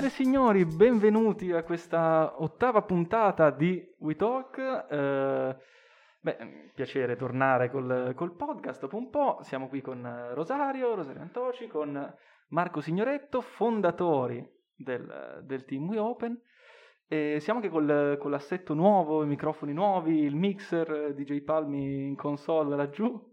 Signore 0.00 0.06
e 0.06 0.24
signori, 0.24 0.64
benvenuti 0.64 1.52
a 1.52 1.62
questa 1.62 2.40
ottava 2.42 2.80
puntata 2.80 3.50
di 3.50 3.86
We 3.98 4.16
Talk. 4.16 4.86
Eh, 4.88 5.56
beh, 6.20 6.70
piacere 6.74 7.16
tornare 7.16 7.70
col, 7.70 8.14
col, 8.16 8.34
podcast 8.34 8.80
dopo 8.80 8.96
un 8.96 9.10
po'. 9.10 9.40
Siamo 9.42 9.68
qui 9.68 9.82
con 9.82 10.30
Rosario, 10.32 10.94
Rosario 10.94 11.20
Antoci, 11.20 11.66
con 11.66 12.14
Marco 12.48 12.80
Signoretto, 12.80 13.42
fondatori 13.42 14.42
del, 14.74 15.42
del 15.44 15.66
team 15.66 15.86
We 15.88 15.98
Open. 15.98 16.40
E 17.06 17.36
siamo 17.40 17.58
anche 17.58 17.70
col, 17.70 18.16
con 18.18 18.30
l'assetto 18.30 18.72
nuovo, 18.72 19.22
i 19.22 19.26
microfoni 19.26 19.74
nuovi, 19.74 20.20
il 20.20 20.34
mixer 20.34 21.12
DJ 21.12 21.42
Palmi 21.42 22.06
in 22.06 22.16
console 22.16 22.74
laggiù. 22.74 23.29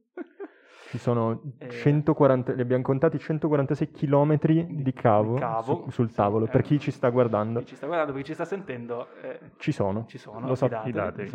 Ci 0.88 0.98
sono 1.00 1.41
140, 1.68 2.54
li 2.54 2.62
abbiamo 2.62 2.82
contati 2.82 3.20
146 3.20 3.91
km 3.91 4.38
di 4.38 4.94
cavo, 4.94 5.34
di 5.34 5.40
cavo 5.40 5.84
su, 5.84 5.90
sul 5.90 6.13
tavolo. 6.13 6.46
Sì, 6.46 6.52
per 6.52 6.62
chi 6.62 6.80
ci 6.80 6.91
sta 6.91 7.10
guardando, 7.10 7.60
chi 7.60 7.66
ci 7.66 7.76
sta 7.76 7.88
guardando, 7.88 8.13
per 8.13 8.22
chi 8.22 8.27
ci 8.30 8.34
sta 8.34 8.46
sentendo, 8.46 9.08
eh, 9.22 9.40
ci 9.58 9.73
sono. 9.73 10.05
Ci 10.08 10.18
sono, 10.18 10.48
lo 10.48 10.55
so, 10.55 10.70
fidate. 10.70 11.30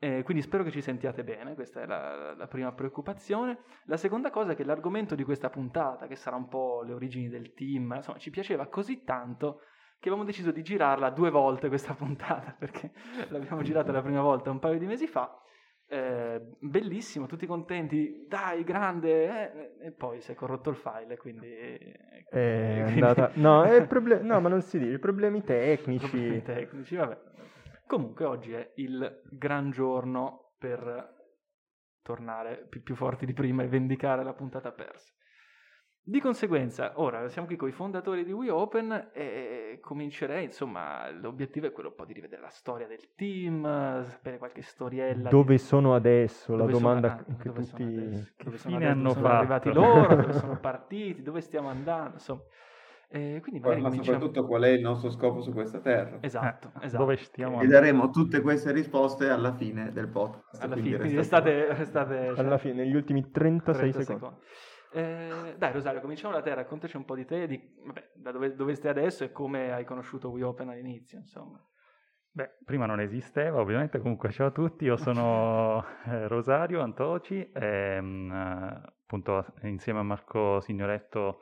Eh, 0.00 0.24
quindi 0.24 0.42
spero 0.42 0.64
che 0.64 0.72
ci 0.72 0.80
sentiate 0.80 1.22
bene, 1.22 1.54
questa 1.54 1.82
è 1.82 1.86
la, 1.86 2.34
la, 2.34 2.48
prima 2.48 2.72
preoccupazione. 2.72 3.58
La 3.84 3.96
seconda 3.96 4.30
cosa 4.30 4.50
è 4.50 4.56
che 4.56 4.64
l'argomento 4.64 5.14
di 5.14 5.22
questa 5.22 5.48
puntata, 5.48 6.08
che 6.08 6.16
sarà 6.16 6.34
un 6.34 6.48
po' 6.48 6.82
le 6.82 6.92
origini 6.92 7.28
del 7.28 7.54
team, 7.54 7.92
insomma, 7.94 8.18
ci 8.18 8.30
piaceva 8.30 8.66
così 8.66 9.04
tanto 9.04 9.60
che 10.00 10.08
abbiamo 10.08 10.24
deciso 10.24 10.50
di 10.50 10.64
girarla 10.64 11.10
due 11.10 11.30
volte 11.30 11.68
questa 11.68 11.94
puntata, 11.94 12.52
perché 12.58 12.90
l'abbiamo 13.28 13.62
girata 13.62 13.92
la 13.92 14.02
prima 14.02 14.22
volta 14.22 14.50
un 14.50 14.58
paio 14.58 14.76
di 14.76 14.86
mesi 14.86 15.06
fa 15.06 15.40
eh, 15.92 16.40
bellissimo, 16.58 17.26
tutti 17.26 17.44
contenti, 17.44 18.24
dai, 18.26 18.64
grande, 18.64 19.76
eh, 19.78 19.86
e 19.88 19.90
poi 19.90 20.22
si 20.22 20.32
è 20.32 20.34
corrotto 20.34 20.70
il 20.70 20.76
file, 20.76 21.18
quindi... 21.18 21.52
È 21.52 22.24
quindi... 22.84 23.00
andata... 23.02 23.30
No, 23.34 23.62
è 23.64 23.86
proble... 23.86 24.22
no, 24.22 24.40
ma 24.40 24.48
non 24.48 24.62
si 24.62 24.78
dice, 24.78 24.98
problemi 24.98 25.42
tecnici. 25.42 26.08
Problemi 26.08 26.42
tecnici, 26.42 26.96
vabbè. 26.96 27.18
Comunque 27.86 28.24
oggi 28.24 28.54
è 28.54 28.72
il 28.76 29.20
gran 29.28 29.70
giorno 29.70 30.54
per 30.56 31.14
tornare 32.00 32.66
più, 32.70 32.82
più 32.82 32.94
forti 32.94 33.26
di 33.26 33.34
prima 33.34 33.62
e 33.62 33.68
vendicare 33.68 34.24
la 34.24 34.32
puntata 34.32 34.72
persa. 34.72 35.12
Di 36.04 36.18
conseguenza, 36.20 36.94
ora 36.96 37.28
siamo 37.28 37.46
qui 37.46 37.54
con 37.54 37.68
i 37.68 37.72
fondatori 37.72 38.24
di 38.24 38.32
WeOpen 38.32 39.10
e 39.12 39.78
comincerei, 39.80 40.46
insomma, 40.46 41.08
l'obiettivo 41.12 41.68
è 41.68 41.72
quello 41.72 41.90
un 41.90 41.94
po' 41.94 42.04
di 42.04 42.12
rivedere 42.12 42.42
la 42.42 42.48
storia 42.48 42.88
del 42.88 43.14
team, 43.14 43.62
sapere 44.02 44.38
qualche 44.38 44.62
storiella. 44.62 45.28
Dove 45.28 45.54
di... 45.54 45.60
sono 45.60 45.94
adesso? 45.94 46.56
Dove 46.56 46.72
la 46.72 46.78
domanda 46.78 47.08
sono, 47.10 47.24
ah, 47.28 47.40
che 47.40 47.48
dove 47.48 47.60
tutti... 47.60 47.84
Sono 47.84 48.26
che 48.36 48.44
dove 48.44 48.56
fine 48.56 48.78
sono 48.78 48.90
hanno 48.90 49.08
fatto? 49.10 49.20
Sono 49.20 49.34
arrivati 49.34 49.72
loro, 49.72 50.14
dove 50.16 50.32
sono 50.32 50.58
partiti, 50.60 51.22
dove 51.22 51.40
stiamo 51.40 51.68
andando, 51.68 52.14
insomma. 52.14 52.42
Eh, 53.08 53.38
quindi 53.40 53.60
ma 53.60 53.68
cominciamo... 53.68 54.02
soprattutto 54.02 54.46
qual 54.46 54.62
è 54.62 54.70
il 54.70 54.80
nostro 54.80 55.08
scopo 55.10 55.40
su 55.40 55.52
questa 55.52 55.78
terra. 55.78 56.16
Esatto, 56.20 56.72
eh, 56.80 56.86
esatto. 56.86 57.04
Dove 57.04 57.16
stiamo 57.18 57.60
E 57.60 57.66
daremo 57.68 58.10
tutte 58.10 58.40
queste 58.40 58.72
risposte 58.72 59.28
alla 59.28 59.52
fine 59.52 59.92
del 59.92 60.08
podcast. 60.08 60.60
Alla 60.60 60.72
quindi 60.72 60.96
fine, 60.96 61.14
restate- 61.14 61.74
restate, 61.74 62.26
restate 62.28 62.40
Alla 62.40 62.58
fine, 62.58 62.74
negli 62.82 62.96
ultimi 62.96 63.30
36 63.30 63.90
30 63.92 64.02
secondi. 64.02 64.36
Eh, 64.94 65.54
dai 65.56 65.72
Rosario, 65.72 66.00
cominciamo 66.02 66.34
da 66.34 66.42
te, 66.42 66.54
raccontaci 66.54 66.96
un 66.96 67.06
po' 67.06 67.14
di 67.14 67.24
te, 67.24 67.46
di, 67.46 67.58
vabbè, 67.84 68.10
da 68.14 68.30
dove, 68.30 68.54
dove 68.54 68.74
stai 68.74 68.90
adesso 68.90 69.24
e 69.24 69.32
come 69.32 69.72
hai 69.72 69.84
conosciuto 69.84 70.28
WeOpen 70.28 70.68
all'inizio, 70.68 71.18
insomma. 71.18 71.58
Beh, 72.30 72.58
prima 72.64 72.84
non 72.84 73.00
esisteva, 73.00 73.60
ovviamente, 73.60 73.98
comunque 73.98 74.30
ciao 74.30 74.48
a 74.48 74.50
tutti, 74.50 74.84
io 74.84 74.96
sono 74.96 75.82
eh, 76.04 76.28
Rosario 76.28 76.82
Antoci, 76.82 77.50
e, 77.52 77.98
mm, 78.00 78.30
appunto 78.32 79.46
insieme 79.62 80.00
a 80.00 80.02
Marco 80.02 80.60
Signoretto 80.60 81.40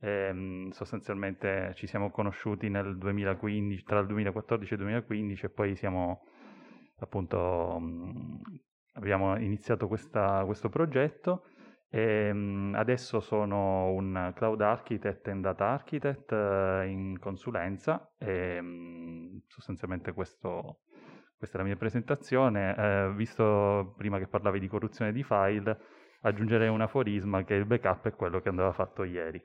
ehm, 0.00 0.70
sostanzialmente 0.70 1.72
ci 1.74 1.86
siamo 1.86 2.10
conosciuti 2.10 2.70
nel 2.70 2.96
2015, 2.96 3.84
tra 3.84 3.98
il 3.98 4.06
2014 4.06 4.72
e 4.72 4.76
il 4.76 4.82
2015 4.82 5.44
e 5.44 5.48
poi 5.50 5.76
siamo 5.76 6.22
appunto, 6.98 7.78
mh, 7.78 8.40
abbiamo 8.94 9.36
iniziato 9.38 9.86
questa, 9.86 10.44
questo 10.46 10.70
progetto 10.70 11.44
e, 11.96 12.30
mh, 12.30 12.74
adesso 12.76 13.20
sono 13.20 13.88
un 13.92 14.32
cloud 14.34 14.60
architect 14.60 15.28
e 15.28 15.34
data 15.36 15.68
architect 15.68 16.30
eh, 16.30 16.86
in 16.88 17.18
consulenza 17.18 18.12
e 18.18 18.60
mh, 18.60 19.44
sostanzialmente 19.46 20.12
questo, 20.12 20.80
questa 21.38 21.56
è 21.56 21.60
la 21.60 21.66
mia 21.66 21.76
presentazione. 21.76 22.76
Eh, 22.76 23.12
visto 23.14 23.94
prima 23.96 24.18
che 24.18 24.26
parlavi 24.26 24.60
di 24.60 24.68
corruzione 24.68 25.10
di 25.10 25.22
file, 25.22 25.78
aggiungerei 26.20 26.68
un 26.68 26.82
aforisma 26.82 27.44
che 27.44 27.54
il 27.54 27.64
backup 27.64 28.08
è 28.08 28.14
quello 28.14 28.42
che 28.42 28.50
andava 28.50 28.72
fatto 28.72 29.02
ieri. 29.02 29.42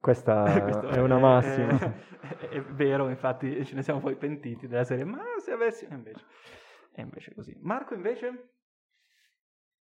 Questa 0.00 0.44
è 0.90 0.98
una 0.98 1.18
massima. 1.18 1.78
È, 1.78 1.90
è- 2.34 2.48
è 2.48 2.62
vero, 2.62 3.08
infatti 3.08 3.64
ce 3.64 3.76
ne 3.76 3.82
siamo 3.84 4.00
poi 4.00 4.16
pentiti 4.16 4.66
della 4.66 4.82
serie, 4.82 5.04
ma 5.04 5.22
se 5.38 5.52
avessi... 5.52 5.84
E 5.84 5.94
invece, 5.94 6.24
e 6.94 7.02
invece 7.02 7.32
così. 7.32 7.56
Marco 7.60 7.94
invece? 7.94 8.48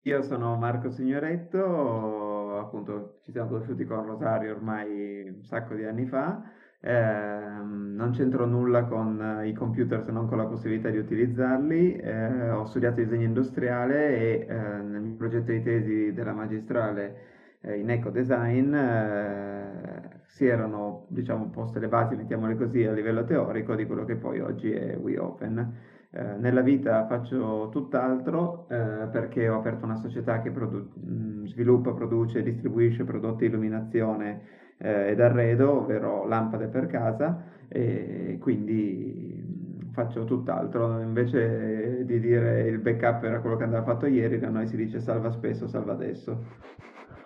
Io 0.04 0.20
sono 0.22 0.56
Marco 0.56 0.90
Signoretto, 0.90 2.58
appunto 2.58 3.20
ci 3.22 3.30
siamo 3.30 3.48
conosciuti 3.50 3.84
con 3.84 4.04
Rosario 4.04 4.52
ormai 4.52 5.28
un 5.28 5.44
sacco 5.44 5.74
di 5.74 5.84
anni 5.84 6.06
fa. 6.06 6.42
Ehm, 6.80 7.94
non 7.94 8.10
c'entro 8.10 8.44
nulla 8.44 8.84
con 8.86 9.20
eh, 9.22 9.48
i 9.48 9.52
computer 9.52 10.02
se 10.02 10.10
non 10.10 10.26
con 10.26 10.38
la 10.38 10.46
possibilità 10.46 10.90
di 10.90 10.98
utilizzarli. 10.98 11.96
Eh, 11.96 12.50
ho 12.50 12.64
studiato 12.64 12.96
disegno 12.96 13.26
industriale 13.26 14.16
e 14.16 14.46
eh, 14.48 14.54
nel 14.54 15.00
mio 15.02 15.14
progetto 15.14 15.52
di 15.52 15.62
tesi 15.62 16.12
della 16.12 16.32
magistrale 16.32 17.58
eh, 17.60 17.78
in 17.78 17.88
eco 17.90 18.10
design 18.10 18.74
eh, 18.74 20.20
si 20.26 20.46
erano 20.46 21.06
diciamo 21.10 21.48
poste 21.50 21.78
le 21.78 21.86
basi, 21.88 22.16
mettiamole 22.16 22.56
così, 22.56 22.84
a 22.84 22.92
livello 22.92 23.24
teorico 23.24 23.76
di 23.76 23.86
quello 23.86 24.04
che 24.04 24.16
poi 24.16 24.40
oggi 24.40 24.72
è 24.72 24.96
WeOpen. 24.96 25.91
Eh, 26.14 26.36
nella 26.36 26.60
vita 26.60 27.06
faccio 27.06 27.70
tutt'altro 27.70 28.68
eh, 28.68 29.08
perché 29.10 29.48
ho 29.48 29.56
aperto 29.58 29.86
una 29.86 29.96
società 29.96 30.42
che 30.42 30.50
produ- 30.50 30.94
mh, 30.94 31.46
sviluppa, 31.46 31.94
produce 31.94 32.40
e 32.40 32.42
distribuisce 32.42 33.04
prodotti 33.04 33.44
di 33.44 33.46
illuminazione 33.46 34.42
eh, 34.76 35.08
ed 35.10 35.20
arredo, 35.20 35.78
ovvero 35.80 36.26
lampade 36.26 36.66
per 36.66 36.86
casa, 36.86 37.42
e 37.68 38.36
quindi 38.40 39.42
mh, 39.88 39.92
faccio 39.92 40.24
tutt'altro. 40.24 41.00
Invece 41.00 42.04
di 42.04 42.20
dire 42.20 42.68
il 42.68 42.78
backup 42.78 43.22
era 43.24 43.40
quello 43.40 43.56
che 43.56 43.64
andava 43.64 43.84
fatto 43.84 44.04
ieri, 44.06 44.38
da 44.38 44.50
noi 44.50 44.66
si 44.66 44.76
dice 44.76 45.00
salva 45.00 45.30
spesso, 45.30 45.66
salva 45.66 45.92
adesso. 45.92 46.44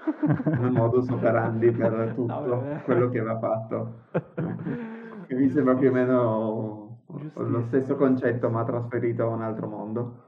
Un 0.58 0.72
modus 0.72 1.08
operandi 1.08 1.72
per 1.72 2.12
tutto 2.14 2.44
vabbè. 2.46 2.82
quello 2.82 3.08
che 3.08 3.20
va 3.20 3.36
fatto. 3.38 4.04
Che 5.26 5.34
mi 5.34 5.48
sembra 5.48 5.74
più 5.74 5.88
o 5.88 5.92
meno 5.92 6.85
lo 7.34 7.62
stesso 7.62 7.96
concetto 7.96 8.50
ma 8.50 8.64
trasferito 8.64 9.24
a 9.24 9.28
un 9.28 9.42
altro 9.42 9.68
mondo. 9.68 10.24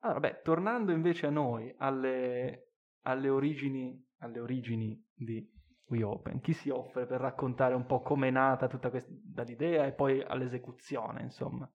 Allora, 0.00 0.20
beh, 0.20 0.40
tornando 0.42 0.92
invece 0.92 1.26
a 1.26 1.30
noi, 1.30 1.74
alle, 1.78 2.72
alle 3.02 3.28
origini, 3.28 4.02
alle 4.18 4.40
origini 4.40 5.02
di 5.14 5.50
WeOpen, 5.86 6.40
chi 6.40 6.52
si 6.52 6.70
offre 6.70 7.06
per 7.06 7.20
raccontare 7.20 7.74
un 7.74 7.86
po' 7.86 8.00
come 8.00 8.28
è 8.28 8.30
nata 8.30 8.66
tutta 8.66 8.90
questa 8.90 9.10
dall'idea 9.10 9.86
e 9.86 9.92
poi 9.92 10.22
all'esecuzione, 10.22 11.22
insomma? 11.22 11.70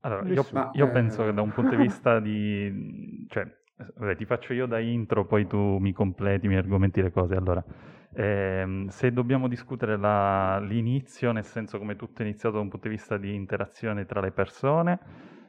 Allora, 0.00 0.28
io, 0.28 0.44
io 0.72 0.86
Ma, 0.86 0.92
penso 0.92 1.22
eh, 1.22 1.26
che 1.26 1.32
da 1.34 1.42
un 1.42 1.50
punto 1.50 1.74
di 1.74 1.82
vista 1.82 2.20
di... 2.20 3.26
cioè, 3.28 3.44
vabbè, 3.96 4.16
ti 4.16 4.24
faccio 4.24 4.52
io 4.52 4.66
da 4.66 4.78
intro, 4.78 5.26
poi 5.26 5.46
tu 5.46 5.78
mi 5.78 5.92
completi, 5.92 6.46
mi 6.46 6.56
argomenti 6.56 7.02
le 7.02 7.10
cose. 7.10 7.34
Allora, 7.34 7.64
ehm, 8.14 8.88
se 8.88 9.12
dobbiamo 9.12 9.48
discutere 9.48 9.96
la- 9.96 10.58
l'inizio, 10.60 11.32
nel 11.32 11.44
senso 11.44 11.78
come 11.78 11.96
tutto 11.96 12.22
è 12.22 12.24
iniziato 12.24 12.56
da 12.56 12.62
un 12.62 12.68
punto 12.68 12.88
di 12.88 12.94
vista 12.94 13.16
di 13.16 13.34
interazione 13.34 14.06
tra 14.06 14.20
le 14.20 14.30
persone, 14.32 14.98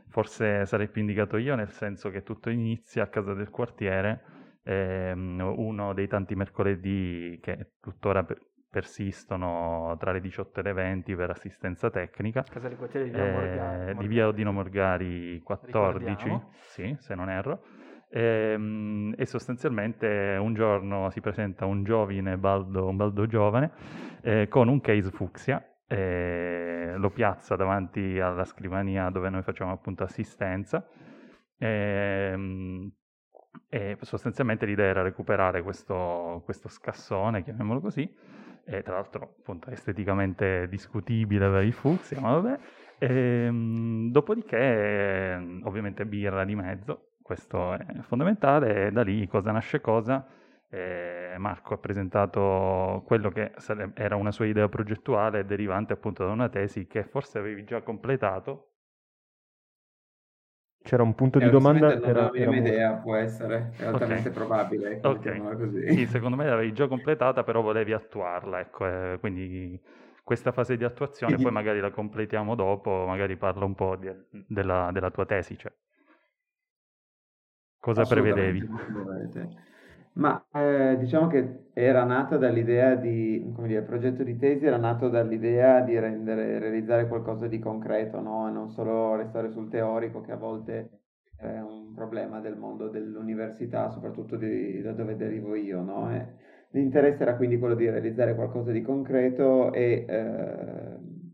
forse 0.09 0.65
sarei 0.65 0.87
più 0.89 1.01
indicato 1.01 1.37
io, 1.37 1.55
nel 1.55 1.69
senso 1.69 2.09
che 2.09 2.23
tutto 2.23 2.49
inizia 2.49 3.03
a 3.03 3.07
casa 3.07 3.33
del 3.33 3.49
quartiere, 3.49 4.21
ehm, 4.63 5.53
uno 5.57 5.93
dei 5.93 6.07
tanti 6.07 6.35
mercoledì 6.35 7.39
che 7.41 7.71
tuttora 7.79 8.23
per- 8.23 8.41
persistono 8.69 9.95
tra 9.99 10.11
le 10.11 10.21
18 10.21 10.59
e 10.59 10.63
le 10.63 10.73
20 10.73 11.15
per 11.15 11.31
assistenza 11.31 11.89
tecnica. 11.89 12.43
Casa 12.43 12.67
del 12.67 12.77
quartiere 12.77 13.05
di 13.05 13.11
Via 13.11 13.23
Eh, 13.25 13.31
Morgari. 13.31 13.97
di 13.97 14.07
via 14.07 14.27
Odino 14.27 14.51
Morgari 14.51 15.39
14, 15.41 15.97
Ricordiamo. 15.97 16.51
sì, 16.67 16.95
se 16.99 17.15
non 17.15 17.29
erro. 17.31 17.63
Ehm, 18.11 19.13
E, 19.17 19.25
sostanzialmente 19.25 20.37
un 20.39 20.53
giorno 20.53 21.09
si 21.09 21.19
presenta 21.21 21.65
un 21.65 21.83
giovine 21.83 22.37
baldo, 22.37 22.87
un 22.87 22.95
baldo 22.95 23.25
giovane 23.27 23.71
eh, 24.21 24.47
con 24.47 24.67
un 24.67 24.79
case 24.81 25.11
fucsia, 25.11 25.63
eh, 25.87 26.93
lo 26.97 27.09
piazza 27.09 27.55
davanti 27.55 28.19
alla 28.19 28.45
scrivania 28.45 29.09
dove 29.09 29.29
noi 29.29 29.41
facciamo 29.43 29.71
appunto 29.71 30.03
assistenza. 30.03 30.87
Ehm, 31.57 32.91
e 33.67 33.97
sostanzialmente 34.01 34.65
l'idea 34.65 34.87
era 34.87 35.01
recuperare 35.01 35.61
questo, 35.61 36.41
questo 36.45 36.67
scassone, 36.69 37.43
chiamiamolo 37.43 37.79
così, 37.81 38.09
e 38.65 38.81
tra 38.83 38.93
l'altro 38.95 39.35
appunto 39.39 39.69
esteticamente 39.69 40.67
discutibile 40.69 41.49
per 41.49 41.63
il 41.63 41.73
fucsia, 41.73 42.19
ma 42.21 42.33
vabbè. 42.39 42.59
Ehm, 42.99 44.11
dopodiché, 44.11 45.59
ovviamente 45.63 46.05
birra 46.05 46.43
di 46.45 46.55
mezzo, 46.55 47.08
questo 47.29 47.73
è 47.73 47.85
fondamentale, 48.01 48.87
e 48.87 48.91
da 48.91 49.03
lì 49.03 49.27
cosa 49.27 49.51
nasce 49.51 49.81
cosa, 49.81 50.25
eh, 50.67 51.35
Marco 51.37 51.75
ha 51.75 51.77
presentato 51.77 53.03
quello 53.05 53.29
che 53.29 53.51
era 53.93 54.15
una 54.15 54.31
sua 54.31 54.47
idea 54.47 54.67
progettuale 54.67 55.45
derivante 55.45 55.93
appunto 55.93 56.25
da 56.25 56.31
una 56.31 56.49
tesi 56.49 56.87
che 56.87 57.03
forse 57.03 57.37
avevi 57.37 57.65
già 57.65 57.83
completato. 57.83 58.71
C'era 60.81 61.03
un 61.03 61.13
punto 61.13 61.37
di 61.37 61.45
eh, 61.45 61.49
domanda. 61.51 61.93
Non 61.93 62.03
era, 62.03 62.33
era 62.33 62.55
idea, 62.55 62.93
può 62.93 63.13
essere, 63.13 63.73
è 63.77 63.85
altamente 63.85 64.29
okay. 64.29 64.31
probabile. 64.31 64.99
Okay. 65.03 65.93
Sì, 65.93 66.07
secondo 66.07 66.35
me 66.35 66.47
l'avevi 66.47 66.73
già 66.73 66.87
completata, 66.87 67.43
però 67.43 67.61
volevi 67.61 67.93
attuarla, 67.93 68.59
ecco, 68.59 68.87
eh, 68.87 69.17
quindi 69.19 69.79
questa 70.23 70.51
fase 70.51 70.77
di 70.77 70.83
attuazione 70.83 71.35
quindi... 71.35 71.51
poi 71.51 71.61
magari 71.61 71.79
la 71.79 71.91
completiamo 71.91 72.55
dopo, 72.55 73.05
magari 73.05 73.37
parla 73.37 73.65
un 73.65 73.75
po' 73.75 73.95
di, 73.97 74.09
della, 74.47 74.89
della, 74.91 75.11
tua 75.11 75.27
tesi. 75.27 75.55
Cioè. 75.55 75.71
Cosa 77.79 78.05
prevedevi? 78.05 78.67
Ma 80.13 80.43
eh, 80.51 80.97
diciamo 80.97 81.27
che 81.27 81.67
era 81.73 82.03
nata 82.03 82.35
dall'idea 82.35 82.95
di, 82.95 83.51
come 83.55 83.67
dire, 83.67 83.79
il 83.79 83.85
progetto 83.85 84.23
di 84.23 84.37
tesi 84.37 84.65
era 84.65 84.77
nato 84.77 85.07
dall'idea 85.07 85.81
di 85.81 85.97
rendere, 85.97 86.59
realizzare 86.59 87.07
qualcosa 87.07 87.47
di 87.47 87.59
concreto, 87.59 88.19
no? 88.19 88.47
E 88.47 88.51
non 88.51 88.69
solo 88.69 89.15
restare 89.15 89.49
sul 89.49 89.69
teorico, 89.69 90.19
che 90.21 90.31
a 90.33 90.37
volte 90.37 90.89
è 91.37 91.59
un 91.59 91.93
problema 91.93 92.41
del 92.41 92.57
mondo 92.57 92.89
dell'università, 92.89 93.89
soprattutto 93.89 94.35
di, 94.35 94.81
da 94.81 94.91
dove 94.91 95.15
derivo 95.15 95.55
io, 95.55 95.81
no? 95.81 96.11
E 96.11 96.27
l'interesse 96.71 97.23
era 97.23 97.37
quindi 97.37 97.57
quello 97.57 97.75
di 97.75 97.89
realizzare 97.89 98.35
qualcosa 98.35 98.71
di 98.71 98.81
concreto 98.81 99.71
e 99.71 100.05
eh, 100.07 100.88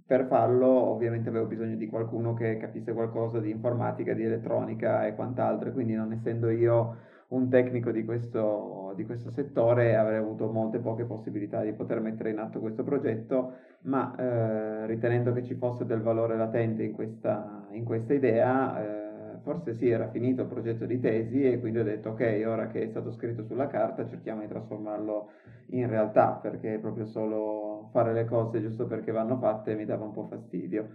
per 0.06 0.28
farlo 0.28 0.68
ovviamente 0.68 1.30
avevo 1.30 1.46
bisogno 1.46 1.76
di 1.76 1.88
qualcuno 1.88 2.34
che 2.36 2.58
capisse 2.58 2.94
qualcosa 2.94 3.40
di 3.40 3.50
informatica, 3.50 4.14
di 4.14 4.24
elettronica 4.24 5.06
e 5.08 5.16
quant'altro, 5.16 5.72
quindi 5.72 5.94
non 5.96 6.12
essendo 6.12 6.50
io 6.50 6.98
un 7.28 7.50
tecnico 7.50 7.90
di 7.90 8.06
questo, 8.06 8.94
di 8.96 9.04
questo, 9.04 9.32
settore 9.32 9.96
avrei 9.96 10.18
avuto 10.18 10.48
molte 10.52 10.78
poche 10.78 11.06
possibilità 11.06 11.62
di 11.62 11.74
poter 11.74 12.00
mettere 12.02 12.30
in 12.30 12.38
atto 12.38 12.60
questo 12.60 12.84
progetto, 12.84 13.54
ma 13.82 14.16
eh, 14.16 14.86
ritenendo 14.86 15.34
che 15.34 15.44
ci 15.44 15.56
fosse 15.56 15.86
del 15.86 16.02
valore 16.02 16.38
latente 16.38 16.84
in 16.84 16.92
questa, 16.92 17.66
in 17.72 17.84
questa 17.84 18.14
idea, 18.14 18.80
eh, 18.80 19.40
forse 19.42 19.74
sì, 19.74 19.90
era 19.90 20.08
finito 20.10 20.44
il 20.44 20.48
progetto 20.48 20.86
di 20.86 21.00
tesi 21.00 21.44
e 21.44 21.60
quindi 21.60 21.80
ho 21.80 21.84
detto 21.84 22.10
ok, 22.10 22.44
ora 22.46 22.68
che 22.68 22.84
è 22.84 22.88
stato 22.88 23.12
scritto 23.12 23.44
sulla 23.44 23.68
carta 23.68 24.08
cerchiamo 24.08 24.42
di 24.42 24.48
trasformarlo 24.48 25.30
in 25.70 25.88
realtà, 25.90 26.38
perché 26.40 26.78
proprio 26.80 27.06
solo 27.06 27.65
fare 27.96 28.12
le 28.12 28.26
cose 28.26 28.60
giusto 28.62 28.88
perché 28.88 29.14
vanno 29.14 29.38
fatte 29.38 29.74
mi 29.74 29.86
dava 29.86 30.04
un 30.04 30.12
po' 30.12 30.28
fastidio. 30.28 30.90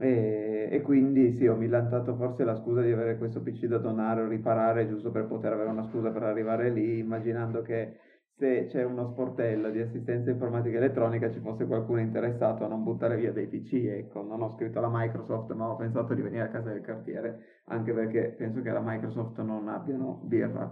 E, 0.00 0.68
e, 0.70 0.80
quindi 0.80 1.32
sì, 1.32 1.46
ho 1.46 1.56
millantato 1.56 2.14
forse 2.16 2.44
la 2.44 2.54
scusa 2.54 2.80
di 2.80 2.90
avere 2.90 3.18
questo 3.18 3.42
PC 3.42 3.66
da 3.66 3.76
donare 3.78 4.22
o 4.22 4.28
riparare 4.28 4.88
giusto 4.88 5.10
per 5.10 5.26
poter 5.26 5.52
avere 5.52 5.68
una 5.68 5.82
scusa 5.82 6.10
per 6.10 6.22
arrivare 6.22 6.70
lì, 6.70 6.98
immaginando 6.98 7.60
che 7.62 7.98
se 8.38 8.66
c'è 8.66 8.84
uno 8.84 9.08
sportello 9.08 9.70
di 9.70 9.80
assistenza 9.80 10.30
informatica 10.30 10.78
elettronica 10.78 11.30
ci 11.30 11.40
fosse 11.40 11.66
qualcuno 11.66 12.00
interessato 12.00 12.64
a 12.64 12.68
non 12.68 12.84
buttare 12.84 13.16
via 13.16 13.32
dei 13.32 13.48
PC. 13.48 13.72
Ecco, 13.74 14.22
non 14.22 14.40
ho 14.40 14.48
scritto 14.50 14.78
alla 14.78 14.90
Microsoft, 14.90 15.52
ma 15.52 15.68
ho 15.68 15.76
pensato 15.76 16.14
di 16.14 16.22
venire 16.22 16.44
a 16.44 16.48
casa 16.48 16.70
del 16.70 16.82
quartiere, 16.82 17.62
anche 17.64 17.92
perché 17.92 18.34
penso 18.38 18.62
che 18.62 18.70
la 18.70 18.82
Microsoft 18.82 19.40
non 19.40 19.68
abbiano 19.68 20.20
birra 20.24 20.70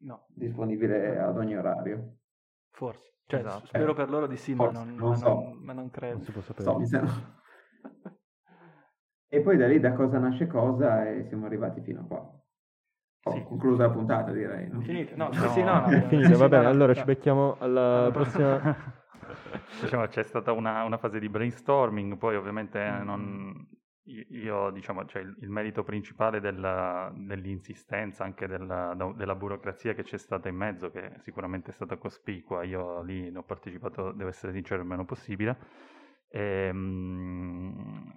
no. 0.00 0.26
disponibile 0.34 1.18
ad 1.18 1.38
ogni 1.38 1.56
orario. 1.56 2.16
Forse. 2.74 3.12
Cioè, 3.26 3.40
esatto. 3.40 3.66
Spero 3.66 3.92
eh, 3.92 3.94
per 3.94 4.10
loro 4.10 4.26
di 4.26 4.36
sì, 4.36 4.54
ma 4.54 4.70
non, 4.70 4.94
non, 4.94 5.10
ma, 5.10 5.14
so. 5.16 5.28
non, 5.28 5.58
ma 5.62 5.72
non 5.72 5.90
credo. 5.90 6.14
Non 6.16 6.24
si 6.24 6.32
può 6.32 6.42
sapere. 6.42 6.64
So, 6.64 6.78
mi 6.78 6.86
sembra... 6.86 7.12
E 9.28 9.40
poi 9.40 9.56
da 9.56 9.66
lì 9.66 9.80
da 9.80 9.92
cosa 9.92 10.18
nasce 10.18 10.46
cosa 10.46 11.08
e 11.08 11.24
siamo 11.24 11.46
arrivati 11.46 11.80
fino 11.80 12.00
a 12.00 12.04
qua. 12.04 12.18
Ho 13.26 13.32
sì. 13.32 13.42
concluso 13.42 13.82
la 13.82 13.90
puntata, 13.90 14.30
direi. 14.30 14.68
No? 14.68 14.80
Finito, 14.80 15.16
no, 15.16 15.30
no, 15.32 15.48
sì, 15.48 15.62
no, 15.62 15.80
no, 15.80 15.86
è 15.86 16.02
finita, 16.06 16.36
va 16.36 16.48
bene, 16.48 16.66
allora 16.66 16.94
ci 16.94 17.04
becchiamo 17.04 17.56
alla 17.58 18.10
prossima... 18.12 18.76
diciamo, 19.80 20.06
c'è 20.06 20.22
stata 20.22 20.52
una, 20.52 20.84
una, 20.84 20.98
fase 20.98 21.18
di 21.18 21.28
brainstorming, 21.28 22.16
poi 22.16 22.36
ovviamente 22.36 22.78
non, 23.02 23.66
io, 24.06 24.70
diciamo, 24.70 25.06
cioè 25.06 25.22
il, 25.22 25.34
il, 25.40 25.48
merito 25.48 25.82
principale 25.82 26.40
della, 26.40 27.10
dell'insistenza, 27.14 28.22
anche 28.24 28.46
della, 28.46 28.94
della, 29.16 29.34
burocrazia 29.34 29.94
che 29.94 30.02
c'è 30.02 30.18
stata 30.18 30.48
in 30.48 30.56
mezzo, 30.56 30.90
che 30.90 31.14
sicuramente 31.20 31.70
è 31.70 31.72
stata 31.72 31.96
cospicua, 31.96 32.64
io 32.64 33.02
lì 33.02 33.30
ne 33.30 33.38
ho 33.38 33.42
partecipato, 33.44 34.12
devo 34.12 34.28
essere 34.28 34.52
sincero, 34.52 34.82
il 34.82 34.88
meno 34.88 35.04
possibile. 35.06 35.56
E, 36.28 36.66
ehm, 36.68 38.12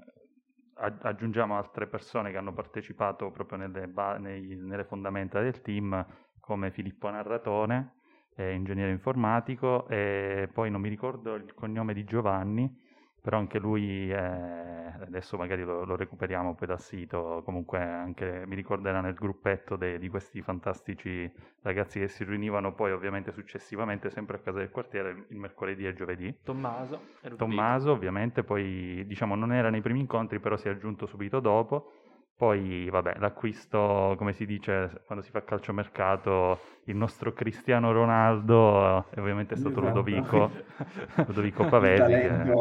aggiungiamo 0.75 1.57
altre 1.57 1.87
persone 1.87 2.31
che 2.31 2.37
hanno 2.37 2.53
partecipato 2.53 3.31
proprio 3.31 3.57
nelle, 3.57 3.87
ba- 3.87 4.17
nei, 4.17 4.55
nelle 4.57 4.83
fondamenta 4.83 5.41
del 5.41 5.61
team, 5.61 6.05
come 6.39 6.71
Filippo 6.71 7.09
Narratone, 7.09 7.93
eh, 8.35 8.53
ingegnere 8.53 8.91
informatico, 8.91 9.87
e 9.87 10.49
poi 10.53 10.69
non 10.69 10.81
mi 10.81 10.89
ricordo 10.89 11.35
il 11.35 11.53
cognome 11.53 11.93
di 11.93 12.03
Giovanni, 12.03 12.85
però 13.21 13.37
anche 13.37 13.59
lui, 13.59 14.09
è, 14.09 14.76
adesso 15.01 15.37
magari 15.37 15.63
lo, 15.63 15.83
lo, 15.83 15.95
recuperiamo 15.95 16.55
poi 16.55 16.67
dal 16.67 16.79
sito, 16.79 17.41
comunque 17.45 17.79
anche 17.79 18.43
mi 18.45 18.55
ricordo 18.55 18.89
era 18.89 19.01
nel 19.01 19.13
gruppetto 19.13 19.75
de, 19.75 19.99
di 19.99 20.09
questi 20.09 20.41
fantastici 20.41 21.31
ragazzi 21.61 21.99
che 21.99 22.07
si 22.07 22.23
riunivano 22.23 22.73
poi 22.73 22.91
ovviamente 22.91 23.31
successivamente 23.31 24.09
sempre 24.09 24.37
a 24.37 24.39
casa 24.39 24.59
del 24.59 24.69
quartiere 24.69 25.25
il 25.29 25.37
mercoledì 25.37 25.85
e 25.85 25.89
il 25.89 25.95
giovedì. 25.95 26.37
Tommaso. 26.43 27.01
Tommaso 27.35 27.91
ovviamente, 27.91 28.43
poi 28.43 29.03
diciamo 29.05 29.35
non 29.35 29.53
era 29.53 29.69
nei 29.69 29.81
primi 29.81 29.99
incontri 29.99 30.39
però 30.39 30.57
si 30.57 30.67
è 30.67 30.71
aggiunto 30.71 31.05
subito 31.05 31.39
dopo 31.39 31.91
poi, 32.37 32.87
vabbè, 32.87 33.15
l'acquisto, 33.17 34.13
come 34.15 34.31
si 34.31 34.45
dice 34.45 35.01
quando 35.07 35.23
si 35.23 35.31
fa 35.31 35.43
calciomercato, 35.43 36.59
il 36.83 36.95
nostro 36.95 37.33
Cristiano 37.33 37.91
Ronaldo 37.91 39.05
e 39.09 39.19
ovviamente 39.19 39.55
è 39.55 39.57
stato 39.57 39.81
esatto. 39.81 40.01
Ludovico, 40.01 40.51
Ludovico 41.25 41.65
Pavesi, 41.65 42.03
che, 42.03 42.53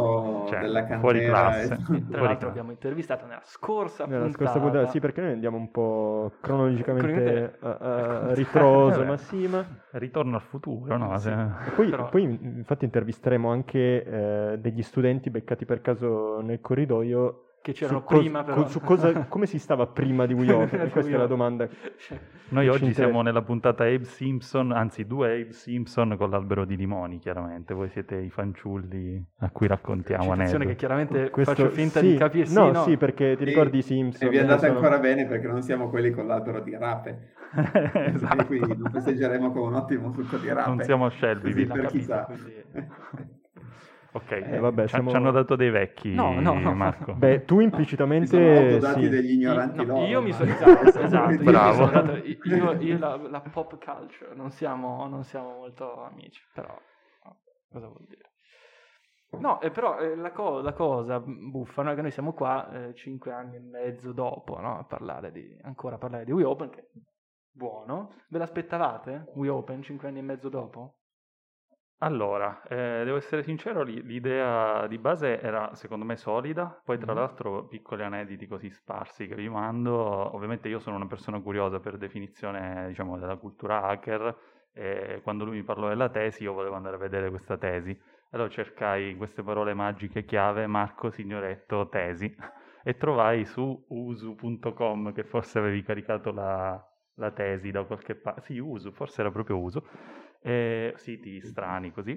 cioè, 0.48 0.98
fuori 0.98 1.26
classe. 1.26 1.78
Tra 2.10 2.22
l'altro 2.22 2.48
abbiamo 2.48 2.70
intervistato 2.70 3.26
nella 3.26 3.42
scorsa 3.44 4.06
nella 4.06 4.22
puntata. 4.22 4.44
Scorsa 4.44 4.60
puntata. 4.60 4.86
Sì, 4.86 4.98
perché 4.98 5.20
noi 5.20 5.32
andiamo 5.32 5.58
un 5.58 5.70
po' 5.70 6.32
cronologicamente 6.40 7.58
a, 7.60 7.76
a 7.76 8.32
ritroso, 8.34 9.04
ma 9.04 9.18
sì, 9.18 9.46
ma... 9.46 9.62
Ritorno 9.90 10.36
al 10.36 10.42
futuro, 10.42 10.96
no? 10.96 11.18
Sì. 11.18 11.30
Poi, 11.74 11.90
Però... 11.90 12.08
poi, 12.08 12.22
infatti 12.22 12.86
intervisteremo 12.86 13.50
anche 13.50 14.04
eh, 14.04 14.58
degli 14.58 14.82
studenti 14.82 15.28
beccati 15.28 15.66
per 15.66 15.82
caso 15.82 16.40
nel 16.40 16.62
corridoio 16.62 17.45
che 17.66 17.72
c'erano 17.72 18.04
su 18.06 18.14
prima 18.14 18.44
cos- 18.44 18.54
però. 18.54 18.68
Su 18.68 18.80
cosa, 18.80 19.26
come 19.26 19.46
si 19.46 19.58
stava 19.58 19.88
prima 19.88 20.24
di 20.24 20.34
Wii 20.34 20.50
Open? 20.50 20.90
Questa 20.90 21.12
è 21.12 21.16
la 21.16 21.26
domanda. 21.26 21.68
Cioè, 21.98 22.18
Noi 22.50 22.68
oggi 22.68 22.94
siamo 22.94 23.22
nella 23.22 23.42
puntata 23.42 23.82
Abe 23.84 24.04
Simpson, 24.04 24.70
anzi 24.70 25.04
due 25.04 25.32
Abe 25.32 25.52
Simpson 25.52 26.14
con 26.16 26.30
l'albero 26.30 26.64
di 26.64 26.76
limoni, 26.76 27.18
chiaramente. 27.18 27.74
Voi 27.74 27.88
siete 27.88 28.16
i 28.16 28.30
fanciulli 28.30 29.20
a 29.38 29.50
cui 29.50 29.66
raccontiamo 29.66 30.30
aneddoti. 30.30 30.66
che 30.66 30.74
chiaramente 30.76 31.30
Questo, 31.30 31.54
faccio 31.54 31.70
finta 31.70 31.98
sì, 31.98 32.10
di 32.10 32.16
capire. 32.16 32.48
No, 32.50 32.70
no, 32.70 32.82
sì, 32.84 32.96
perché 32.96 33.36
ti 33.36 33.42
ricordi 33.42 33.78
i 33.78 33.82
Simpson. 33.82 34.28
E 34.28 34.30
vi 34.30 34.36
è 34.36 34.40
andata 34.40 34.66
sono... 34.66 34.74
ancora 34.74 34.98
bene 34.98 35.26
perché 35.26 35.48
non 35.48 35.62
siamo 35.62 35.88
quelli 35.88 36.12
con 36.12 36.26
l'albero 36.28 36.60
di 36.60 36.76
rape. 36.76 37.32
esatto. 38.14 38.46
Quindi 38.46 38.76
lo 38.76 38.90
festeggeremo 38.90 39.50
con 39.50 39.62
un 39.62 39.74
ottimo 39.74 40.12
succo 40.12 40.36
di 40.36 40.48
rape. 40.52 40.68
Non 40.68 40.82
siamo 40.82 41.10
Shelby. 41.10 41.50
Così, 41.50 41.66
per 41.66 41.86
chi 41.86 42.02
sa. 42.02 42.28
Ok, 44.16 44.30
eh, 44.30 44.58
vabbè, 44.58 44.88
siamo... 44.88 45.10
ci 45.10 45.16
hanno 45.16 45.30
dato 45.30 45.56
dei 45.56 45.68
vecchi, 45.68 46.14
no, 46.14 46.40
no, 46.40 46.58
no. 46.58 46.74
Marco. 46.74 47.12
Beh, 47.12 47.44
tu 47.44 47.60
implicitamente... 47.60 48.80
Sono 48.80 48.94
sì. 48.94 49.08
degli 49.10 49.32
ignoranti 49.32 49.84
no, 49.84 50.06
Io 50.06 50.22
mi 50.22 50.32
sono... 50.32 50.50
Esatto, 50.50 50.98
esatto 51.00 51.42
Bravo. 51.42 51.84
Io, 51.84 51.90
dato, 51.90 52.12
io, 52.14 52.72
io 52.80 52.98
la, 52.98 53.16
la, 53.16 53.40
pop 53.40 53.76
culture, 53.78 54.34
non 54.34 54.50
siamo, 54.50 55.06
non 55.06 55.22
siamo 55.24 55.58
molto 55.58 56.02
amici, 56.02 56.42
però... 56.54 56.74
cosa 57.70 57.88
vuol 57.88 58.06
dire? 58.08 58.30
No, 59.38 59.60
eh, 59.60 59.70
però 59.70 59.98
eh, 59.98 60.16
la, 60.16 60.32
co- 60.32 60.62
la, 60.62 60.72
cosa 60.72 61.20
buffa 61.20 61.82
no, 61.82 61.90
è 61.90 61.94
che 61.94 62.00
noi 62.00 62.10
siamo 62.10 62.32
qua 62.32 62.70
eh, 62.70 62.94
cinque 62.94 63.32
anni 63.32 63.56
e 63.56 63.60
mezzo 63.60 64.12
dopo 64.12 64.58
no, 64.58 64.78
a 64.78 64.84
parlare 64.84 65.30
di, 65.30 65.58
ancora 65.62 65.96
a 65.96 65.98
parlare 65.98 66.24
di 66.24 66.32
Wii 66.32 66.44
Open, 66.44 66.70
che 66.70 66.80
è 66.80 66.86
buono. 67.50 68.14
Ve 68.28 68.38
l'aspettavate? 68.38 69.32
Wii 69.34 69.50
Open 69.50 69.82
cinque 69.82 70.08
anni 70.08 70.20
e 70.20 70.22
mezzo 70.22 70.48
dopo? 70.48 71.00
Allora, 72.00 72.60
eh, 72.68 73.04
devo 73.04 73.16
essere 73.16 73.42
sincero, 73.42 73.82
l'idea 73.82 74.86
di 74.86 74.98
base 74.98 75.40
era 75.40 75.74
secondo 75.74 76.04
me 76.04 76.16
solida, 76.16 76.78
poi 76.84 76.98
tra 76.98 77.14
mm. 77.14 77.16
l'altro 77.16 77.66
piccoli 77.68 78.02
aneddoti 78.02 78.46
così 78.46 78.68
sparsi 78.68 79.26
che 79.26 79.34
vi 79.34 79.48
mando, 79.48 79.94
ovviamente 80.34 80.68
io 80.68 80.78
sono 80.78 80.96
una 80.96 81.06
persona 81.06 81.40
curiosa 81.40 81.80
per 81.80 81.96
definizione 81.96 82.88
diciamo 82.88 83.16
della 83.18 83.36
cultura 83.36 83.84
hacker 83.84 84.36
e 84.74 85.20
quando 85.22 85.46
lui 85.46 85.56
mi 85.56 85.62
parlò 85.62 85.88
della 85.88 86.10
tesi 86.10 86.42
io 86.42 86.52
volevo 86.52 86.74
andare 86.74 86.96
a 86.96 86.98
vedere 86.98 87.30
questa 87.30 87.56
tesi, 87.56 87.98
allora 88.32 88.50
cercai 88.50 89.16
queste 89.16 89.42
parole 89.42 89.72
magiche 89.72 90.26
chiave 90.26 90.66
Marco 90.66 91.08
Signoretto 91.08 91.88
tesi 91.88 92.30
e 92.84 92.96
trovai 92.98 93.46
su 93.46 93.86
usu.com 93.88 95.14
che 95.14 95.24
forse 95.24 95.58
avevi 95.58 95.82
caricato 95.82 96.30
la, 96.30 96.78
la 97.14 97.30
tesi 97.30 97.70
da 97.70 97.84
qualche 97.84 98.16
parte, 98.16 98.42
sì 98.42 98.58
usu, 98.58 98.92
forse 98.92 99.22
era 99.22 99.30
proprio 99.30 99.58
usu 99.58 99.82
eh, 100.42 100.92
siti 100.96 101.40
strani 101.40 101.92
così. 101.92 102.12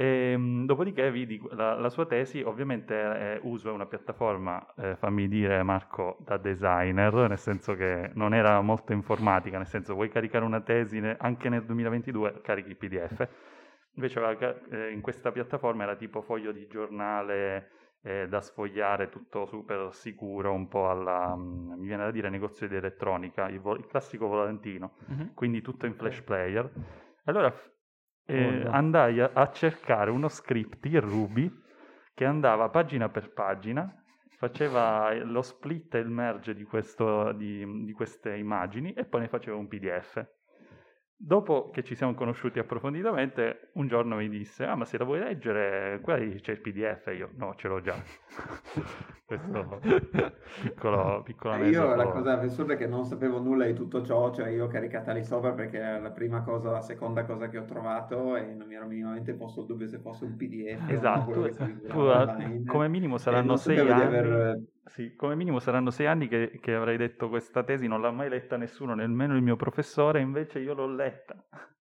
E, 0.00 0.30
ehm, 0.32 0.64
dopodiché 0.64 1.10
vidi 1.10 1.42
la, 1.50 1.74
la, 1.74 1.90
sua 1.90 2.06
tesi, 2.06 2.40
ovviamente 2.40 2.94
eh, 2.94 3.40
uso 3.42 3.72
una 3.72 3.86
piattaforma, 3.86 4.74
eh, 4.76 4.94
fammi 4.94 5.26
dire 5.26 5.62
Marco, 5.64 6.18
da 6.20 6.36
designer, 6.36 7.12
nel 7.28 7.38
senso 7.38 7.74
che 7.74 8.10
non 8.14 8.32
era 8.32 8.60
molto 8.60 8.92
informatica, 8.92 9.56
nel 9.56 9.66
senso 9.66 9.94
vuoi 9.94 10.08
caricare 10.08 10.44
una 10.44 10.60
tesi 10.60 11.00
ne, 11.00 11.16
anche 11.18 11.48
nel 11.48 11.64
2022, 11.64 12.40
carichi 12.42 12.68
il 12.70 12.76
PDF. 12.76 13.28
Invece 13.94 14.20
eh, 14.70 14.92
in 14.92 15.00
questa 15.00 15.32
piattaforma 15.32 15.82
era 15.82 15.96
tipo 15.96 16.22
foglio 16.22 16.52
di 16.52 16.68
giornale 16.68 17.70
eh, 18.02 18.28
da 18.28 18.40
sfogliare, 18.40 19.08
tutto 19.08 19.46
super 19.46 19.88
sicuro, 19.92 20.52
un 20.52 20.68
po' 20.68 20.88
alla, 20.88 21.32
um, 21.34 21.74
mi 21.76 21.86
viene 21.86 22.04
da 22.04 22.10
dire, 22.12 22.30
negozio 22.30 22.68
di 22.68 22.76
elettronica, 22.76 23.48
il, 23.48 23.58
vo- 23.60 23.74
il 23.74 23.86
classico 23.88 24.28
volantino, 24.28 24.92
mm-hmm. 25.10 25.26
quindi 25.34 25.60
tutto 25.60 25.86
in 25.86 25.94
flash 25.94 26.22
player. 26.22 26.70
Allora 27.28 27.54
eh, 28.24 28.64
andai 28.66 29.20
a, 29.20 29.30
a, 29.34 29.50
cercare 29.50 30.10
uno 30.10 30.28
script 30.28 30.86
in 30.86 31.00
Ruby 31.00 31.50
che 32.14 32.24
andava 32.24 32.70
pagina 32.70 33.10
per 33.10 33.32
pagina, 33.32 34.02
faceva 34.38 35.14
lo 35.24 35.42
split 35.42 35.94
e 35.94 35.98
il 35.98 36.08
merge 36.08 36.54
di, 36.54 36.64
questo, 36.64 37.32
di, 37.32 37.84
di 37.84 37.92
queste 37.92 38.34
immagini 38.34 38.92
e 38.94 39.04
poi 39.04 39.20
ne 39.20 39.28
faceva 39.28 39.56
un 39.58 39.68
PDF. 39.68 40.26
Dopo 41.20 41.70
che 41.70 41.82
ci 41.82 41.96
siamo 41.96 42.14
conosciuti 42.14 42.60
approfonditamente, 42.60 43.70
un 43.72 43.88
giorno 43.88 44.14
mi 44.14 44.28
disse: 44.28 44.64
Ah, 44.64 44.76
ma 44.76 44.84
se 44.84 44.98
la 44.98 45.04
vuoi 45.04 45.18
leggere, 45.18 45.98
qua 46.00 46.14
c'è 46.14 46.52
il 46.52 46.60
PDF. 46.60 47.12
Io, 47.12 47.30
no, 47.34 47.56
ce 47.56 47.66
l'ho 47.66 47.80
già. 47.80 47.96
Questo 49.26 49.80
piccolo, 50.62 51.22
piccolo 51.22 51.54
eh, 51.56 51.68
Io 51.70 51.94
la 51.96 52.06
cosa 52.06 52.38
assurda 52.38 52.74
è 52.74 52.76
che 52.76 52.86
non 52.86 53.04
sapevo 53.04 53.40
nulla 53.40 53.66
di 53.66 53.74
tutto 53.74 54.02
ciò, 54.02 54.32
cioè 54.32 54.48
io 54.48 54.66
ho 54.66 54.68
caricata 54.68 55.12
lì 55.12 55.24
sopra 55.24 55.52
perché 55.52 55.78
era 55.78 55.98
la 55.98 56.12
prima 56.12 56.42
cosa, 56.42 56.70
la 56.70 56.80
seconda 56.80 57.24
cosa 57.24 57.48
che 57.48 57.58
ho 57.58 57.64
trovato 57.64 58.36
e 58.36 58.54
non 58.54 58.68
mi 58.68 58.76
ero 58.76 58.86
minimamente 58.86 59.34
posto 59.34 59.62
il 59.62 59.66
dubbio 59.66 59.88
se 59.88 59.98
fosse 59.98 60.24
un 60.24 60.36
PDF. 60.36 60.88
Esatto, 60.88 61.50
tu, 61.50 62.64
come 62.64 62.88
minimo 62.88 63.18
saranno 63.18 63.56
sei 63.56 63.78
anni. 63.80 64.02
Aver... 64.02 64.62
Sì, 64.88 65.14
come 65.14 65.34
minimo 65.34 65.58
saranno 65.58 65.90
sei 65.90 66.06
anni 66.06 66.28
che, 66.28 66.58
che 66.60 66.74
avrei 66.74 66.96
detto 66.96 67.28
questa 67.28 67.62
tesi 67.62 67.86
non 67.86 68.00
l'ha 68.00 68.10
mai 68.10 68.28
letta 68.28 68.56
nessuno, 68.56 68.94
nemmeno 68.94 69.36
il 69.36 69.42
mio 69.42 69.56
professore, 69.56 70.20
invece 70.20 70.58
io 70.60 70.74
l'ho 70.74 70.86
letta. 70.86 71.36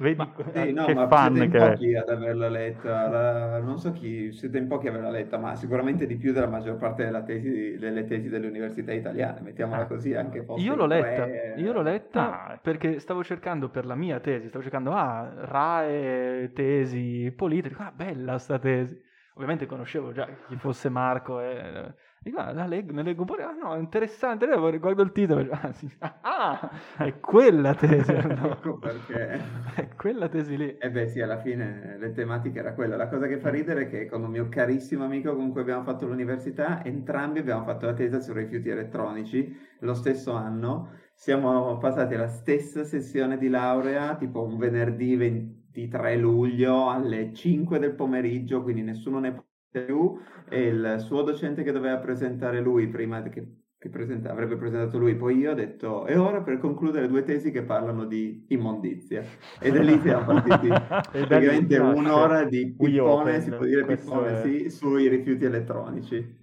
Vedi 0.00 0.16
ma, 0.16 0.32
sì, 0.54 0.72
no, 0.72 0.86
che 0.86 0.94
ma 0.94 1.06
fan 1.08 1.34
siete 1.34 1.58
in 1.58 1.62
pochi 1.62 1.94
ad 1.94 2.08
averla 2.08 2.48
letta, 2.48 3.08
la, 3.10 3.58
non 3.60 3.78
so 3.78 3.92
chi, 3.92 4.32
siete 4.32 4.56
in 4.56 4.66
pochi 4.66 4.88
ad 4.88 4.94
averla 4.94 5.10
letta, 5.10 5.36
ma 5.36 5.54
sicuramente 5.54 6.06
di 6.06 6.16
più 6.16 6.32
della 6.32 6.46
maggior 6.46 6.78
parte 6.78 7.22
tesi, 7.26 7.76
delle 7.76 8.06
tesi 8.06 8.30
delle 8.30 8.46
università 8.46 8.94
italiane, 8.94 9.42
mettiamola 9.42 9.82
ah. 9.82 9.86
così, 9.86 10.14
anche 10.14 10.42
Io 10.56 10.74
l'ho 10.74 10.86
letta, 10.86 11.24
tre... 11.24 11.54
io 11.58 11.72
l'ho 11.72 11.82
letta 11.82 12.46
ah. 12.46 12.56
perché 12.56 12.98
stavo 12.98 13.22
cercando 13.22 13.68
per 13.68 13.84
la 13.84 13.94
mia 13.94 14.20
tesi, 14.20 14.48
stavo 14.48 14.62
cercando, 14.62 14.92
ah, 14.92 15.30
RAE, 15.44 16.50
tesi 16.54 17.30
politiche, 17.36 17.74
ah, 17.76 17.92
bella 17.94 18.38
sta 18.38 18.58
tesi. 18.58 18.98
Ovviamente 19.34 19.66
conoscevo 19.66 20.12
già 20.12 20.26
chi 20.48 20.56
fosse 20.56 20.88
Marco 20.88 21.40
e 21.40 21.92
Dico, 22.22 22.38
ah, 22.38 22.52
la 22.52 22.66
leggo, 22.66 22.92
ne 22.92 23.02
leggo 23.02 23.22
un 23.22 23.26
po', 23.26 23.36
ah 23.36 23.52
no, 23.52 23.76
interessante, 23.76 24.46
guardo 24.78 25.00
il 25.00 25.10
titolo, 25.10 25.50
ah, 25.52 25.72
sì. 25.72 25.90
ah 26.20 26.70
è 26.98 27.18
quella 27.18 27.74
tesi, 27.74 28.12
ecco 28.12 28.76
perché. 28.76 29.40
È 29.74 29.88
quella 29.96 30.28
tesi 30.28 30.54
lì. 30.58 30.68
E 30.68 30.76
eh 30.78 30.90
beh 30.90 31.08
sì, 31.08 31.22
alla 31.22 31.38
fine 31.38 31.96
le 31.98 32.12
tematiche 32.12 32.58
era 32.58 32.74
quella. 32.74 32.96
La 32.96 33.08
cosa 33.08 33.26
che 33.26 33.38
fa 33.38 33.48
ridere 33.48 33.84
è 33.84 33.88
che 33.88 34.04
con 34.04 34.22
un 34.22 34.30
mio 34.30 34.50
carissimo 34.50 35.04
amico 35.04 35.34
con 35.34 35.50
cui 35.50 35.62
abbiamo 35.62 35.82
fatto 35.82 36.06
l'università, 36.06 36.84
entrambi 36.84 37.38
abbiamo 37.38 37.64
fatto 37.64 37.86
la 37.86 37.94
tesi 37.94 38.20
sui 38.20 38.34
rifiuti 38.34 38.68
elettronici 38.68 39.56
lo 39.78 39.94
stesso 39.94 40.32
anno. 40.32 40.90
Siamo 41.14 41.78
passati 41.78 42.14
alla 42.16 42.28
stessa 42.28 42.84
sessione 42.84 43.38
di 43.38 43.48
laurea, 43.48 44.16
tipo 44.16 44.42
un 44.42 44.58
venerdì 44.58 45.16
23 45.16 46.16
luglio 46.16 46.90
alle 46.90 47.32
5 47.32 47.78
del 47.78 47.94
pomeriggio, 47.94 48.62
quindi 48.62 48.82
nessuno 48.82 49.18
ne 49.20 49.32
più 49.70 50.18
e 50.48 50.66
il 50.66 50.96
suo 50.98 51.22
docente 51.22 51.62
che 51.62 51.72
doveva 51.72 51.98
presentare 51.98 52.60
lui 52.60 52.88
prima 52.88 53.22
che, 53.22 53.46
che 53.78 53.88
presenta, 53.88 54.30
avrebbe 54.30 54.56
presentato 54.56 54.98
lui, 54.98 55.14
poi 55.14 55.38
io 55.38 55.52
ho 55.52 55.54
detto 55.54 56.06
e 56.06 56.16
ora 56.16 56.42
per 56.42 56.58
concludere 56.58 57.08
due 57.08 57.22
tesi 57.22 57.50
che 57.50 57.62
parlano 57.62 58.04
di 58.04 58.46
immondizia 58.48 59.22
ed 59.60 59.76
è 59.76 59.82
lì 59.82 59.98
siamo 60.00 60.24
partiti 60.24 60.68
praticamente 61.26 61.78
un'ora 61.78 62.44
di 62.44 62.74
pippone, 62.76 63.40
si 63.40 63.50
può 63.50 63.64
dire 63.64 63.84
pippone, 63.84 64.32
è... 64.32 64.42
sì, 64.42 64.70
sui 64.70 65.08
rifiuti 65.08 65.44
elettronici. 65.44 66.38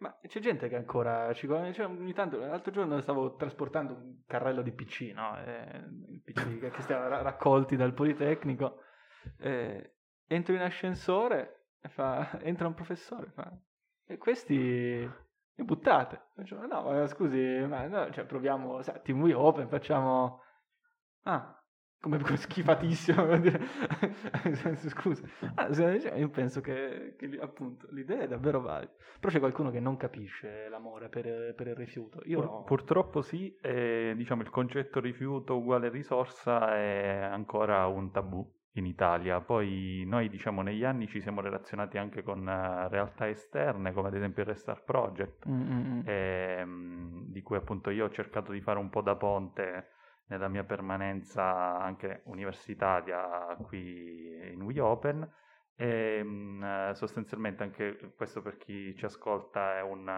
Ma 0.00 0.16
c'è 0.28 0.38
gente 0.38 0.68
che 0.68 0.76
ancora 0.76 1.32
ci 1.32 1.48
cioè, 1.48 1.86
ogni 1.86 2.12
tanto, 2.12 2.38
l'altro 2.38 2.70
giorno 2.70 3.00
stavo 3.00 3.34
trasportando 3.34 3.94
un 3.94 4.22
carrello 4.26 4.62
di 4.62 4.70
PC, 4.70 5.10
no? 5.12 5.36
Eh, 5.44 6.22
PC 6.22 6.70
che 6.70 6.82
stiamo 6.82 7.08
raccolti 7.08 7.74
dal 7.74 7.94
Politecnico. 7.94 8.82
Eh, 9.40 9.94
entro 10.28 10.54
in 10.54 10.60
ascensore 10.60 11.57
fa, 11.88 12.38
entra 12.42 12.66
un 12.66 12.74
professore, 12.74 13.30
fa, 13.30 13.56
e 14.06 14.16
questi 14.18 15.08
li 15.58 15.64
buttate. 15.64 16.28
Faccio, 16.34 16.64
no, 16.66 16.82
ma 16.82 17.06
scusi, 17.06 17.38
ma 17.68 17.86
no, 17.86 18.10
cioè, 18.10 18.24
proviamo, 18.24 18.80
team 19.02 19.20
we 19.20 19.34
open, 19.34 19.68
facciamo... 19.68 20.42
Ah, 21.22 21.58
come 22.00 22.20
schifatissimo, 22.36 23.26
scusa. 24.88 25.26
Ah, 25.56 25.68
io 26.16 26.28
penso 26.30 26.60
che, 26.60 27.16
che, 27.18 27.38
appunto 27.40 27.88
l'idea 27.90 28.20
è 28.20 28.28
davvero 28.28 28.60
valida. 28.60 28.92
Però 29.18 29.32
c'è 29.32 29.40
qualcuno 29.40 29.70
che 29.70 29.80
non 29.80 29.96
capisce 29.96 30.68
l'amore 30.68 31.08
per, 31.08 31.54
per 31.54 31.66
il 31.66 31.74
rifiuto. 31.74 32.20
Io 32.24 32.40
Pur, 32.40 32.50
no. 32.50 32.62
Purtroppo 32.62 33.20
sì, 33.20 33.54
e, 33.60 34.14
diciamo 34.16 34.42
il 34.42 34.50
concetto 34.50 35.00
rifiuto 35.00 35.56
uguale 35.56 35.88
risorsa 35.88 36.76
è 36.76 37.18
ancora 37.18 37.86
un 37.86 38.12
tabù 38.12 38.48
in 38.78 38.86
Italia. 38.86 39.40
Poi 39.40 40.04
noi 40.06 40.28
diciamo 40.28 40.62
negli 40.62 40.84
anni 40.84 41.06
ci 41.06 41.20
siamo 41.20 41.40
relazionati 41.40 41.98
anche 41.98 42.22
con 42.22 42.40
uh, 42.40 42.88
realtà 42.88 43.28
esterne 43.28 43.92
come 43.92 44.08
ad 44.08 44.14
esempio 44.14 44.42
il 44.42 44.48
Restart 44.48 44.84
Project 44.84 45.48
mm-hmm. 45.48 46.00
e, 46.04 46.62
um, 46.62 47.24
di 47.26 47.42
cui 47.42 47.56
appunto 47.56 47.90
io 47.90 48.06
ho 48.06 48.10
cercato 48.10 48.52
di 48.52 48.60
fare 48.60 48.78
un 48.78 48.90
po' 48.90 49.02
da 49.02 49.16
ponte 49.16 49.90
nella 50.28 50.48
mia 50.48 50.64
permanenza 50.64 51.78
anche 51.78 52.22
universitaria 52.24 53.56
qui 53.62 54.52
in 54.52 54.62
WeOpen 54.62 55.30
e 55.74 56.20
um, 56.22 56.92
sostanzialmente 56.92 57.62
anche 57.62 58.12
questo 58.16 58.42
per 58.42 58.58
chi 58.58 58.94
ci 58.96 59.04
ascolta 59.04 59.76
è 59.76 59.82
un 59.82 60.08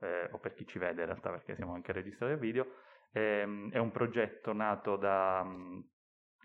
eh, 0.00 0.28
o 0.30 0.38
per 0.38 0.54
chi 0.54 0.66
ci 0.66 0.78
vede 0.78 1.00
in 1.00 1.06
realtà 1.06 1.30
perché 1.30 1.54
siamo 1.54 1.72
anche 1.72 1.92
registrati 1.92 2.32
al 2.32 2.38
video 2.38 2.66
ehm, 3.12 3.70
è 3.70 3.78
un 3.78 3.90
progetto 3.90 4.52
nato 4.52 4.96
da 4.96 5.42
um, 5.44 5.82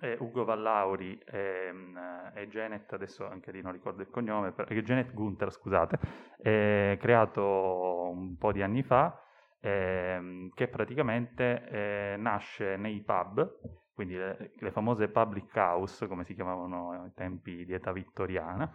eh, 0.02 0.18
Ugo 0.20 0.46
Vallauri 0.46 1.20
e, 1.26 1.70
mm, 1.72 1.98
e, 2.34 2.48
Janet, 2.48 2.92
adesso 2.94 3.28
anche 3.28 3.52
lì 3.52 3.62
non 3.62 3.72
ricordo 3.72 4.02
il 4.02 4.10
cognome, 4.10 4.52
perché 4.52 4.82
Janet 4.84 5.14
Gunther, 5.14 5.52
scusate, 5.52 6.00
è 6.38 6.98
creato 7.00 8.10
un 8.14 8.38
po' 8.38 8.52
di 8.52 8.62
anni 8.62 8.84
fa, 8.84 9.22
eh, 9.62 10.50
che 10.54 10.68
praticamente 10.68 11.68
eh, 11.70 12.16
nasce 12.18 12.78
nei 12.78 13.02
pub, 13.02 13.60
quindi 13.94 14.16
le, 14.16 14.52
le, 14.56 14.72
famose 14.72 15.10
public 15.10 15.54
house, 15.56 16.08
come 16.08 16.24
si 16.24 16.34
chiamavano 16.34 16.92
ai 16.92 17.12
tempi 17.14 17.66
di 17.66 17.74
età 17.74 17.92
vittoriana, 17.92 18.72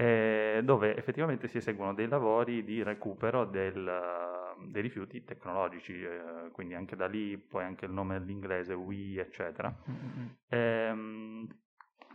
eh, 0.00 0.62
dove 0.64 0.96
effettivamente 0.96 1.46
si 1.46 1.58
eseguono 1.58 1.92
dei 1.92 2.08
lavori 2.08 2.64
di 2.64 2.82
recupero 2.82 3.44
del 3.44 4.18
dei 4.62 4.82
rifiuti 4.82 5.24
tecnologici, 5.24 6.02
eh, 6.02 6.50
quindi 6.52 6.74
anche 6.74 6.94
da 6.94 7.06
lì 7.06 7.38
poi 7.38 7.64
anche 7.64 7.86
il 7.86 7.92
nome 7.92 8.18
dell'inglese, 8.18 8.74
WE, 8.74 9.20
eccetera. 9.20 9.74
Mm-hmm. 9.88 10.26
Ehm, 10.48 11.48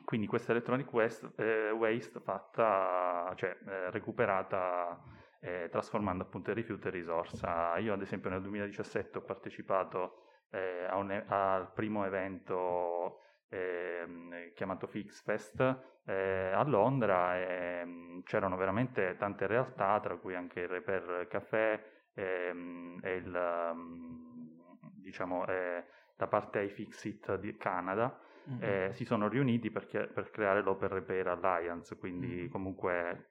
quindi 0.04 0.28
questa 0.28 0.52
electronic 0.52 0.94
waste, 0.94 1.32
eh, 1.38 1.72
waste 1.72 2.20
fatta, 2.20 3.34
cioè 3.36 3.58
eh, 3.68 3.90
recuperata 3.90 5.02
eh, 5.40 5.68
trasformando 5.72 6.24
appunto 6.24 6.52
il 6.52 6.56
rifiuto 6.56 6.88
in 6.88 6.94
risorsa. 6.94 7.78
Io 7.78 7.94
ad 7.94 8.02
esempio 8.02 8.30
nel 8.30 8.42
2017 8.42 9.18
ho 9.18 9.22
partecipato 9.22 10.26
eh, 10.52 10.88
un, 10.94 11.24
al 11.28 11.72
primo 11.74 12.06
evento 12.06 13.22
eh, 13.50 14.52
chiamato 14.56 14.88
FixFest 14.88 16.02
eh, 16.06 16.52
a 16.54 16.64
Londra 16.64 17.38
e 17.38 17.86
mh, 17.86 18.24
c'erano 18.24 18.56
veramente 18.56 19.16
tante 19.18 19.48
realtà, 19.48 20.00
tra 20.00 20.16
cui 20.18 20.36
anche 20.36 20.62
il 20.62 20.68
Repair 20.68 21.28
Café, 21.28 22.10
ehm, 22.14 23.02
è 23.02 23.10
il, 23.10 23.72
um, 23.74 24.60
diciamo, 25.02 25.46
è 25.46 25.84
da 26.16 26.28
parte 26.28 26.62
iFixit 26.62 27.38
di 27.38 27.58
Canada, 27.58 28.18
mm-hmm. 28.50 28.62
eh, 28.62 28.90
si 28.94 29.06
sono 29.06 29.28
riuniti 29.28 29.70
perché, 29.70 30.08
per 30.08 30.32
creare 30.32 30.62
l'Open 30.62 30.90
Repair 30.90 31.28
Alliance, 31.28 31.98
quindi 31.98 32.28
mm-hmm. 32.28 32.50
comunque 32.50 33.30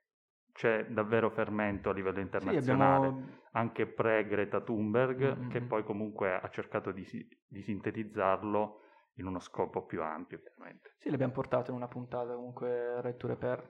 c'è 0.52 0.86
davvero 0.86 1.30
fermento 1.30 1.90
a 1.90 1.92
livello 1.92 2.20
internazionale, 2.20 3.08
sì, 3.08 3.14
abbiamo... 3.14 3.38
anche 3.52 3.86
pre-Greta 3.86 4.60
Thunberg, 4.60 5.36
mm-hmm. 5.36 5.48
che 5.48 5.60
poi 5.62 5.82
comunque 5.82 6.34
ha 6.34 6.48
cercato 6.48 6.92
di, 6.92 7.04
di, 7.46 7.62
sintetizzarlo 7.62 8.82
in 9.16 9.26
uno 9.26 9.38
scopo 9.38 9.84
più 9.84 10.02
ampio, 10.02 10.38
chiaramente. 10.40 10.94
Sì, 10.98 11.10
l'abbiamo 11.10 11.32
portato 11.32 11.70
in 11.70 11.76
una 11.76 11.88
puntata 11.88 12.34
comunque 12.34 13.00
Retture 13.00 13.36
per 13.36 13.64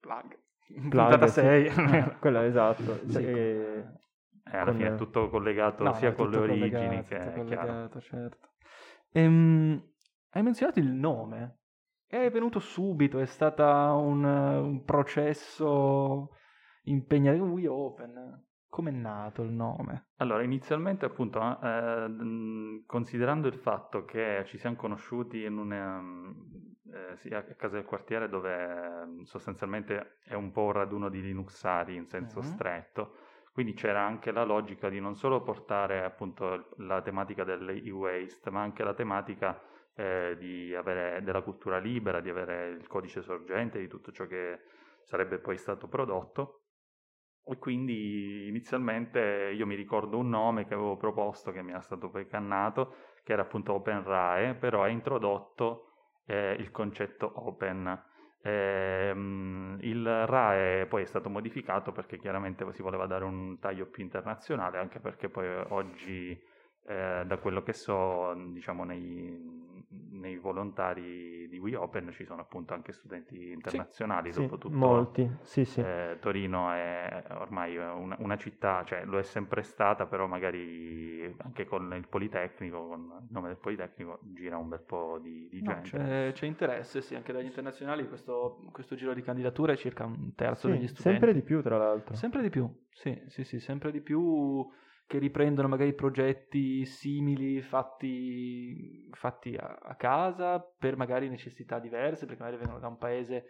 Plug. 0.00 0.38
Plug 0.66 1.08
puntata 1.08 1.26
6. 1.26 1.70
Sì. 1.70 1.82
Quella 2.20 2.44
esatto. 2.44 3.08
Sì, 3.08 3.24
e... 3.24 3.84
Eh, 4.50 4.56
alla 4.56 4.70
con... 4.70 4.76
fine 4.76 4.94
è 4.94 4.94
tutto 4.94 5.28
collegato 5.28 5.82
no, 5.82 5.92
sia 5.94 6.12
con 6.12 6.30
le 6.30 6.38
origini 6.38 7.04
che... 7.04 7.18
Tutto 7.18 7.32
collegato, 7.32 8.00
certo. 8.00 8.48
Ehm, 9.12 9.82
hai 10.30 10.42
menzionato 10.42 10.78
il 10.78 10.90
nome. 10.90 11.56
È 12.06 12.30
venuto 12.30 12.58
subito, 12.58 13.18
è 13.18 13.26
stato 13.26 13.64
un, 13.64 14.24
un 14.24 14.84
processo 14.84 16.30
impegnativo. 16.84 17.44
We 17.44 17.66
Open. 17.66 18.46
Com'è 18.68 18.90
nato 18.90 19.42
il 19.42 19.50
nome? 19.50 20.08
Allora, 20.16 20.42
inizialmente 20.42 21.06
appunto, 21.06 21.40
eh, 21.40 22.82
considerando 22.86 23.48
il 23.48 23.54
fatto 23.54 24.04
che 24.04 24.42
ci 24.46 24.58
siamo 24.58 24.76
conosciuti 24.76 25.42
in 25.42 25.56
una, 25.56 26.00
eh, 26.92 27.16
sì, 27.16 27.28
a 27.32 27.42
casa 27.42 27.76
del 27.76 27.84
quartiere 27.84 28.28
dove 28.28 29.22
sostanzialmente 29.24 30.18
è 30.22 30.34
un 30.34 30.52
po' 30.52 30.64
un 30.64 30.72
raduno 30.72 31.08
di 31.08 31.22
Linuxari 31.22 31.96
in 31.96 32.06
senso 32.06 32.40
mm-hmm. 32.40 32.50
stretto, 32.50 33.14
quindi 33.52 33.72
c'era 33.72 34.04
anche 34.04 34.30
la 34.30 34.44
logica 34.44 34.88
di 34.88 35.00
non 35.00 35.16
solo 35.16 35.42
portare 35.42 36.04
appunto 36.04 36.68
la 36.76 37.00
tematica 37.00 37.44
dell'e-waste, 37.44 38.50
ma 38.50 38.60
anche 38.60 38.84
la 38.84 38.94
tematica 38.94 39.60
eh, 39.94 40.36
di 40.38 40.74
avere 40.74 41.22
della 41.24 41.42
cultura 41.42 41.78
libera, 41.78 42.20
di 42.20 42.30
avere 42.30 42.68
il 42.68 42.86
codice 42.86 43.22
sorgente 43.22 43.80
di 43.80 43.88
tutto 43.88 44.12
ciò 44.12 44.26
che 44.26 44.60
sarebbe 45.02 45.38
poi 45.38 45.56
stato 45.56 45.88
prodotto. 45.88 46.57
E 47.50 47.56
quindi 47.56 48.46
inizialmente 48.46 49.52
io 49.54 49.64
mi 49.64 49.74
ricordo 49.74 50.18
un 50.18 50.28
nome 50.28 50.66
che 50.66 50.74
avevo 50.74 50.98
proposto, 50.98 51.50
che 51.50 51.62
mi 51.62 51.70
era 51.70 51.80
stato 51.80 52.10
poi 52.10 52.26
cannato, 52.26 52.94
che 53.24 53.32
era 53.32 53.42
appunto 53.42 53.72
OpenRAE, 53.72 54.54
però 54.56 54.82
ha 54.82 54.88
introdotto 54.88 55.92
eh, 56.26 56.52
il 56.58 56.70
concetto 56.70 57.32
open. 57.36 58.04
Eh, 58.42 59.10
il 59.80 60.26
RAE 60.26 60.86
poi 60.88 61.02
è 61.02 61.06
stato 61.06 61.30
modificato 61.30 61.90
perché 61.90 62.18
chiaramente 62.18 62.70
si 62.72 62.82
voleva 62.82 63.06
dare 63.06 63.24
un 63.24 63.58
taglio 63.58 63.86
più 63.86 64.02
internazionale, 64.02 64.76
anche 64.76 65.00
perché 65.00 65.30
poi 65.30 65.48
oggi 65.68 66.38
eh, 66.88 67.22
da 67.26 67.36
quello 67.36 67.62
che 67.62 67.74
so, 67.74 68.32
diciamo, 68.50 68.82
nei, 68.82 69.84
nei, 70.12 70.38
volontari 70.38 71.46
di 71.46 71.58
WeOpen 71.58 72.12
ci 72.12 72.24
sono 72.24 72.40
appunto 72.40 72.72
anche 72.72 72.92
studenti 72.92 73.52
internazionali, 73.52 74.32
sì, 74.32 74.40
dopo 74.40 74.56
tutto. 74.56 74.74
Molti, 74.74 75.30
sì, 75.42 75.66
sì. 75.66 75.80
Eh, 75.80 76.16
Torino 76.18 76.72
è 76.72 77.24
ormai 77.32 77.76
una, 77.76 78.16
una, 78.18 78.36
città, 78.38 78.84
cioè 78.86 79.04
lo 79.04 79.18
è 79.18 79.22
sempre 79.22 79.60
stata, 79.62 80.06
però 80.06 80.26
magari 80.26 81.30
anche 81.42 81.66
con 81.66 81.92
il 81.94 82.08
Politecnico, 82.08 82.86
con 82.86 83.00
il 83.20 83.28
nome 83.32 83.48
del 83.48 83.58
Politecnico, 83.58 84.20
gira 84.22 84.56
un 84.56 84.68
bel 84.68 84.80
po' 84.80 85.18
di, 85.20 85.46
di 85.50 85.60
no, 85.60 85.82
gente. 85.82 85.90
C'è, 85.90 86.32
c'è, 86.32 86.46
interesse, 86.46 87.02
sì, 87.02 87.16
anche 87.16 87.34
dagli 87.34 87.44
internazionali, 87.44 88.08
questo, 88.08 88.62
questo 88.72 88.94
giro 88.94 89.12
di 89.12 89.20
candidature 89.20 89.74
è 89.74 89.76
circa 89.76 90.06
un 90.06 90.34
terzo 90.34 90.68
sì, 90.68 90.72
degli 90.72 90.88
studenti. 90.88 91.18
Sempre 91.18 91.34
di 91.34 91.42
più, 91.42 91.60
tra 91.60 91.76
l'altro. 91.76 92.14
Sempre 92.14 92.40
di 92.40 92.48
più, 92.48 92.66
sì, 92.92 93.24
sì, 93.26 93.44
sì, 93.44 93.60
sempre 93.60 93.90
di 93.90 94.00
più 94.00 94.66
che 95.08 95.18
riprendono 95.18 95.68
magari 95.68 95.94
progetti 95.94 96.84
simili 96.84 97.62
fatti, 97.62 99.08
fatti 99.12 99.56
a, 99.56 99.78
a, 99.80 99.94
casa 99.96 100.60
per 100.60 100.98
magari 100.98 101.30
necessità 101.30 101.78
diverse, 101.78 102.26
perché 102.26 102.42
magari 102.42 102.60
vengono 102.60 102.78
da 102.78 102.88
un 102.88 102.98
paese 102.98 103.44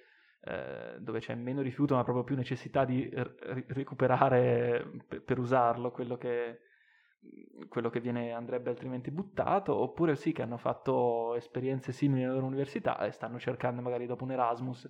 eh, 0.45 0.99
dove 1.01 1.19
c'è 1.19 1.35
meno 1.35 1.61
rifiuto, 1.61 1.97
ma 1.97 2.05
proprio 2.05 2.23
più 2.23 2.37
necessità 2.37 2.85
di 2.85 3.11
r- 3.13 3.65
recuperare 3.71 4.89
per, 5.09 5.25
per 5.25 5.41
usarlo 5.41 5.91
quello 5.91 6.17
che, 6.17 6.61
quello 7.69 7.91
che 7.91 7.99
viene, 7.99 8.31
andrebbe 8.33 8.71
altrimenti 8.71 9.11
buttato, 9.11 9.75
oppure 9.75 10.15
sì 10.15 10.31
che 10.31 10.43
hanno 10.43 10.59
fatto 10.59 11.35
esperienze 11.35 11.91
simili 11.91 12.21
nella 12.21 12.35
loro 12.35 12.47
università 12.47 13.01
e 13.01 13.11
stanno 13.11 13.41
cercando 13.41 13.83
magari 13.83 14.07
dopo 14.07 14.23
un 14.23 14.31
Erasmus 14.31 14.89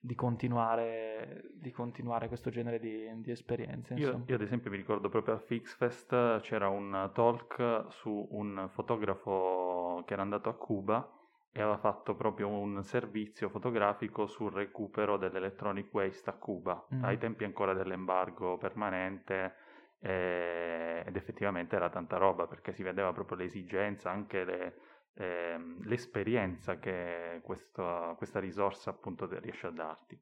di 0.00 0.14
continuare, 0.14 1.50
di 1.54 1.70
continuare 1.72 2.28
questo 2.28 2.50
genere 2.50 2.78
di, 2.78 3.08
di 3.20 3.30
esperienze. 3.30 3.94
Io, 3.94 4.22
io, 4.26 4.34
ad 4.34 4.40
esempio 4.40 4.70
mi 4.70 4.76
ricordo 4.76 5.08
proprio 5.08 5.34
a 5.34 5.38
FixFest 5.38 6.40
c'era 6.40 6.68
un 6.68 7.10
talk 7.12 7.86
su 7.88 8.28
un 8.30 8.68
fotografo 8.72 10.02
che 10.06 10.12
era 10.12 10.22
andato 10.22 10.48
a 10.48 10.54
Cuba 10.54 11.12
e 11.50 11.60
aveva 11.60 11.78
fatto 11.78 12.14
proprio 12.14 12.48
un 12.48 12.82
servizio 12.84 13.48
fotografico 13.48 14.26
sul 14.26 14.52
recupero 14.52 15.16
dell'electronic 15.16 15.92
waste 15.92 16.30
a 16.30 16.34
Cuba, 16.34 16.86
mm. 16.94 17.04
ai 17.04 17.18
tempi 17.18 17.44
ancora 17.44 17.72
dell'embargo 17.72 18.56
permanente 18.58 19.54
eh, 20.00 21.02
ed 21.04 21.16
effettivamente 21.16 21.74
era 21.74 21.90
tanta 21.90 22.16
roba 22.16 22.46
perché 22.46 22.72
si 22.72 22.84
vedeva 22.84 23.12
proprio 23.12 23.38
l'esigenza, 23.38 24.10
anche 24.10 24.44
le, 24.44 24.74
ehm, 25.14 25.84
l'esperienza 25.84 26.78
che 26.78 27.40
questo, 27.42 28.14
questa 28.16 28.40
risorsa 28.40 28.90
appunto 28.90 29.28
riesce 29.40 29.66
a 29.66 29.70
darti. 29.70 30.20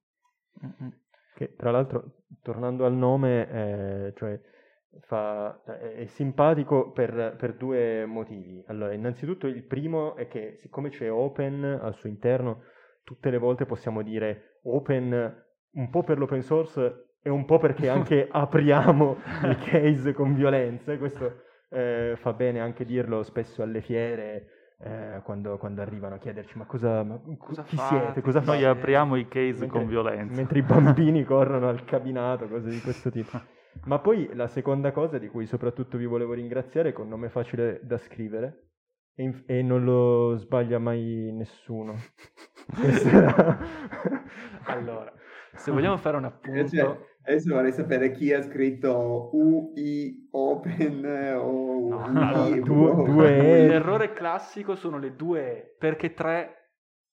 Mm-hmm. 0.64 0.90
Che 1.34 1.54
tra 1.54 1.70
l'altro, 1.70 2.22
tornando 2.42 2.86
al 2.86 2.94
nome, 2.94 3.50
eh, 3.50 4.12
cioè 4.16 4.40
fa, 5.00 5.62
è, 5.64 5.94
è, 5.96 6.06
simpatico 6.06 6.90
per, 6.92 7.36
per, 7.38 7.54
due 7.56 8.06
motivi. 8.06 8.62
Allora, 8.68 8.92
innanzitutto 8.92 9.46
il 9.46 9.62
primo 9.64 10.16
è 10.16 10.28
che 10.28 10.56
siccome 10.56 10.88
c'è 10.88 11.10
open 11.10 11.62
al 11.64 11.94
suo 11.94 12.08
interno, 12.08 12.62
tutte 13.04 13.30
le 13.30 13.38
volte 13.38 13.66
possiamo 13.66 14.02
dire 14.02 14.60
open 14.62 15.44
un 15.72 15.90
po' 15.90 16.02
per 16.02 16.18
l'open 16.18 16.42
source 16.42 17.16
e 17.22 17.28
un 17.28 17.44
po' 17.44 17.58
perché 17.58 17.88
anche 17.90 18.26
apriamo 18.30 19.16
i 19.44 19.56
case 19.56 20.12
con 20.12 20.34
violenza. 20.34 20.96
Questo 20.96 21.42
eh, 21.70 22.14
fa 22.16 22.32
bene 22.32 22.60
anche 22.60 22.84
dirlo 22.84 23.22
spesso 23.22 23.62
alle 23.62 23.80
fiere 23.80 24.55
eh, 24.78 25.20
quando, 25.22 25.56
quando, 25.56 25.80
arrivano 25.80 26.16
a 26.16 26.18
chiederci 26.18 26.58
ma 26.58 26.66
cosa, 26.66 27.02
ma 27.02 27.18
cosa 27.38 27.62
chi 27.62 27.76
fate? 27.76 27.96
siete, 27.96 28.20
cosa 28.20 28.40
Noi 28.40 28.62
fate? 28.62 28.66
apriamo 28.66 29.16
i 29.16 29.26
case 29.26 29.60
mentre, 29.60 29.68
con 29.68 29.86
violenza. 29.86 30.34
Mentre 30.34 30.58
i 30.58 30.62
bambini 30.62 31.24
corrono 31.26 31.68
al 31.68 31.84
cabinato, 31.84 32.46
cose 32.46 32.68
di 32.68 32.80
questo 32.80 33.10
tipo. 33.10 33.40
Ma 33.84 33.98
poi 33.98 34.30
la 34.34 34.48
seconda 34.48 34.92
cosa 34.92 35.18
di 35.18 35.28
cui 35.28 35.46
soprattutto 35.46 35.96
vi 35.98 36.06
volevo 36.06 36.32
ringraziare 36.32 36.90
è 36.90 36.92
che 36.92 36.98
è 36.98 37.02
un 37.02 37.08
nome 37.08 37.28
facile 37.28 37.80
da 37.82 37.98
scrivere 37.98 38.70
e, 39.14 39.42
e 39.46 39.62
non 39.62 39.84
lo 39.84 40.36
sbaglia 40.36 40.78
mai 40.78 41.30
nessuno. 41.32 41.94
allora, 44.64 45.12
se 45.54 45.70
vogliamo 45.70 45.96
fare 45.96 46.16
un 46.16 46.24
appunto... 46.24 47.06
Adesso 47.26 47.52
vorrei 47.52 47.72
sapere 47.72 48.12
chi 48.12 48.32
ha 48.32 48.40
scritto 48.40 49.30
UI 49.32 50.28
Open 50.30 51.04
o 51.36 51.88
no, 51.88 52.42
UI. 52.44 52.60
Due, 52.60 52.94
due 53.04 53.66
L'errore 53.66 54.12
classico 54.12 54.76
sono 54.76 54.98
le 54.98 55.16
due 55.16 55.40
E, 55.40 55.74
perché 55.76 56.14
tre 56.14 56.52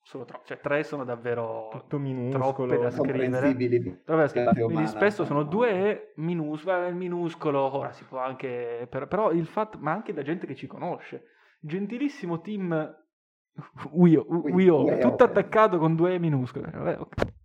sono 0.03 0.25
troppo, 0.25 0.43
cioè 0.45 0.59
tre 0.59 0.83
sono 0.83 1.03
davvero 1.03 1.69
Tutto 1.71 1.97
minuscolo, 1.97 2.67
troppe 2.67 2.77
da 2.77 2.91
scrivere. 2.91 4.01
da 4.05 4.27
scrivere. 4.27 4.63
Quindi 4.65 4.85
spesso 4.85 5.25
sono 5.25 5.43
due 5.43 5.69
E 5.71 6.13
minuscolo, 6.17 6.85
il 6.85 6.95
minuscolo, 6.95 7.75
ora 7.75 7.91
si 7.91 8.03
può 8.03 8.19
anche, 8.19 8.87
però 8.89 9.31
il 9.31 9.47
fatto, 9.47 9.79
ma 9.81 9.93
anche 9.93 10.13
da 10.13 10.21
gente 10.21 10.45
che 10.45 10.53
ci 10.53 10.67
conosce. 10.67 11.23
Gentilissimo 11.59 12.39
team 12.41 13.01
Wio, 13.91 14.25
Wio, 14.27 14.97
tutto 14.99 15.23
attaccato 15.23 15.79
con 15.79 15.95
due 15.95 16.13
E 16.13 16.19
minuscole. 16.19 16.71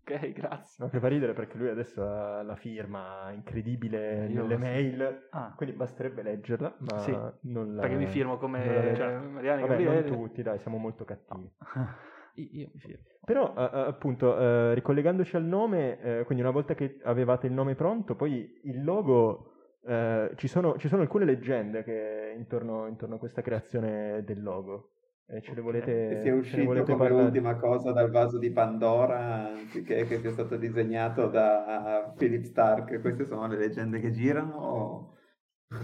Ok, 0.09 0.33
grazie. 0.33 0.89
Che 0.89 0.99
fa 0.99 1.09
ridere 1.09 1.35
perché 1.35 1.59
lui 1.59 1.69
adesso 1.69 2.03
ha 2.03 2.43
la 2.43 2.57
firma 2.57 3.31
incredibile 3.33 4.27
Io 4.29 4.43
nelle 4.43 4.57
mail, 4.57 5.29
ah. 5.31 5.53
quindi 5.55 5.77
basterebbe 5.77 6.23
leggerla, 6.23 6.77
ma 6.79 6.99
sì, 6.99 7.17
non 7.43 7.75
la... 7.75 7.83
Perché 7.83 7.97
mi 7.97 8.07
firmo 8.07 8.39
come 8.39 8.95
cioè, 8.97 9.19
Mariani 9.19 9.63
Vabbè, 9.63 9.83
Gabriele. 9.83 10.09
non 10.09 10.19
tutti, 10.19 10.43
dai, 10.43 10.59
siamo 10.59 10.79
molto 10.79 11.05
cattivi. 11.05 11.51
Io 12.37 12.71
mi 12.73 12.81
firmo. 12.81 13.03
Però, 13.25 13.53
uh, 13.53 13.57
appunto, 13.57 14.33
uh, 14.33 14.73
ricollegandoci 14.73 15.37
al 15.37 15.45
nome, 15.45 16.23
quindi 16.25 16.43
una 16.43 16.53
volta 16.53 16.75
che 16.75 16.99
avevate 17.03 17.47
il 17.47 17.53
nome 17.53 17.75
pronto, 17.75 18.15
poi 18.15 18.61
il 18.65 18.83
logo... 18.83 19.53
Ci 19.89 20.49
sono, 20.49 20.77
ci, 20.77 20.87
sono, 20.87 21.01
alcune 21.01 21.25
leggende 21.25 21.83
che 21.83 22.35
intorno, 22.37 22.87
intorno 22.89 23.15
a 23.15 23.19
questa 23.19 23.41
creazione 23.41 24.23
del 24.23 24.43
logo. 24.43 24.91
E 25.31 25.43
ce 25.43 25.55
le 25.55 25.61
volete, 25.61 26.09
che 26.09 26.21
sia 26.23 26.35
uscito 26.35 26.65
volete 26.65 26.93
come 26.93 27.07
parlare? 27.07 27.27
ultima 27.27 27.55
cosa 27.57 27.93
dal 27.93 28.11
vaso 28.11 28.39
di 28.39 28.51
Pandora 28.51 29.51
anziché 29.51 30.07
che 30.07 30.21
sia 30.21 30.31
stato 30.31 30.57
disegnato 30.57 31.29
da 31.29 32.15
Philip 32.17 32.45
Stark. 32.45 32.99
Queste 33.03 33.27
sono 33.27 33.47
le 33.47 33.59
leggende 33.59 34.01
che 34.01 34.11
girano? 34.11 34.57
O... 34.57 35.17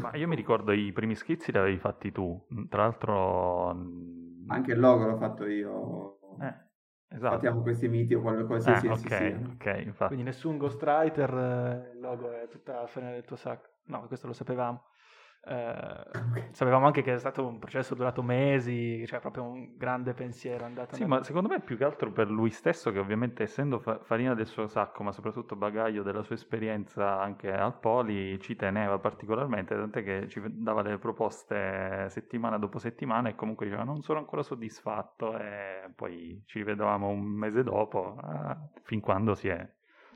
Ma 0.00 0.14
io 0.14 0.26
mi 0.28 0.34
ricordo 0.34 0.72
i 0.72 0.92
primi 0.92 1.14
schizzi 1.14 1.52
li 1.52 1.58
avevi 1.58 1.76
fatti 1.76 2.10
tu, 2.10 2.42
tra 2.70 2.84
l'altro... 2.84 3.68
Anche 4.46 4.72
il 4.72 4.80
logo 4.80 5.08
l'ho 5.08 5.18
fatto 5.18 5.44
io. 5.44 6.18
Eh, 6.40 6.54
esatto. 7.14 7.34
Fattiamo 7.34 7.60
questi 7.60 7.86
miti 7.86 8.14
o 8.14 8.22
qualcosa 8.22 8.80
eh, 8.80 8.88
ok, 8.88 9.40
ok, 9.56 9.82
infatti. 9.84 10.06
Quindi 10.06 10.24
nessun 10.24 10.56
ghostwriter, 10.56 11.34
eh, 11.34 11.92
il 11.96 12.00
logo 12.00 12.32
è 12.32 12.48
tutta 12.48 12.80
la 12.80 12.86
fine 12.86 13.12
del 13.12 13.24
tuo 13.26 13.36
sacco. 13.36 13.68
No, 13.88 14.06
questo 14.06 14.26
lo 14.26 14.32
sapevamo. 14.32 14.84
Eh, 15.46 16.50
sapevamo 16.52 16.86
anche 16.86 17.02
che 17.02 17.12
è 17.12 17.18
stato 17.18 17.46
un 17.46 17.58
processo 17.58 17.94
durato 17.94 18.22
mesi, 18.22 19.04
cioè 19.06 19.20
proprio 19.20 19.44
un 19.44 19.76
grande 19.76 20.14
pensiero. 20.14 20.64
Andato 20.64 20.94
sì, 20.94 21.00
nel... 21.00 21.10
ma 21.10 21.22
secondo 21.22 21.48
me 21.48 21.60
più 21.60 21.76
che 21.76 21.84
altro 21.84 22.10
per 22.10 22.30
lui 22.30 22.50
stesso, 22.50 22.90
che 22.90 22.98
ovviamente 22.98 23.42
essendo 23.42 23.78
fa- 23.78 23.98
farina 24.02 24.34
del 24.34 24.46
suo 24.46 24.66
sacco, 24.66 25.02
ma 25.02 25.12
soprattutto 25.12 25.56
bagaglio 25.56 26.02
della 26.02 26.22
sua 26.22 26.34
esperienza 26.34 27.20
anche 27.20 27.52
al 27.52 27.78
Poli, 27.78 28.40
ci 28.40 28.56
teneva 28.56 28.98
particolarmente, 28.98 29.74
tant'è 29.74 30.02
che 30.02 30.28
ci 30.28 30.40
dava 30.44 30.82
le 30.82 30.98
proposte 30.98 32.08
settimana 32.08 32.56
dopo 32.58 32.78
settimana 32.78 33.28
e 33.28 33.34
comunque 33.34 33.66
diceva 33.66 33.84
non 33.84 34.02
sono 34.02 34.18
ancora 34.18 34.42
soddisfatto 34.42 35.36
e 35.38 35.90
poi 35.94 36.42
ci 36.46 36.58
rivedevamo 36.58 37.08
un 37.08 37.22
mese 37.22 37.62
dopo, 37.62 38.16
eh, 38.22 38.80
fin 38.82 39.00
quando 39.00 39.34
si 39.34 39.48
è 39.48 39.68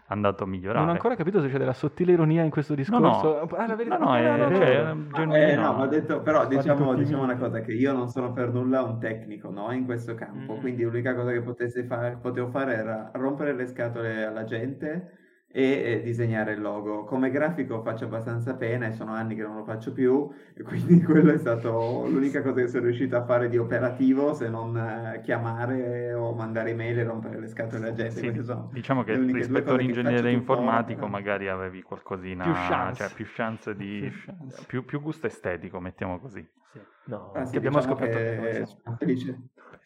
andato 0.08 0.44
a 0.44 0.46
migliorare. 0.46 0.78
Non 0.80 0.88
ho 0.88 0.92
ancora 0.92 1.14
capito 1.16 1.40
se 1.40 1.48
c'è 1.48 1.58
della 1.58 1.72
sottile 1.72 2.12
ironia 2.12 2.42
in 2.42 2.50
questo 2.50 2.74
discorso. 2.74 3.28
No, 3.28 3.46
no, 3.50 3.56
ah, 3.56 3.66
la 3.66 3.76
verità, 3.76 3.98
no, 3.98 4.06
no, 4.06 4.16
è, 4.16 4.36
no, 4.36 4.48
no, 4.48 4.54
cioè, 4.54 4.92
no. 4.92 5.34
è 5.34 5.52
Eh, 5.52 5.56
no, 5.56 5.72
ma 5.74 5.82
ho 5.84 5.86
detto, 5.86 6.20
però 6.22 6.46
diciamo, 6.46 6.94
diciamo 6.94 7.22
una 7.22 7.36
cosa, 7.36 7.60
che 7.60 7.72
io 7.72 7.92
non 7.92 8.08
sono 8.08 8.32
per 8.32 8.52
nulla 8.52 8.82
un 8.82 8.98
tecnico, 8.98 9.50
no, 9.50 9.70
in 9.72 9.84
questo 9.84 10.14
campo, 10.14 10.56
Mm. 10.56 10.60
quindi 10.60 10.82
l'unica 10.82 11.14
cosa 11.14 11.30
che 11.32 11.42
potessi 11.42 11.84
fare, 11.84 12.16
potevo 12.20 12.48
fare 12.48 12.74
era 12.74 13.10
rompere 13.14 13.52
le 13.54 13.66
scatole 13.66 14.24
alla 14.24 14.44
gente 14.44 15.12
e, 15.50 16.00
disegnare 16.04 16.52
il 16.52 16.61
logo. 16.61 17.04
Come 17.04 17.30
grafico 17.30 17.82
faccio 17.82 18.04
abbastanza 18.04 18.54
pena 18.54 18.87
e 18.87 18.92
sono 18.92 19.12
anni 19.12 19.34
che 19.34 19.42
non 19.42 19.56
lo 19.56 19.64
faccio 19.64 19.92
più, 19.92 20.30
quindi 20.64 21.00
quello 21.02 21.32
è 21.32 21.38
stato 21.38 22.06
l'unica 22.08 22.42
cosa 22.42 22.61
che 22.61 22.68
sono 22.68 22.84
riuscito 22.84 23.16
a 23.16 23.24
fare 23.24 23.48
di 23.48 23.56
operativo, 23.58 24.34
se 24.34 24.48
non 24.48 24.76
eh, 24.76 25.20
chiamare 25.22 26.12
o 26.14 26.32
mandare 26.34 26.70
email 26.70 26.98
e 26.98 27.02
rompere 27.04 27.40
le 27.40 27.48
scatole 27.48 27.87
alla 27.87 27.92
gente. 27.94 28.20
Sì, 28.20 28.30
diciamo 28.72 29.02
che 29.04 29.16
rispetto 29.16 29.72
all'ingegnere 29.72 30.16
tuttora, 30.16 30.30
informatico 30.30 31.00
però. 31.00 31.11
magari 31.12 31.48
avevi 31.48 31.82
qualcosina, 31.82 32.44
Più 32.44 32.52
chance. 32.52 33.02
cioè 33.04 33.14
più 33.14 33.24
chance 33.28 33.74
di... 33.74 34.00
Più 34.00 34.20
chance. 34.24 34.64
più, 34.66 34.84
più 34.84 35.00
gusto 35.00 35.26
estetico, 35.26 35.80
mettiamo 35.80 36.18
così. 36.20 36.46
No, 37.04 37.32
Ah, 37.32 37.44
sì, 37.44 37.52
Che 37.52 37.56
abbiamo 37.56 37.78
diciamo 37.78 37.96
scoperto 37.96 38.18
che 38.42 38.66
sì. 38.66 38.76
sono 38.82 38.96
felice. 38.96 39.30
A 39.70 39.78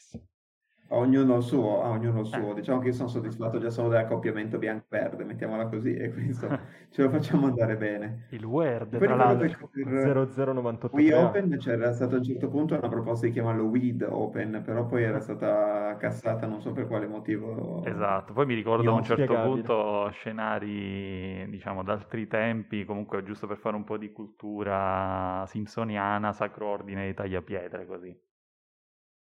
ognuno 0.93 1.37
il 1.37 1.43
suo, 1.43 1.83
a 1.83 1.91
ognuno 1.91 2.21
il 2.21 2.27
suo. 2.27 2.53
Diciamo 2.53 2.81
che 2.81 2.89
io 2.89 2.93
sono 2.93 3.09
soddisfatto 3.09 3.59
già 3.59 3.71
solo 3.71 3.89
dell'accoppiamento 3.89 4.59
bianco-verde, 4.59 5.25
mettiamola 5.25 5.67
così, 5.67 5.95
e 5.95 6.11
quindi 6.11 6.31
insomma, 6.31 6.59
ce 6.91 7.03
lo 7.03 7.09
facciamo 7.09 7.47
andare 7.47 7.77
bene. 7.77 8.27
Il 8.31 8.45
Word, 8.45 8.99
tra 8.99 9.15
l'altro. 9.15 9.69
per 9.73 9.87
0098 9.87 10.97
Wii 10.97 11.13
Open 11.13 11.57
c'era 11.59 11.93
stato 11.93 12.15
a 12.15 12.19
un 12.19 12.25
certo 12.25 12.49
punto 12.49 12.77
una 12.77 12.89
proposta 12.89 13.27
di 13.27 13.33
chiamarlo 13.33 13.65
Weed 13.65 14.07
Open, 14.09 14.63
però 14.65 14.87
poi 14.87 15.03
era 15.03 15.21
stata 15.21 15.97
cassata, 15.99 16.47
non 16.47 16.61
so 16.61 16.73
per 16.73 16.87
quale 16.87 17.07
motivo. 17.07 17.85
Esatto, 17.85 18.33
poi 18.33 18.47
mi 18.47 18.55
ricordo 18.55 18.91
a 18.91 18.95
un 18.95 19.03
certo 19.03 19.35
punto 19.35 20.09
scenari, 20.11 21.49
diciamo, 21.49 21.83
d'altri 21.83 22.27
tempi, 22.27 22.85
comunque 22.85 23.23
giusto 23.23 23.47
per 23.47 23.57
fare 23.57 23.77
un 23.77 23.85
po' 23.85 23.97
di 23.97 24.13
cultura 24.13 25.45
simpsoniana, 25.47 26.33
Sacro 26.33 26.69
Ordine 26.69 27.07
di 27.07 27.15
Tagliapietre, 27.15 27.87
così. 27.87 28.31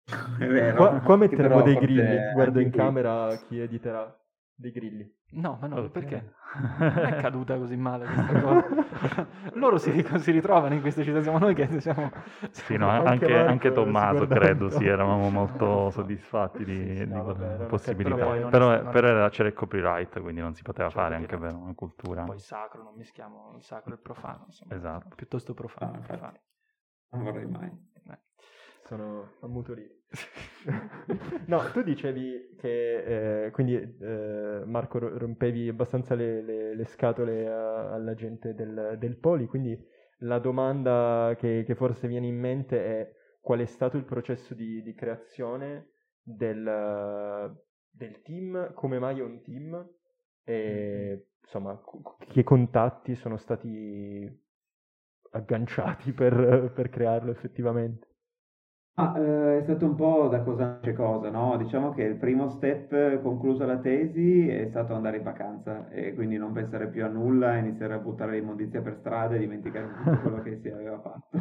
È 0.05 0.45
vero. 0.47 0.75
Qua, 0.75 0.99
qua 0.99 1.15
metteremo 1.15 1.61
dei 1.61 1.75
grilli, 1.75 2.31
guardo 2.33 2.57
anche 2.57 2.61
in 2.61 2.69
qui- 2.71 2.79
camera 2.79 3.37
chi 3.37 3.59
editerà 3.59 4.13
dei 4.53 4.71
grilli. 4.71 5.19
No, 5.33 5.57
ma 5.61 5.67
no, 5.67 5.77
Ok. 5.77 5.89
perché? 5.91 6.33
Non 6.53 6.97
è 7.05 7.15
caduta 7.21 7.57
così 7.57 7.77
male 7.77 8.05
questa 8.05 8.41
cosa. 8.41 9.27
Loro 9.55 9.77
si, 9.77 10.05
si 10.17 10.31
ritrovano 10.31 10.73
in 10.73 10.81
queste 10.81 11.03
città, 11.05 11.21
siamo 11.21 11.37
noi 11.37 11.55
che 11.55 11.79
siamo... 11.79 12.11
Sì, 12.49 12.75
no, 12.75 12.89
Anche 12.89 13.33
anche, 13.37 13.71
Tommaso, 13.71 14.27
credo, 14.27 14.69
sì, 14.69 14.85
eravamo 14.85 15.29
molto 15.31 15.89
soddisfatti 15.91 16.65
di, 16.65 16.73
Sì, 16.75 16.95
sì, 16.97 17.05
di 17.05 17.11
no, 17.13 17.23
quella 17.23 17.45
vabbè, 17.47 17.65
possibilità. 17.67 18.15
Però 18.17 18.33
non 18.37 18.49
Però, 18.49 18.81
non 18.81 18.91
però 18.91 19.07
era- 19.07 19.29
c'era 19.29 19.47
il 19.47 19.53
copyright, 19.53 20.19
quindi 20.19 20.41
non 20.41 20.53
si 20.53 20.63
poteva 20.63 20.89
C'era 20.89 21.01
fare 21.03 21.15
anche 21.15 21.37
per 21.37 21.53
una 21.53 21.73
cultura. 21.73 22.23
Poi 22.23 22.39
sacro, 22.39 22.83
non 22.83 22.95
mischiamo 22.95 23.53
il 23.55 23.63
sacro 23.63 23.91
e 23.91 23.93
il 23.93 24.01
profano, 24.01 24.43
insomma. 24.47 24.75
Esatto. 24.75 25.15
Piuttosto 25.15 25.53
profano. 25.53 25.93
Ah, 25.93 25.99
profano. 25.99 26.39
Non 27.11 27.23
vorrei 27.23 27.45
mai. 27.45 27.89
Sono 28.91 29.35
ammutorito. 29.39 29.93
no, 31.47 31.71
tu 31.71 31.81
dicevi 31.81 32.55
che 32.57 33.45
eh, 33.45 33.51
quindi 33.51 33.75
eh, 33.75 34.63
Marco 34.65 34.99
ro- 34.99 35.17
rompevi 35.17 35.69
abbastanza 35.69 36.13
le, 36.13 36.41
le- 36.41 36.75
le 36.75 36.83
scatole 36.83 37.47
a- 37.47 37.93
alla 37.93 38.13
gente 38.15 38.53
del, 38.53 38.97
del 38.99 39.15
Poli, 39.15 39.45
quindi 39.47 39.81
la 40.19 40.39
domanda 40.39 41.33
che, 41.37 41.63
che 41.65 41.73
forse 41.75 42.09
viene 42.09 42.27
in 42.27 42.37
mente 42.37 42.83
è 42.83 43.15
qual 43.39 43.59
è 43.61 43.65
stato 43.65 43.95
il 43.95 44.03
processo 44.03 44.53
di, 44.53 44.81
di 44.83 44.93
creazione 44.93 45.91
del, 46.21 47.55
del 47.89 48.21
team, 48.23 48.73
come 48.73 48.99
mai 48.99 49.19
è 49.19 49.23
un 49.23 49.41
team 49.41 49.89
e 50.43 51.27
insomma 51.41 51.75
cu- 51.75 52.17
che 52.27 52.43
contatti 52.43 53.15
sono 53.15 53.37
stati 53.37 54.29
agganciati 55.31 56.11
per, 56.11 56.73
per 56.75 56.89
crearlo 56.89 57.31
effettivamente. 57.31 58.09
Ah, 58.95 59.17
eh, 59.17 59.57
è 59.59 59.61
stato 59.63 59.85
un 59.85 59.95
po' 59.95 60.27
da 60.27 60.41
cosa 60.43 60.65
nasce 60.65 60.93
cosa, 60.93 61.29
no? 61.29 61.55
Diciamo 61.57 61.91
che 61.93 62.03
il 62.03 62.17
primo 62.17 62.49
step, 62.49 62.91
eh, 62.93 63.19
conclusa 63.21 63.65
la 63.65 63.77
tesi, 63.79 64.47
è 64.47 64.67
stato 64.69 64.93
andare 64.93 65.17
in 65.17 65.23
vacanza 65.23 65.87
e 65.89 66.13
quindi 66.13 66.37
non 66.37 66.51
pensare 66.51 66.89
più 66.89 67.03
a 67.05 67.07
nulla, 67.07 67.55
iniziare 67.57 67.93
a 67.93 67.99
buttare 67.99 68.33
l'immondizia 68.33 68.81
per 68.81 68.97
strada 68.97 69.35
e 69.35 69.39
dimenticare 69.39 69.89
tutto 69.89 70.19
quello 70.19 70.41
che 70.41 70.59
si 70.61 70.67
aveva 70.69 70.99
fatto. 70.99 71.39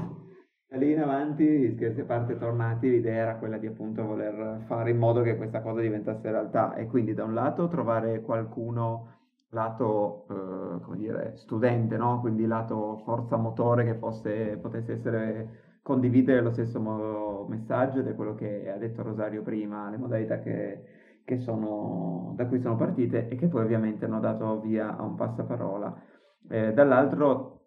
Da 0.68 0.76
lì 0.76 0.92
in 0.92 1.00
avanti, 1.00 1.72
scherzi 1.74 2.00
a 2.00 2.04
parte 2.04 2.38
tornati, 2.38 2.88
l'idea 2.88 3.16
era 3.22 3.36
quella 3.36 3.58
di 3.58 3.66
appunto 3.66 4.04
voler 4.04 4.62
fare 4.66 4.90
in 4.90 4.98
modo 4.98 5.20
che 5.22 5.36
questa 5.36 5.60
cosa 5.60 5.80
diventasse 5.80 6.30
realtà 6.30 6.74
e 6.74 6.86
quindi 6.86 7.12
da 7.14 7.24
un 7.24 7.34
lato 7.34 7.66
trovare 7.68 8.20
qualcuno 8.22 9.18
lato, 9.50 10.26
eh, 10.30 10.80
come 10.82 10.96
dire, 10.96 11.32
studente, 11.36 11.96
no? 11.96 12.20
Quindi 12.20 12.46
lato 12.46 12.98
forza 13.04 13.36
motore 13.36 13.84
che 13.84 13.94
fosse, 13.96 14.56
potesse 14.58 14.92
essere 14.92 15.48
condividere 15.82 16.40
lo 16.42 16.52
stesso 16.52 17.46
messaggio 17.48 18.00
ed 18.00 18.08
è 18.08 18.14
quello 18.14 18.34
che 18.34 18.70
ha 18.70 18.76
detto 18.76 19.02
Rosario 19.02 19.42
prima, 19.42 19.90
le 19.90 19.96
modalità 19.96 20.38
che, 20.40 21.20
che 21.24 21.38
sono, 21.38 22.34
da 22.36 22.46
cui 22.46 22.60
sono 22.60 22.76
partite 22.76 23.28
e 23.28 23.36
che 23.36 23.48
poi 23.48 23.64
ovviamente 23.64 24.04
hanno 24.04 24.20
dato 24.20 24.60
via 24.60 24.96
a 24.96 25.02
un 25.02 25.14
passaparola. 25.14 26.02
Eh, 26.48 26.72
dall'altro 26.72 27.60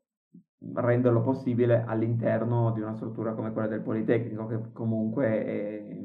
renderlo 0.76 1.22
possibile 1.22 1.84
all'interno 1.86 2.72
di 2.72 2.82
una 2.82 2.96
struttura 2.96 3.34
come 3.34 3.52
quella 3.52 3.68
del 3.68 3.82
Politecnico, 3.82 4.48
che 4.48 4.72
comunque 4.72 5.46
è 5.46 5.98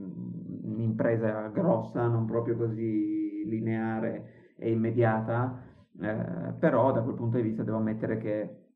un'impresa 0.62 1.48
grossa, 1.48 2.06
non 2.08 2.26
proprio 2.26 2.56
così 2.56 3.44
lineare 3.46 4.52
e 4.56 4.70
immediata, 4.70 5.62
eh, 6.00 6.52
però 6.58 6.92
da 6.92 7.02
quel 7.02 7.14
punto 7.14 7.36
di 7.36 7.42
vista 7.42 7.62
devo 7.62 7.78
ammettere 7.78 8.18
che 8.18 8.67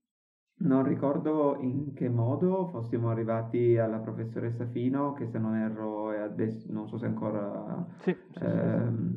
non 0.58 0.84
ricordo 0.84 1.56
in 1.60 1.92
che 1.94 2.08
modo 2.08 2.68
fossimo 2.68 3.10
arrivati 3.10 3.76
alla 3.78 3.98
professoressa 3.98 4.66
Fino, 4.66 5.12
che 5.14 5.26
se 5.26 5.38
non 5.38 5.56
erro 5.56 6.12
è 6.12 6.18
adesso, 6.18 6.66
non 6.70 6.86
so 6.88 6.98
se 6.98 7.06
ancora 7.06 7.86
Sì, 8.04 8.14
sì, 8.32 8.46
sì, 8.48 8.70
ehm, 8.70 9.16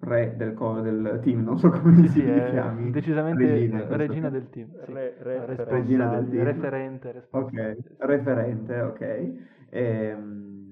re 0.00 0.34
del, 0.36 0.54
co- 0.54 0.80
del 0.80 1.20
team, 1.22 1.42
non 1.42 1.58
so 1.58 1.70
come 1.70 2.06
sì, 2.08 2.08
si 2.08 2.20
sì, 2.28 2.42
è 2.42 2.42
chiami. 2.44 2.90
decisamente 2.90 3.46
Regina, 3.46 3.80
in 3.80 3.86
regina, 3.96 4.28
del 4.30 4.48
team. 4.50 4.70
sì. 4.84 4.92
Re- 4.92 5.16
re- 5.20 5.44
Responsabile, 5.46 5.64
regina 5.64 6.06
del 6.08 6.28
team. 6.28 6.44
referente, 6.44 7.12
responsabile. 7.12 7.76
Ok, 7.76 7.96
referente, 7.98 8.80
ok. 8.80 9.00
Ehm, 9.70 10.62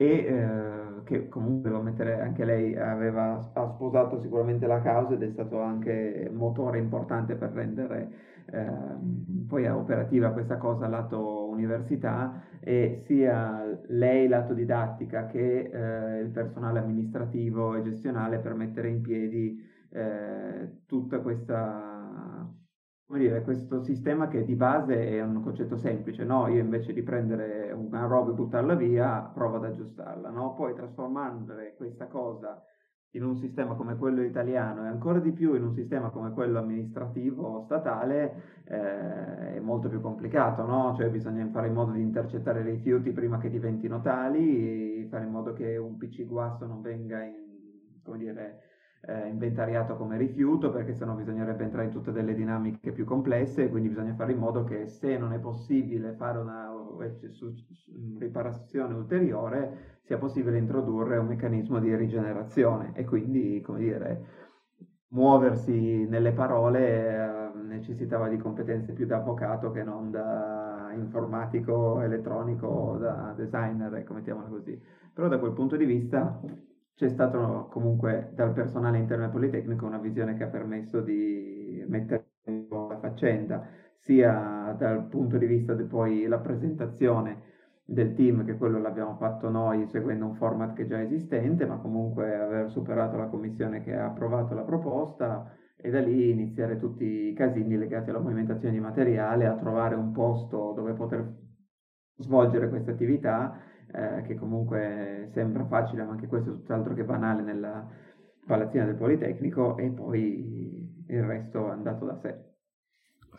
E, 0.00 0.06
eh, 0.06 1.02
che 1.04 1.28
comunque 1.28 1.68
devo 1.68 1.80
ammettere 1.82 2.20
anche 2.22 2.44
lei 2.46 2.74
aveva, 2.74 3.34
ha 3.52 3.66
sposato 3.68 4.18
sicuramente 4.18 4.66
la 4.66 4.80
causa 4.80 5.12
ed 5.14 5.22
è 5.22 5.28
stato 5.30 5.60
anche 5.60 6.30
motore 6.32 6.78
importante 6.78 7.34
per 7.34 7.50
rendere 7.50 8.10
ehm, 8.52 9.46
poi 9.48 9.66
operativa 9.66 10.32
questa 10.32 10.56
cosa 10.56 10.88
lato 10.88 11.48
università 11.48 12.42
e 12.60 13.02
sia 13.06 13.78
lei 13.88 14.28
lato 14.28 14.54
didattica 14.54 15.26
che 15.26 15.70
eh, 15.72 16.20
il 16.20 16.30
personale 16.30 16.78
amministrativo 16.78 17.74
e 17.74 17.82
gestionale 17.82 18.38
per 18.38 18.54
mettere 18.54 18.88
in 18.88 19.00
piedi 19.00 19.58
eh, 19.90 20.82
dire, 23.18 23.42
questo 23.42 23.82
sistema 23.82 24.28
che 24.28 24.44
di 24.44 24.54
base 24.54 25.08
è 25.08 25.20
un 25.20 25.42
concetto 25.42 25.76
semplice, 25.76 26.22
no? 26.24 26.46
Io 26.46 26.60
invece 26.60 26.92
di 26.92 27.02
prendere 27.02 27.72
una 27.72 28.06
roba 28.06 28.30
e 28.30 28.34
buttarla 28.34 28.74
via, 28.74 29.20
provo 29.34 29.56
ad 29.56 29.64
aggiustarla, 29.64 30.30
no? 30.30 30.54
Poi 30.54 30.74
trasformare 30.74 31.74
questa 31.76 32.06
cosa 32.06 32.62
in 33.12 33.24
un 33.24 33.36
sistema 33.36 33.74
come 33.74 33.96
quello 33.96 34.22
italiano 34.22 34.84
e 34.84 34.88
ancora 34.88 35.18
di 35.18 35.32
più 35.32 35.54
in 35.54 35.64
un 35.64 35.72
sistema 35.72 36.10
come 36.10 36.30
quello 36.32 36.58
amministrativo 36.60 37.62
statale 37.64 38.60
eh, 38.64 39.56
è 39.56 39.60
molto 39.60 39.88
più 39.88 40.00
complicato, 40.00 40.64
no? 40.64 40.94
Cioè 40.96 41.08
bisogna 41.10 41.46
fare 41.50 41.66
in 41.68 41.74
modo 41.74 41.92
di 41.92 42.00
intercettare 42.00 42.60
i 42.60 42.64
rifiuti 42.64 43.10
prima 43.10 43.38
che 43.38 43.50
diventino 43.50 44.00
tali, 44.00 45.06
fare 45.10 45.24
in 45.24 45.30
modo 45.30 45.52
che 45.52 45.76
un 45.76 45.96
PC 45.96 46.24
guasto 46.26 46.66
non 46.66 46.80
venga 46.82 47.22
in, 47.24 47.34
come 48.04 48.18
dire, 48.18 48.60
eh, 49.02 49.28
inventariato 49.28 49.96
come 49.96 50.16
rifiuto 50.16 50.70
perché 50.70 50.94
sennò 50.94 51.14
bisognerebbe 51.14 51.64
entrare 51.64 51.86
in 51.86 51.92
tutte 51.92 52.12
delle 52.12 52.34
dinamiche 52.34 52.92
più 52.92 53.04
complesse 53.04 53.64
e 53.64 53.68
quindi 53.70 53.88
bisogna 53.88 54.14
fare 54.14 54.32
in 54.32 54.38
modo 54.38 54.62
che 54.64 54.86
se 54.88 55.16
non 55.16 55.32
è 55.32 55.38
possibile 55.38 56.12
fare 56.12 56.38
una 56.38 56.69
riparazione 58.18 58.94
ulteriore 58.94 59.98
sia 60.02 60.18
possibile 60.18 60.58
introdurre 60.58 61.18
un 61.18 61.26
meccanismo 61.26 61.78
di 61.78 61.94
rigenerazione 61.94 62.92
e 62.94 63.04
quindi 63.04 63.60
come 63.60 63.78
dire 63.78 64.24
muoversi 65.10 66.06
nelle 66.08 66.32
parole 66.32 67.50
eh, 67.54 67.58
necessitava 67.66 68.28
di 68.28 68.36
competenze 68.36 68.92
più 68.92 69.06
da 69.06 69.16
avvocato 69.16 69.70
che 69.70 69.82
non 69.82 70.10
da 70.10 70.90
informatico 70.94 72.00
elettronico 72.00 72.96
da 72.98 73.32
designer 73.36 73.94
ecco 73.94 74.14
mettiamola 74.14 74.48
così. 74.48 74.80
Però 75.12 75.28
da 75.28 75.38
quel 75.38 75.52
punto 75.52 75.76
di 75.76 75.84
vista 75.84 76.40
c'è 76.94 77.08
stato 77.08 77.68
comunque 77.70 78.30
dal 78.34 78.52
personale 78.52 78.98
interno 78.98 79.24
al 79.24 79.30
Politecnico 79.30 79.86
una 79.86 79.98
visione 79.98 80.36
che 80.36 80.44
ha 80.44 80.48
permesso 80.48 81.00
di 81.00 81.84
mettere 81.88 82.28
in 82.44 82.66
la 82.68 82.98
faccenda, 82.98 83.66
sia 84.00 84.74
dal 84.78 85.06
punto 85.08 85.36
di 85.36 85.46
vista 85.46 85.74
di 85.74 85.84
poi 85.84 86.26
la 86.26 86.38
presentazione 86.38 87.48
del 87.84 88.14
team 88.14 88.44
che 88.44 88.56
quello 88.56 88.78
l'abbiamo 88.78 89.16
fatto 89.16 89.50
noi 89.50 89.86
seguendo 89.86 90.24
un 90.26 90.34
format 90.34 90.74
che 90.74 90.82
è 90.82 90.86
già 90.86 91.02
esistente, 91.02 91.66
ma 91.66 91.76
comunque 91.78 92.34
aver 92.34 92.70
superato 92.70 93.16
la 93.16 93.26
commissione 93.26 93.82
che 93.82 93.94
ha 93.94 94.06
approvato 94.06 94.54
la 94.54 94.62
proposta 94.62 95.52
e 95.76 95.90
da 95.90 96.00
lì 96.00 96.30
iniziare 96.30 96.78
tutti 96.78 97.04
i 97.04 97.32
casini 97.34 97.76
legati 97.76 98.10
alla 98.10 98.20
movimentazione 98.20 98.74
di 98.74 98.80
materiale, 98.80 99.46
a 99.46 99.56
trovare 99.56 99.94
un 99.96 100.12
posto 100.12 100.72
dove 100.74 100.92
poter 100.92 101.36
svolgere 102.16 102.68
questa 102.68 102.92
attività, 102.92 103.60
eh, 103.92 104.22
che 104.22 104.34
comunque 104.34 105.26
sembra 105.32 105.64
facile, 105.66 106.04
ma 106.04 106.12
anche 106.12 106.26
questo 106.26 106.50
è 106.50 106.54
tutt'altro 106.54 106.94
che 106.94 107.04
banale 107.04 107.42
nella 107.42 107.88
palazzina 108.46 108.84
del 108.84 108.96
Politecnico, 108.96 109.76
e 109.78 109.90
poi 109.90 111.04
il 111.08 111.22
resto 111.24 111.68
è 111.68 111.70
andato 111.72 112.04
da 112.04 112.14
sé. 112.14 112.49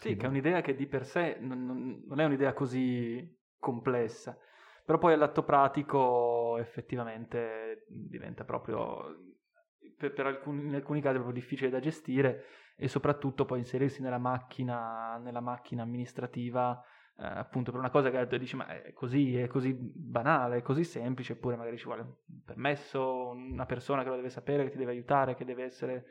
Sì, 0.01 0.15
che 0.15 0.25
è 0.25 0.29
un'idea 0.29 0.61
che 0.61 0.73
di 0.73 0.87
per 0.87 1.05
sé 1.05 1.37
non, 1.39 2.03
non 2.07 2.19
è 2.19 2.25
un'idea 2.25 2.53
così 2.53 3.39
complessa, 3.59 4.35
però 4.83 4.97
poi 4.97 5.13
all'atto 5.13 5.43
pratico 5.43 6.57
effettivamente 6.57 7.85
diventa 7.87 8.43
proprio, 8.43 9.35
per, 9.95 10.11
per 10.11 10.25
alcuni, 10.25 10.65
in 10.65 10.73
alcuni 10.73 11.01
casi 11.01 11.17
proprio 11.17 11.35
difficile 11.35 11.69
da 11.69 11.79
gestire 11.79 12.45
e 12.75 12.87
soprattutto 12.87 13.45
poi 13.45 13.59
inserirsi 13.59 14.01
nella 14.01 14.17
macchina, 14.17 15.17
nella 15.17 15.39
macchina 15.39 15.83
amministrativa 15.83 16.83
eh, 17.19 17.23
appunto 17.23 17.69
per 17.69 17.79
una 17.79 17.91
cosa 17.91 18.09
che 18.09 18.39
dici 18.39 18.55
ma 18.55 18.65
è 18.65 18.93
così, 18.93 19.37
è 19.37 19.45
così 19.45 19.75
banale, 19.77 20.57
è 20.57 20.61
così 20.63 20.83
semplice, 20.83 21.33
eppure 21.33 21.57
magari 21.57 21.77
ci 21.77 21.85
vuole 21.85 22.01
un 22.01 22.41
permesso, 22.43 23.27
una 23.27 23.67
persona 23.67 24.01
che 24.01 24.09
lo 24.09 24.15
deve 24.15 24.29
sapere, 24.29 24.63
che 24.63 24.71
ti 24.71 24.77
deve 24.77 24.93
aiutare, 24.93 25.35
che 25.35 25.45
deve 25.45 25.63
essere... 25.63 26.05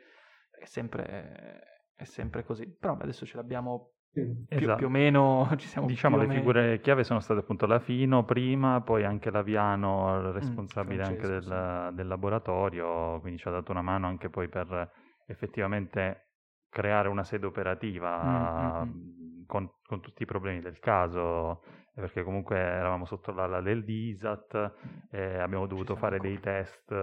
è 0.49 0.63
sempre, 0.63 1.80
è 1.95 2.03
sempre 2.03 2.43
così. 2.43 2.67
Però 2.67 2.97
adesso 2.99 3.25
ce 3.25 3.37
l'abbiamo 3.37 3.93
più, 4.11 4.45
esatto. 4.49 4.77
più, 4.77 4.87
o 4.87 4.89
meno 4.89 5.49
ci 5.57 5.67
siamo 5.67 5.87
diciamo 5.87 6.17
le 6.17 6.27
figure 6.27 6.81
chiave 6.81 7.03
sono 7.03 7.19
state 7.21 7.39
appunto 7.39 7.65
la 7.65 7.79
Fino 7.79 8.25
prima 8.25 8.81
poi 8.81 9.05
anche 9.05 9.31
Laviano 9.31 10.17
il 10.17 10.27
mm, 10.27 10.31
responsabile 10.31 11.03
mm, 11.03 11.07
anche 11.07 11.27
del, 11.27 11.43
sì. 11.43 11.95
del, 11.95 12.07
laboratorio 12.07 13.19
quindi 13.21 13.39
ci 13.39 13.47
ha 13.47 13.51
dato 13.51 13.71
una 13.71 13.81
mano 13.81 14.07
anche 14.07 14.29
poi 14.29 14.49
per 14.49 14.91
effettivamente 15.27 16.31
creare 16.69 17.07
una 17.07 17.23
sede 17.23 17.45
operativa 17.45 18.83
mm, 18.83 18.89
mm, 18.89 18.91
mm. 18.91 19.45
con, 19.45 19.71
con, 19.81 20.01
tutti 20.01 20.23
i 20.23 20.25
problemi 20.25 20.59
del 20.59 20.79
caso 20.79 21.63
perché 21.93 22.23
comunque 22.23 22.57
eravamo 22.57 23.05
sotto 23.05 23.31
l'ala 23.31 23.61
del 23.61 23.83
DISAT 23.83 24.73
e 25.11 25.37
abbiamo 25.37 25.67
dovuto 25.67 25.95
fare 25.95 26.19
dei 26.19 26.39
test 26.39 26.93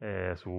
eh, 0.00 0.32
su 0.36 0.50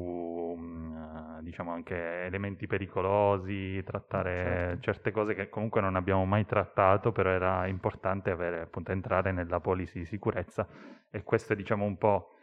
mm, 0.57 1.39
diciamo 1.39 1.71
anche 1.71 2.23
elementi 2.23 2.67
pericolosi, 2.67 3.81
trattare 3.83 4.31
certo. 4.33 4.81
certe 4.81 5.11
cose 5.11 5.33
che 5.33 5.49
comunque 5.49 5.81
non 5.81 5.95
abbiamo 5.95 6.25
mai 6.25 6.45
trattato, 6.45 7.11
però 7.11 7.29
era 7.29 7.65
importante 7.67 8.31
avere, 8.31 8.61
appunto, 8.61 8.91
entrare 8.91 9.31
nella 9.31 9.59
policy 9.59 9.99
di 9.99 10.05
sicurezza 10.05 10.67
e 11.09 11.23
questo 11.23 11.53
è 11.53 11.55
diciamo 11.55 11.85
un 11.85 11.97
po' 11.97 12.33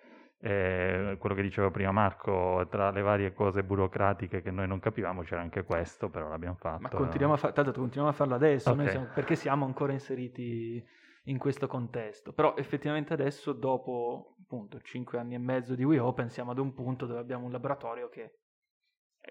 eh, 0.41 1.17
quello 1.19 1.35
che 1.35 1.43
diceva 1.43 1.71
prima 1.71 1.93
Marco, 1.93 2.67
tra 2.71 2.91
le 2.91 3.03
varie 3.03 3.33
cose 3.33 3.63
burocratiche 3.63 4.43
che 4.43 4.51
noi 4.51 4.67
non 4.67 4.81
capivamo 4.81 5.23
c'era 5.23 5.41
anche 5.41 5.65
questo, 5.65 6.09
però 6.09 6.29
l'abbiamo 6.29 6.57
fatto. 6.57 6.83
Ma 6.83 6.89
continuiamo 6.89 7.35
a, 7.35 7.37
fa- 7.37 7.53
continuiamo 7.53 8.09
a 8.09 8.13
farlo 8.13 8.35
adesso, 8.35 8.71
okay. 8.71 8.89
siamo, 8.89 9.07
perché 9.15 9.35
siamo 9.35 9.65
ancora 9.65 9.93
inseriti 9.93 10.85
in 11.27 11.39
questo 11.39 11.67
contesto. 11.67 12.33
Però 12.33 12.57
effettivamente 12.57 13.13
adesso, 13.13 13.53
dopo 13.53 14.37
appunto 14.43 14.81
5 14.81 15.19
anni 15.19 15.35
e 15.35 15.39
mezzo 15.39 15.75
di 15.75 15.85
WeOpen, 15.85 16.29
siamo 16.29 16.51
ad 16.51 16.59
un 16.59 16.75
punto 16.75 17.07
dove 17.07 17.21
abbiamo 17.21 17.47
un 17.47 17.53
laboratorio 17.53 18.09
che 18.09 18.39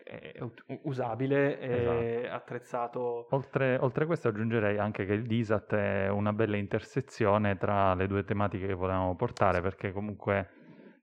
è 0.04 0.38
usabile 0.84 1.60
e 1.60 2.20
esatto. 2.20 2.36
attrezzato. 2.36 3.28
Oltre, 3.32 3.78
oltre, 3.78 4.04
a 4.04 4.08
questo 4.08 4.28
aggiungerei 4.28 4.78
anche 4.78 5.06
che 5.06 5.14
il 5.14 5.26
DISAT 5.26 5.74
è 5.74 6.10
una 6.10 6.34
bella 6.34 6.58
intersezione 6.58 7.58
tra 7.58 7.94
le 7.94 8.08
due 8.08 8.26
tematiche 8.26 8.68
che 8.68 8.74
volevamo 8.74 9.16
portare, 9.16 9.62
perché 9.62 9.94
comunque 9.94 10.50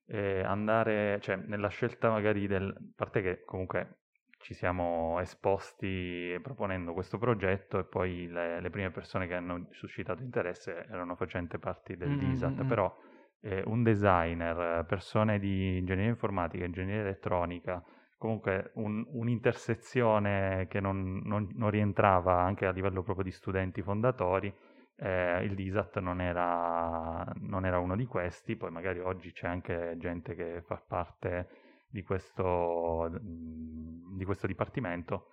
eh, 0.06 0.42
andare, 0.42 1.18
cioè 1.20 1.36
nella 1.36 1.68
scelta 1.68 2.10
magari 2.10 2.46
del, 2.46 2.68
a 2.68 2.92
parte 2.94 3.22
che 3.22 3.44
comunque 3.44 4.01
ci 4.42 4.54
siamo 4.54 5.18
esposti 5.20 6.38
proponendo 6.42 6.92
questo 6.92 7.16
progetto 7.16 7.78
e 7.78 7.84
poi 7.84 8.26
le, 8.28 8.60
le 8.60 8.70
prime 8.70 8.90
persone 8.90 9.26
che 9.26 9.34
hanno 9.34 9.68
suscitato 9.70 10.22
interesse 10.22 10.84
erano 10.90 11.14
facenti 11.14 11.58
parte 11.58 11.96
del 11.96 12.10
mm-hmm. 12.10 12.30
DISAT, 12.30 12.64
però 12.64 12.94
eh, 13.40 13.62
un 13.66 13.82
designer, 13.82 14.84
persone 14.84 15.38
di 15.38 15.78
ingegneria 15.78 16.10
informatica, 16.10 16.64
ingegneria 16.64 17.02
elettronica, 17.02 17.82
comunque 18.18 18.72
un, 18.74 19.04
un'intersezione 19.12 20.66
che 20.68 20.80
non, 20.80 21.22
non, 21.24 21.48
non, 21.54 21.70
rientrava 21.70 22.40
anche 22.40 22.66
a 22.66 22.72
livello 22.72 23.02
proprio 23.02 23.24
di 23.24 23.32
studenti 23.32 23.80
fondatori, 23.80 24.52
eh, 24.96 25.42
il 25.44 25.54
DISAT 25.54 26.00
non 26.00 26.20
era, 26.20 27.24
non 27.40 27.64
era 27.64 27.78
uno 27.78 27.96
di 27.96 28.06
questi, 28.06 28.56
poi 28.56 28.72
magari 28.72 28.98
oggi 28.98 29.32
c'è 29.32 29.46
anche 29.46 29.94
gente 29.98 30.34
che 30.34 30.62
fa 30.62 30.82
parte 30.84 31.61
di 31.92 32.02
questo, 32.02 33.10
di 33.20 34.24
questo 34.24 34.46
dipartimento, 34.46 35.26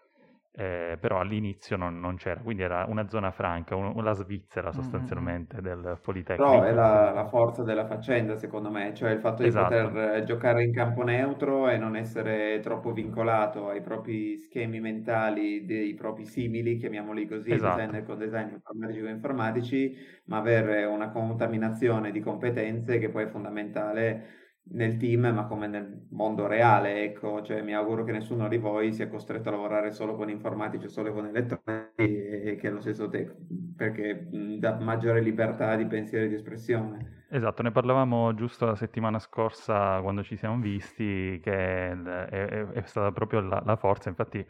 eh, 0.52 0.98
però 1.00 1.20
all'inizio 1.20 1.78
non, 1.78 2.00
non, 2.00 2.18
c'era, 2.18 2.42
quindi 2.42 2.64
era 2.64 2.86
una 2.90 3.08
zona 3.08 3.32
franca, 3.32 3.76
un, 3.76 4.04
la 4.04 4.12
Svizzera 4.12 4.74
sostanzialmente 4.74 5.62
mm-hmm. 5.62 5.82
del 5.82 6.00
Politecnico. 6.02 6.52
Però 6.52 6.64
è 6.64 6.74
la, 6.74 7.12
la, 7.12 7.26
forza 7.28 7.64
della 7.64 7.86
faccenda 7.86 8.36
secondo 8.36 8.70
me, 8.70 8.94
cioè 8.94 9.12
il 9.12 9.20
fatto 9.20 9.44
di 9.44 9.48
esatto. 9.48 9.90
poter 9.90 10.24
giocare 10.26 10.64
in 10.64 10.74
campo 10.74 11.04
neutro 11.04 11.70
e 11.70 11.78
non 11.78 11.96
essere 11.96 12.60
troppo 12.60 12.92
vincolato 12.92 13.70
ai 13.70 13.82
propri 13.82 14.38
schemi 14.38 14.82
mentali, 14.82 15.64
dei 15.64 15.94
propri 15.94 16.26
simili, 16.26 16.76
chiamiamoli 16.76 17.26
così, 17.26 17.52
esatto. 17.52 17.78
designer 17.78 18.04
con 18.04 18.18
design 18.18 18.50
informatici 18.50 19.08
informatici, 19.08 19.96
ma 20.26 20.40
avere 20.40 20.84
una 20.84 21.10
contaminazione 21.10 22.12
di 22.12 22.20
competenze 22.20 22.98
che 22.98 23.10
poi 23.10 23.24
è 23.24 23.28
fondamentale 23.28 24.48
nel 24.72 24.98
team, 24.98 25.28
ma 25.34 25.46
come 25.46 25.68
nel 25.68 26.06
mondo 26.10 26.48
reale, 26.48 27.04
ecco, 27.04 27.42
cioè 27.42 27.62
mi 27.62 27.74
auguro 27.74 28.04
che 28.04 28.12
nessuno 28.12 28.48
di 28.48 28.58
voi 28.58 28.94
sia 28.94 29.08
costretto 29.08 29.50
a 29.50 29.52
lavorare 29.52 29.92
solo 29.92 30.16
con 30.16 30.30
informatici 30.30 30.86
o 30.86 30.90
solo 30.90 31.12
con 31.12 31.26
elettronici 31.26 31.94
e 31.96 32.58
che 32.60 32.68
allo 32.68 32.82
stesso 32.82 33.10
tempo, 33.10 33.34
perché 33.76 34.28
dà 34.60 34.78
maggiore 34.80 35.22
libertà 35.22 35.76
di 35.76 35.86
pensiero 35.86 36.26
e 36.26 36.28
di 36.28 36.36
espressione. 36.36 37.26
Esatto, 37.30 37.62
ne 37.62 37.72
parlavamo 37.72 38.34
giusto 38.34 38.66
la 38.66 38.76
settimana 38.76 39.20
scorsa 39.20 40.00
quando 40.02 40.24
ci 40.24 40.36
siamo 40.36 40.60
visti, 40.60 41.40
che 41.44 41.52
è, 41.52 41.96
è, 41.96 42.66
è 42.68 42.82
stata 42.86 43.12
proprio 43.12 43.40
la, 43.42 43.62
la 43.66 43.76
forza, 43.76 44.10
infatti 44.10 44.44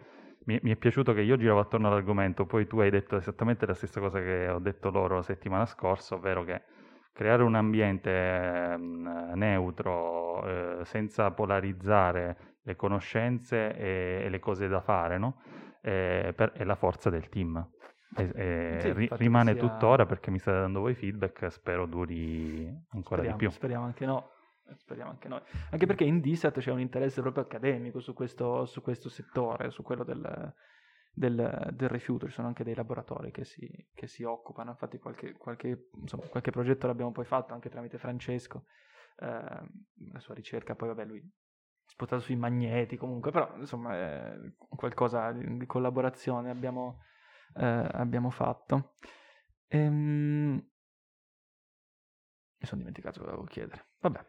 mi, 0.45 0.59
mi, 0.63 0.71
è 0.71 0.75
piaciuto 0.75 1.13
che 1.13 1.21
io 1.21 1.37
giravo 1.37 1.59
attorno 1.59 1.87
all'argomento, 1.87 2.45
poi 2.45 2.67
tu 2.67 2.79
hai 2.79 2.89
detto 2.89 3.17
esattamente 3.17 3.65
la 3.65 3.73
stessa 3.73 3.99
cosa 3.99 4.19
che 4.19 4.47
ho 4.47 4.59
detto 4.59 4.89
loro 4.89 5.15
la 5.15 5.23
settimana 5.23 5.65
scorsa, 5.65 6.15
ovvero 6.15 6.43
che 6.43 6.61
creare 7.11 7.43
un 7.43 7.55
ambiente 7.55 8.09
eh, 8.09 8.77
neutro 8.77 10.45
eh, 10.45 10.85
senza 10.85 11.31
polarizzare 11.31 12.57
le 12.63 12.75
conoscenze 12.75 13.75
e, 13.75 14.21
e, 14.23 14.29
le 14.29 14.39
cose 14.39 14.67
da 14.67 14.81
fare, 14.81 15.17
no? 15.17 15.41
è, 15.81 16.33
per, 16.35 16.51
è 16.51 16.63
la 16.63 16.75
forza 16.75 17.09
del 17.09 17.29
team. 17.29 17.67
E, 18.15 18.31
e 18.33 18.77
sì, 18.79 18.91
ri, 18.91 19.09
rimane 19.11 19.53
sia... 19.53 19.61
tuttora 19.61 20.05
perché 20.05 20.31
mi 20.31 20.39
state 20.39 20.59
dando 20.59 20.79
voi 20.81 20.95
feedback, 20.95 21.51
spero 21.51 21.85
duri 21.85 22.65
ancora 22.91 23.21
speriamo, 23.21 23.37
di 23.37 23.45
più. 23.45 23.49
Speriamo 23.49 23.85
anche 23.85 24.05
no. 24.05 24.31
Speriamo 24.75 25.09
anche 25.09 25.27
noi. 25.27 25.41
Anche 25.71 25.85
perché 25.87 26.03
in 26.03 26.19
DISAT 26.19 26.59
c'è 26.59 26.71
un 26.71 26.79
interesse 26.79 27.21
proprio 27.21 27.43
accademico 27.43 27.99
su 27.99 28.13
questo, 28.13 28.65
su 28.65 28.81
questo 28.81 29.09
settore, 29.09 29.71
su 29.71 29.81
quello 29.81 30.03
del, 30.03 30.53
del, 31.11 31.71
del, 31.73 31.89
rifiuto, 31.89 32.27
ci 32.27 32.33
sono 32.33 32.47
anche 32.47 32.63
dei 32.63 32.75
laboratori 32.75 33.31
che 33.31 33.43
si, 33.43 33.67
che 33.93 34.07
si 34.07 34.23
occupano, 34.23 34.71
infatti 34.71 34.97
qualche, 34.97 35.33
qualche, 35.33 35.89
insomma, 35.93 36.25
qualche, 36.27 36.51
progetto 36.51 36.87
l'abbiamo 36.87 37.11
poi 37.11 37.25
fatto 37.25 37.53
anche 37.53 37.69
tramite 37.69 37.97
Francesco, 37.97 38.65
eh, 39.17 39.25
la 40.11 40.19
sua 40.19 40.33
ricerca, 40.33 40.75
poi 40.75 40.89
vabbè 40.89 41.05
lui 41.05 41.31
spostato 41.85 42.21
sui 42.21 42.35
magneti 42.35 42.97
comunque, 42.97 43.31
però 43.31 43.57
insomma 43.57 43.97
eh, 43.97 44.53
qualcosa 44.69 45.31
di, 45.31 45.65
collaborazione 45.65 46.49
abbiamo, 46.49 47.01
eh, 47.55 47.65
abbiamo 47.65 48.29
fatto. 48.29 48.93
Ehm... 49.67 50.67
Mi 52.61 52.67
sono 52.67 52.81
dimenticato 52.81 53.19
cosa 53.19 53.31
volevo 53.31 53.47
chiedere, 53.47 53.91
vabbè. 53.99 54.25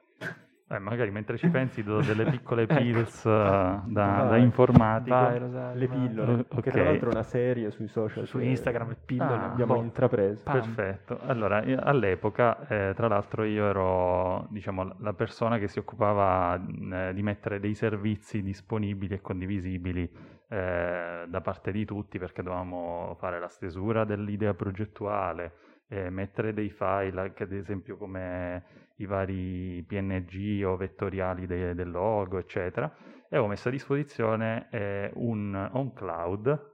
Eh, 0.72 0.78
magari 0.78 1.10
mentre 1.10 1.36
ci 1.36 1.48
pensi 1.48 1.82
do 1.82 2.00
delle 2.00 2.30
piccole 2.30 2.62
ecco. 2.70 2.76
pills 2.76 3.24
uh, 3.24 3.82
da, 3.86 4.26
da 4.30 4.36
informatico. 4.36 5.16
Vai, 5.16 5.38
Rosario, 5.40 5.80
le 5.80 5.88
pillole, 5.88 6.32
uh, 6.32 6.38
okay. 6.38 6.62
che 6.62 6.70
tra 6.70 6.84
l'altro 6.84 7.08
è 7.08 7.12
una 7.12 7.22
serie 7.24 7.72
sui 7.72 7.88
social. 7.88 8.24
Su 8.24 8.38
Instagram, 8.38 8.90
le 8.90 8.96
pillole. 9.04 9.32
Ah, 9.32 9.50
abbiamo 9.50 9.74
boh. 9.74 9.82
intrapreso. 9.82 10.44
Perfetto. 10.44 11.18
Allora, 11.26 11.64
all'epoca, 11.80 12.68
eh, 12.68 12.92
tra 12.94 13.08
l'altro, 13.08 13.42
io 13.42 13.64
ero 13.64 14.46
diciamo, 14.50 14.94
la 14.98 15.12
persona 15.12 15.58
che 15.58 15.66
si 15.66 15.80
occupava 15.80 16.54
eh, 16.54 17.14
di 17.14 17.22
mettere 17.24 17.58
dei 17.58 17.74
servizi 17.74 18.40
disponibili 18.40 19.14
e 19.14 19.20
condivisibili 19.20 20.08
eh, 20.46 21.24
da 21.26 21.40
parte 21.40 21.72
di 21.72 21.84
tutti 21.84 22.16
perché 22.20 22.44
dovevamo 22.44 23.16
fare 23.18 23.40
la 23.40 23.48
stesura 23.48 24.04
dell'idea 24.04 24.54
progettuale, 24.54 25.52
mettere 26.10 26.54
dei 26.54 26.70
file, 26.70 27.20
anche 27.20 27.42
ad 27.42 27.50
esempio 27.50 27.96
come 27.96 28.62
i 29.00 29.06
vari 29.06 29.84
PNG 29.86 30.64
o 30.64 30.76
vettoriali 30.76 31.46
de- 31.46 31.74
del 31.74 31.90
logo, 31.90 32.38
eccetera, 32.38 32.92
e 33.28 33.38
ho 33.38 33.46
messo 33.46 33.68
a 33.68 33.72
disposizione 33.72 34.68
eh, 34.70 35.10
un 35.14 35.68
on 35.72 35.92
cloud 35.92 36.68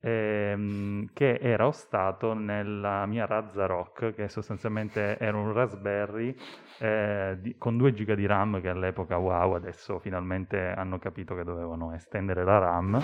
ehm, 0.00 1.10
che 1.12 1.38
era 1.40 1.66
ostato 1.66 2.32
nella 2.34 3.06
mia 3.06 3.26
Razza 3.26 3.66
Rock, 3.66 4.14
che 4.14 4.28
sostanzialmente 4.28 5.18
era 5.18 5.36
un 5.36 5.52
Raspberry 5.52 6.34
eh, 6.78 7.36
di, 7.40 7.56
con 7.56 7.76
2 7.76 7.92
GB 7.92 8.14
di 8.14 8.26
RAM, 8.26 8.60
che 8.60 8.68
all'epoca 8.68 9.16
wow, 9.16 9.54
adesso 9.54 9.98
finalmente 9.98 10.58
hanno 10.58 10.98
capito 10.98 11.34
che 11.34 11.44
dovevano 11.44 11.94
estendere 11.94 12.44
la 12.44 12.58
RAM. 12.58 12.98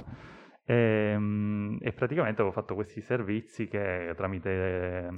E, 0.68 0.74
ehm, 1.14 1.78
e, 1.80 1.92
praticamente 1.92 2.40
avevo 2.40 2.52
fatto 2.52 2.74
questi 2.74 3.00
servizi 3.00 3.68
che 3.68 4.12
tramite 4.16 4.50
eh, 4.50 5.08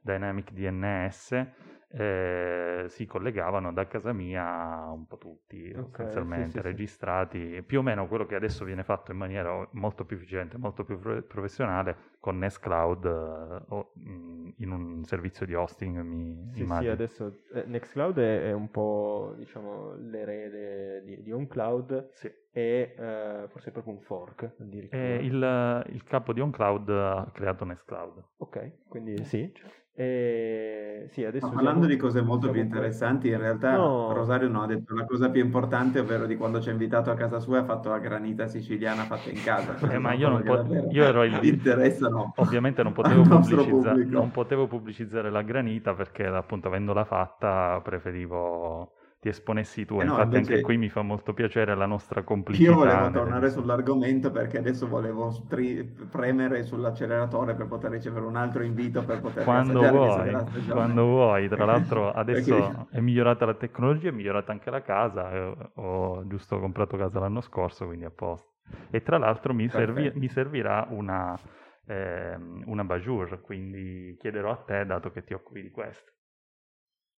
Dynamic 0.00 0.52
DNS 0.52 1.46
eh, 1.96 2.84
si 2.88 3.06
collegavano 3.06 3.72
da 3.72 3.86
casa 3.86 4.12
mia 4.12 4.90
un 4.90 5.06
po' 5.06 5.16
tutti 5.16 5.68
okay, 5.68 5.74
sostanzialmente 5.74 6.50
sì, 6.50 6.56
sì, 6.58 6.62
registrati. 6.62 7.62
Più 7.62 7.78
o 7.78 7.82
meno 7.82 8.08
quello 8.08 8.26
che 8.26 8.34
adesso 8.34 8.64
viene 8.64 8.82
fatto 8.82 9.12
in 9.12 9.18
maniera 9.18 9.66
molto 9.72 10.04
più 10.04 10.16
efficiente 10.16 10.58
molto 10.58 10.84
più 10.84 10.98
professionale 10.98 12.12
con 12.24 12.38
Nextcloud 12.38 13.04
uh, 13.04 13.74
o 13.74 13.90
mh, 13.92 14.54
in 14.60 14.70
un 14.70 15.04
servizio 15.04 15.44
di 15.44 15.52
hosting 15.52 16.00
mi 16.00 16.48
sì, 16.54 16.62
immagino. 16.62 16.80
sì 16.80 17.02
adesso 17.02 17.36
eh, 17.52 17.64
Nextcloud 17.66 18.16
è, 18.16 18.48
è, 18.48 18.52
un 18.52 18.70
po' 18.70 19.34
diciamo 19.36 19.94
l'erede 19.96 21.02
di, 21.04 21.22
di 21.22 21.30
OnCloud 21.30 22.12
sì. 22.14 22.32
e 22.50 22.94
uh, 22.96 23.46
forse 23.48 23.68
è 23.68 23.72
proprio 23.72 23.92
un 23.92 24.00
fork 24.00 24.54
il, 24.56 25.84
il, 25.90 26.02
capo 26.04 26.32
di 26.32 26.40
OnCloud 26.40 26.88
ha 26.88 27.30
creato 27.30 27.66
Nextcloud 27.66 28.24
ok 28.38 28.72
quindi 28.88 29.22
sì 29.24 29.52
e 29.96 31.06
sì, 31.10 31.24
adesso 31.24 31.46
no, 31.46 31.52
parlando 31.52 31.86
di 31.86 31.96
cose 31.96 32.20
molto 32.20 32.50
più 32.50 32.60
interessanti, 32.60 33.28
in 33.28 33.38
realtà 33.38 33.76
no. 33.76 34.12
Rosario 34.12 34.48
non 34.48 34.64
ha 34.64 34.66
detto 34.66 34.92
la 34.92 35.04
cosa 35.04 35.30
più 35.30 35.40
importante, 35.40 36.00
ovvero 36.00 36.26
di 36.26 36.36
quando 36.36 36.60
ci 36.60 36.68
ha 36.68 36.72
invitato 36.72 37.12
a 37.12 37.14
casa 37.14 37.38
sua 37.38 37.60
ha 37.60 37.64
fatto 37.64 37.90
la 37.90 38.00
granita 38.00 38.48
siciliana 38.48 39.04
fatta 39.04 39.30
in 39.30 39.40
casa. 39.40 39.78
Eh, 39.88 39.98
ma 39.98 40.12
io, 40.14 40.30
non 40.30 40.42
po- 40.42 40.66
io 40.90 41.04
ero 41.04 41.22
il... 41.22 41.38
interessa, 41.46 42.08
no. 42.14 42.32
Ovviamente 42.38 42.82
non 42.82 42.92
potevo, 42.94 43.22
pubblicizza- 43.22 43.94
non 43.94 44.30
potevo 44.30 44.66
pubblicizzare 44.66 45.30
la 45.30 45.42
granita 45.42 45.94
perché 45.94 46.26
appunto 46.26 46.68
avendola 46.68 47.04
fatta 47.04 47.80
preferivo 47.82 48.92
ti 49.24 49.30
esponessi 49.30 49.86
tu. 49.86 50.00
Eh 50.00 50.04
no, 50.04 50.10
Infatti, 50.10 50.36
anche 50.36 50.60
qui 50.60 50.76
mi 50.76 50.90
fa 50.90 51.00
molto 51.00 51.32
piacere 51.32 51.74
la 51.74 51.86
nostra 51.86 52.22
complicità. 52.22 52.70
Io 52.70 52.76
volevo 52.76 53.10
tornare 53.10 53.48
sull'argomento 53.48 54.30
perché 54.30 54.58
adesso 54.58 54.86
volevo 54.86 55.30
stri- 55.30 55.82
premere 56.10 56.62
sull'acceleratore 56.62 57.54
per 57.54 57.66
poter 57.66 57.92
ricevere 57.92 58.26
un 58.26 58.36
altro 58.36 58.62
invito 58.64 59.02
per 59.02 59.22
poter 59.22 59.44
quando 59.44 59.80
vuoi, 59.88 60.36
quando 60.68 61.04
vuoi. 61.06 61.48
Tra 61.48 61.64
l'altro, 61.64 62.12
adesso 62.12 62.54
perché... 62.54 62.86
è 62.90 63.00
migliorata 63.00 63.46
la 63.46 63.54
tecnologia, 63.54 64.10
è 64.10 64.12
migliorata 64.12 64.52
anche 64.52 64.68
la 64.68 64.82
casa. 64.82 65.32
Eh, 65.32 65.56
ho 65.76 66.26
giusto 66.26 66.60
comprato 66.60 66.98
casa 66.98 67.18
l'anno 67.18 67.40
scorso, 67.40 67.86
quindi 67.86 68.04
a 68.04 68.10
posto. 68.10 68.52
E 68.90 69.02
tra 69.02 69.16
l'altro 69.16 69.54
mi, 69.54 69.70
servi- 69.70 70.12
mi 70.16 70.28
servirà 70.28 70.86
una, 70.90 71.38
eh, 71.86 72.36
una 72.36 72.84
Bajur, 72.84 73.40
quindi 73.40 74.16
chiederò 74.18 74.52
a 74.52 74.56
te, 74.56 74.86
dato 74.86 75.10
che 75.10 75.24
ti 75.24 75.34
occupi 75.34 75.62
di 75.62 75.70
questo. 75.70 76.12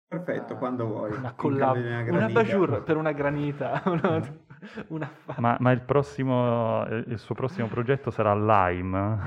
Perfetto, 0.07 0.53
ah, 0.53 0.57
quando 0.57 0.85
vuoi. 0.85 1.11
Una, 1.11 1.33
collab- 1.33 1.77
una, 2.09 2.27
una 2.27 2.81
per 2.81 2.95
una 2.95 3.11
granita. 3.11 3.81
Una, 3.85 4.43
una 4.87 5.11
ma, 5.37 5.57
ma, 5.59 5.71
il, 5.71 5.81
prossimo, 5.81 6.85
il 6.87 7.19
suo 7.19 7.35
prossimo 7.35 7.67
progetto 7.67 8.09
sarà 8.09 8.33
Lime. 8.33 9.19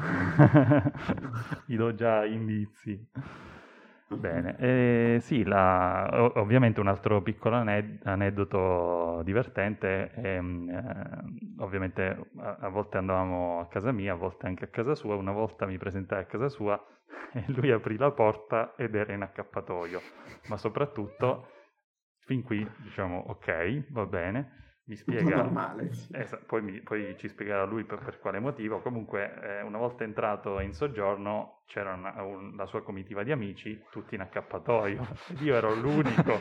Gli 1.67 1.77
do 1.77 1.95
già 1.95 2.25
indizi. 2.25 3.07
Bene, 4.11 4.57
eh, 4.59 5.19
sì, 5.21 5.45
la, 5.45 6.31
ovviamente 6.37 6.81
un 6.81 6.89
altro 6.89 7.21
piccolo 7.23 7.57
aned- 7.57 8.01
aneddoto 8.05 9.21
divertente, 9.23 10.11
è, 10.13 10.41
mm, 10.41 10.69
eh, 10.71 11.25
ovviamente 11.59 12.31
a, 12.39 12.69
volte 12.69 12.97
andavamo 12.97 13.61
a 13.61 13.69
casa 13.69 13.93
mia, 13.93 14.15
a 14.15 14.17
volte 14.17 14.47
anche 14.47 14.65
a 14.65 14.69
casa 14.69 14.95
sua, 14.95 15.15
una 15.15 15.33
volta 15.33 15.67
mi 15.67 15.77
presentai 15.77 16.23
a 16.23 16.25
casa 16.25 16.49
sua 16.49 16.83
e 17.35 17.45
lui 17.49 17.71
aprì 17.71 17.99
la 17.99 18.11
porta 18.11 18.75
ed 18.77 18.95
era 18.95 19.13
in 19.13 19.21
accappatoio, 19.23 20.01
ma 20.49 20.57
soprattutto 20.57 21.49
fin 22.25 22.43
qui 22.43 22.67
diciamo 22.79 23.25
ok, 23.29 23.93
va 23.93 24.07
bene, 24.07 24.68
mi 24.89 24.97
spiega... 24.97 25.37
normale. 25.37 25.93
Sì. 25.93 26.13
Eh, 26.13 26.27
poi, 26.47 26.63
mi, 26.63 26.81
poi, 26.81 27.17
ci 27.17 27.29
spiegherà 27.29 27.65
lui 27.65 27.85
per, 27.85 28.01
per 28.01 28.19
quale 28.19 28.41
motivo. 28.41 28.81
Comunque, 28.81 29.41
eh, 29.41 29.63
una 29.63 29.79
volta 29.79 30.05
entrato 30.05 30.61
in 30.61 30.73
soggiorno, 30.73 31.63
c'era 31.67 31.95
una, 31.95 32.21
un, 32.23 32.57
la 32.57 32.67
sua 32.67 32.83
comitiva 32.83 33.23
di 33.23 33.31
amici, 33.31 33.83
tutti 33.91 34.15
in 34.15 34.23
accappatoio. 34.23 35.07
Io 35.41 35.55
ero 35.55 35.75
l'unico. 35.75 36.41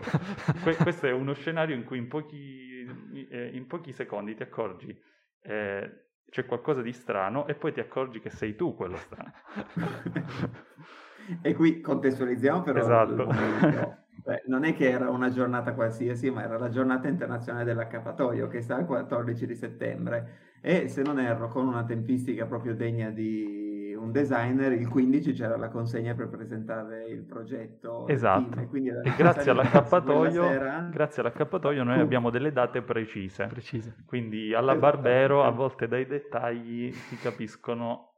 que- 0.63 0.75
questo 0.75 1.07
è 1.07 1.11
uno 1.11 1.33
scenario 1.33 1.75
in 1.75 1.83
cui 1.83 1.97
in 1.97 2.07
pochi, 2.07 3.27
eh, 3.29 3.49
in 3.53 3.67
pochi 3.67 3.93
secondi 3.93 4.35
ti 4.35 4.43
accorgi 4.43 5.15
eh, 5.47 6.05
c'è 6.29 6.45
qualcosa 6.45 6.81
di 6.81 6.91
strano 6.91 7.47
e 7.47 7.55
poi 7.55 7.71
ti 7.71 7.79
accorgi 7.79 8.19
che 8.19 8.29
sei 8.29 8.55
tu 8.55 8.75
quello 8.75 8.97
strano. 8.97 9.31
e 11.41 11.53
qui 11.53 11.79
contestualizziamo 11.79 12.61
però. 12.61 12.79
Esatto. 12.79 14.05
Beh, 14.27 14.43
non 14.47 14.65
è 14.65 14.73
che 14.73 14.89
era 14.89 15.09
una 15.09 15.29
giornata 15.29 15.73
qualsiasi, 15.73 16.29
ma 16.29 16.43
era 16.43 16.57
la 16.57 16.67
giornata 16.67 17.07
internazionale 17.07 17.63
dell'accappatoio 17.63 18.49
che 18.49 18.59
sta 18.59 18.77
il 18.77 18.85
14 18.85 19.45
di 19.45 19.55
settembre 19.55 20.29
e 20.59 20.89
se 20.89 21.01
non 21.01 21.17
erro 21.17 21.47
con 21.47 21.65
una 21.65 21.85
tempistica 21.85 22.45
proprio 22.45 22.75
degna 22.75 23.09
di 23.09 23.95
un 23.97 24.11
designer, 24.11 24.73
il 24.73 24.89
15 24.89 25.31
c'era 25.31 25.55
la 25.55 25.69
consegna 25.69 26.13
per 26.13 26.27
presentare 26.27 27.05
il 27.05 27.23
progetto. 27.23 28.05
Esatto, 28.09 28.69
e 28.69 29.13
grazie 29.15 29.51
all'accappatoio, 29.51 30.43
sera... 30.43 30.89
grazie 30.91 31.21
all'accappatoio 31.21 31.83
noi 31.85 32.01
abbiamo 32.01 32.29
delle 32.29 32.51
date 32.51 32.81
precise, 32.81 33.47
precise. 33.47 33.95
quindi 34.05 34.53
alla 34.53 34.73
esatto. 34.73 34.91
Barbero 34.91 35.43
a 35.45 35.51
volte 35.51 35.87
dai 35.87 36.05
dettagli 36.05 36.91
si 36.91 37.15
capiscono 37.15 38.16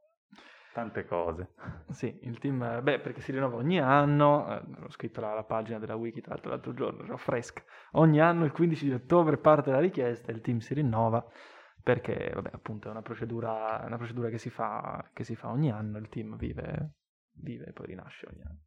Tante 0.72 1.04
cose. 1.04 1.48
Sì, 1.90 2.16
il 2.22 2.38
team, 2.38 2.80
beh, 2.82 3.00
perché 3.00 3.20
si 3.20 3.32
rinnova 3.32 3.56
ogni 3.56 3.80
anno, 3.80 4.46
eh, 4.48 4.62
ho 4.84 4.90
scritto 4.90 5.20
la, 5.20 5.34
la, 5.34 5.42
pagina 5.42 5.80
della 5.80 5.96
wiki 5.96 6.20
tra 6.20 6.34
l'altro 6.34 6.50
l'altro 6.50 6.74
giorno, 6.74 7.02
ero 7.02 7.16
fresca, 7.16 7.62
ogni 7.92 8.20
anno 8.20 8.44
il 8.44 8.52
15 8.52 8.84
di 8.84 8.92
ottobre 8.92 9.36
parte 9.36 9.72
la 9.72 9.80
richiesta 9.80 10.30
e 10.30 10.34
il 10.34 10.40
team 10.40 10.58
si 10.58 10.74
rinnova 10.74 11.26
perché, 11.82 12.30
vabbè, 12.32 12.50
appunto 12.52 12.86
è 12.86 12.90
una 12.92 13.02
procedura, 13.02 13.82
una 13.84 13.96
procedura 13.96 14.28
che, 14.28 14.38
si 14.38 14.50
fa, 14.50 15.10
che 15.12 15.24
si 15.24 15.34
fa 15.34 15.48
ogni 15.48 15.72
anno, 15.72 15.98
il 15.98 16.08
team 16.08 16.36
vive, 16.36 16.92
vive 17.32 17.66
e 17.66 17.72
poi 17.72 17.86
rinasce 17.86 18.28
ogni 18.30 18.42
anno. 18.42 18.60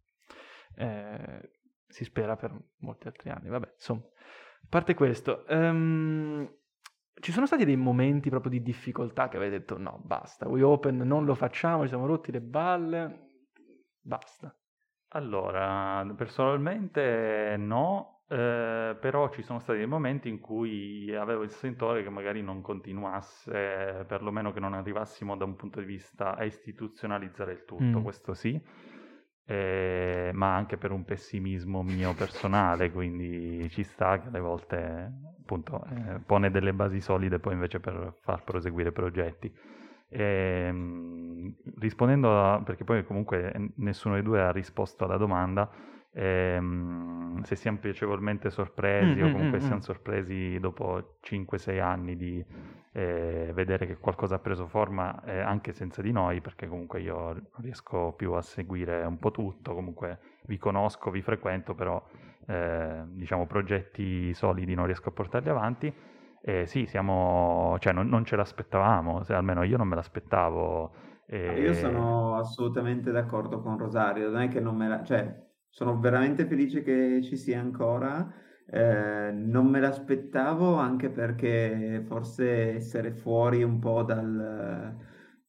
Eh, 0.76 1.52
si 1.88 2.04
spera 2.04 2.36
per 2.36 2.54
molti 2.80 3.08
altri 3.08 3.30
anni, 3.30 3.48
vabbè, 3.48 3.72
insomma, 3.76 4.02
a 4.02 4.68
parte 4.68 4.94
questo... 4.94 5.46
Um, 5.48 6.52
ci 7.20 7.32
sono 7.32 7.46
stati 7.46 7.66
dei 7.66 7.76
momenti 7.76 8.30
proprio 8.30 8.52
di 8.52 8.62
difficoltà 8.62 9.30
che 9.30 9.38
avete 9.38 9.60
detto 9.60 9.78
no, 9.78 10.00
basta, 10.04 10.48
We 10.48 10.62
Open 10.64 10.98
non 10.98 11.26
lo 11.26 11.36
facciamo, 11.36 11.84
ci 11.84 11.90
siamo 11.90 12.06
rotti 12.06 12.32
le 12.32 12.42
balle, 12.42 13.30
basta. 14.02 14.56
Allora, 15.16 16.06
personalmente 16.16 17.56
no, 17.58 18.24
eh, 18.28 18.98
però 19.00 19.30
ci 19.30 19.44
sono 19.44 19.60
stati 19.60 19.78
dei 19.78 19.88
momenti 19.88 20.28
in 20.28 20.40
cui 20.40 21.14
avevo 21.16 21.44
il 21.44 21.52
sentore 21.52 22.02
che 22.02 22.10
magari 22.10 22.42
non 22.42 22.62
continuasse, 22.62 24.06
perlomeno 24.08 24.52
che 24.52 24.60
non 24.60 24.74
arrivassimo 24.74 25.38
da 25.38 25.46
un 25.46 25.56
punto 25.56 25.80
di 25.80 25.86
vista 25.86 26.36
a 26.36 26.44
istituzionalizzare 26.44 27.52
il 27.52 27.64
tutto, 27.64 28.00
mm. 28.00 28.04
questo 28.04 28.34
sì 28.34 28.60
eh, 29.46 30.32
ma 30.34 30.56
anche 30.56 30.78
per 30.78 30.92
un 30.92 31.04
pessimismo 31.04 31.84
mio 31.84 32.14
personale, 32.14 32.92
quindi 32.92 33.70
ci 33.70 33.84
sta 33.84 34.20
che 34.20 34.28
alle 34.28 34.40
volte 34.40 35.12
appunto 35.42 35.86
eh, 35.90 36.20
pone 36.26 36.50
delle 36.50 36.74
basi 36.74 37.02
solide 37.02 37.40
poi 37.40 37.54
invece 37.54 37.80
per 37.80 38.16
far 38.22 38.44
proseguire 38.44 38.92
progetti. 38.92 39.54
E, 40.08 40.24
ehm, 40.68 41.54
rispondendo 41.80 42.40
a, 42.40 42.62
perché 42.64 42.84
poi 42.84 43.04
comunque 43.04 43.72
nessuno 43.76 44.14
dei 44.16 44.24
due 44.24 44.42
ha 44.42 44.52
risposto 44.52 45.04
alla 45.06 45.18
domanda, 45.18 45.70
ehm, 46.14 47.42
se 47.42 47.56
siamo 47.56 47.80
piacevolmente 47.80 48.50
sorpresi 48.50 49.20
mm-hmm, 49.20 49.30
o 49.30 49.32
comunque 49.32 49.58
mm-hmm. 49.58 49.68
siamo 49.68 49.82
sorpresi 49.82 50.60
dopo 50.60 51.18
5-6 51.24 51.82
anni 51.82 52.16
di 52.16 52.46
eh, 52.94 53.52
vedere 53.54 53.88
che 53.88 53.98
qualcosa 53.98 54.36
ha 54.36 54.40
preso 54.40 54.68
forma 54.68 55.24
eh, 55.24 55.40
anche 55.40 55.74
senza 55.74 56.02
di 56.02 56.12
noi, 56.12 56.42
perché 56.42 56.68
comunque 56.68 57.02
io 57.02 57.36
riesco 57.58 58.14
più 58.16 58.34
a 58.34 58.42
seguire 58.42 59.04
un 59.04 59.18
po' 59.18 59.32
tutto, 59.32 59.74
comunque 59.74 60.20
vi 60.46 60.58
conosco, 60.58 61.10
vi 61.10 61.22
frequento, 61.22 61.74
però 61.74 62.02
eh, 62.46 63.04
diciamo 63.08 63.48
progetti 63.48 64.34
solidi 64.34 64.76
non 64.76 64.86
riesco 64.86 65.10
a 65.10 65.14
portarli 65.14 65.50
avanti. 65.50 65.94
E 66.46 66.66
sì, 66.66 66.86
siamo, 66.86 67.78
cioè 67.80 67.94
non, 67.94 68.10
non 68.10 68.26
ce 68.26 68.36
l'aspettavamo, 68.36 69.24
se 69.24 69.34
almeno 69.34 69.64
io 69.64 69.78
non 69.78 69.88
me 69.88 69.96
l'aspettavo. 69.96 70.94
E... 71.26 71.62
Io 71.62 71.74
sono 71.74 72.36
assolutamente 72.36 73.12
d'accordo 73.12 73.62
con 73.62 73.78
Rosario, 73.78 74.30
non 74.30 74.42
è 74.42 74.50
che 74.50 74.60
non 74.60 74.76
me 74.76 74.88
la... 74.90 75.04
cioè 75.04 75.52
sono 75.74 76.00
veramente 76.00 76.46
felice 76.46 76.84
che 76.84 77.20
ci 77.24 77.36
sia 77.36 77.60
ancora 77.60 78.32
eh, 78.70 79.32
non 79.32 79.66
me 79.66 79.80
l'aspettavo 79.80 80.76
anche 80.76 81.10
perché 81.10 82.04
forse 82.08 82.76
essere 82.76 83.12
fuori 83.12 83.64
un 83.64 83.80
po' 83.80 84.04
dal, 84.04 84.96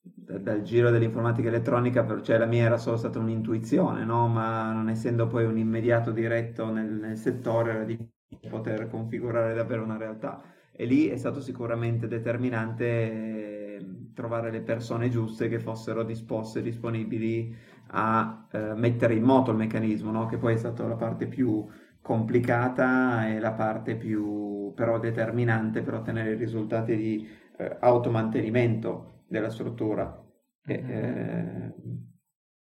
dal, 0.01 0.41
dal 0.41 0.61
giro 0.63 0.89
dell'informatica 0.89 1.47
elettronica, 1.47 2.21
cioè 2.23 2.39
la 2.39 2.47
mia 2.47 2.65
era 2.65 2.77
solo 2.77 2.97
stata 2.97 3.19
un'intuizione, 3.19 4.03
no? 4.03 4.27
ma 4.27 4.71
non 4.73 4.89
essendo 4.89 5.27
poi 5.27 5.45
un 5.45 5.59
immediato 5.59 6.11
diretto 6.11 6.71
nel, 6.71 6.91
nel 6.91 7.17
settore 7.17 7.71
era 7.71 7.83
difficile 7.83 8.13
poter 8.49 8.89
configurare 8.89 9.53
davvero 9.53 9.83
una 9.83 9.97
realtà. 9.97 10.41
E 10.71 10.85
lì 10.85 11.07
è 11.07 11.17
stato 11.17 11.39
sicuramente 11.39 12.07
determinante 12.07 13.55
trovare 14.15 14.49
le 14.49 14.61
persone 14.61 15.09
giuste 15.09 15.47
che 15.47 15.59
fossero 15.59 16.03
disposte, 16.03 16.61
disponibili 16.61 17.55
a 17.97 18.47
eh, 18.51 18.73
mettere 18.75 19.15
in 19.15 19.23
moto 19.23 19.51
il 19.51 19.57
meccanismo, 19.57 20.11
no? 20.11 20.25
che 20.25 20.37
poi 20.37 20.53
è 20.53 20.57
stata 20.57 20.85
la 20.85 20.95
parte 20.95 21.27
più 21.27 21.65
complicata 22.01 23.27
e 23.27 23.39
la 23.39 23.53
parte 23.53 23.95
più 23.95 24.73
però 24.75 24.99
determinante 24.99 25.81
per 25.81 25.95
ottenere 25.95 26.31
i 26.33 26.35
risultati 26.35 26.95
di 26.95 27.27
eh, 27.57 27.77
automantenimento 27.79 29.23
della 29.27 29.49
struttura. 29.49 30.21
Mm-hmm. 30.69 31.69